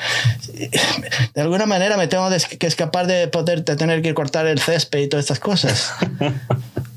De 1.34 1.41
alguna 1.41 1.66
manera 1.66 1.97
me 1.97 2.08
tengo 2.08 2.30
que 2.60 2.68
escapar 2.68 3.08
de 3.08 3.28
poder 3.28 3.66
de 3.66 3.76
tener 3.76 4.02
que 4.02 4.14
cortar 4.14 4.45
el 4.47 4.60
césped 4.60 4.99
y 4.99 5.08
todas 5.10 5.26
estas 5.26 5.39
cosas. 5.41 5.91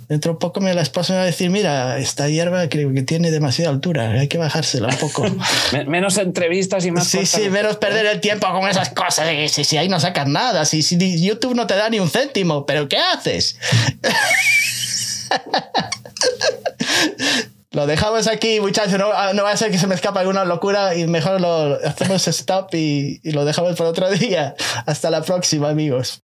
Dentro 0.08 0.34
de 0.34 0.38
poco 0.38 0.60
me 0.60 0.74
la 0.74 0.82
esposa 0.82 1.14
me 1.14 1.16
va 1.16 1.22
a 1.22 1.26
decir, 1.26 1.48
mira, 1.50 1.98
esta 1.98 2.28
hierba 2.28 2.68
creo 2.68 2.92
que 2.92 3.02
tiene 3.02 3.30
demasiada 3.30 3.70
altura, 3.70 4.10
hay 4.10 4.28
que 4.28 4.36
bajársela 4.38 4.88
un 4.88 4.96
poco. 4.98 5.24
Me- 5.72 5.84
Menos 5.86 6.18
entrevistas 6.18 6.84
y 6.84 6.90
más 6.90 7.06
Sí, 7.08 7.24
sí, 7.24 7.48
menos 7.48 7.78
perder 7.78 8.04
el 8.06 8.20
tiempo 8.20 8.46
con 8.52 8.68
esas 8.68 8.90
cosas. 8.90 9.26
Si, 9.50 9.64
si, 9.64 9.76
ahí 9.78 9.88
no 9.88 9.98
sacas 9.98 10.28
nada, 10.28 10.66
si, 10.66 10.82
si 10.82 10.98
YouTube 11.20 11.54
no 11.54 11.66
te 11.66 11.74
da 11.74 11.88
ni 11.88 12.00
un 12.00 12.10
céntimo, 12.10 12.66
¿pero 12.66 12.86
qué 12.86 12.98
haces? 12.98 13.56
Lo 17.72 17.86
dejamos 17.88 18.28
aquí, 18.28 18.60
muchachos. 18.60 18.98
No, 18.98 19.32
no 19.32 19.42
va 19.42 19.50
a 19.50 19.56
ser 19.56 19.70
que 19.72 19.78
se 19.78 19.86
me 19.88 19.94
escapa 19.96 20.20
alguna 20.20 20.44
locura 20.44 20.94
y 20.94 21.06
mejor 21.08 21.40
lo 21.40 21.78
hacemos 21.84 22.28
stop 22.28 22.72
y, 22.74 23.20
y 23.24 23.32
lo 23.32 23.44
dejamos 23.44 23.74
para 23.76 23.90
otro 23.90 24.08
día. 24.10 24.54
Hasta 24.86 25.10
la 25.10 25.22
próxima, 25.22 25.70
amigos. 25.70 26.20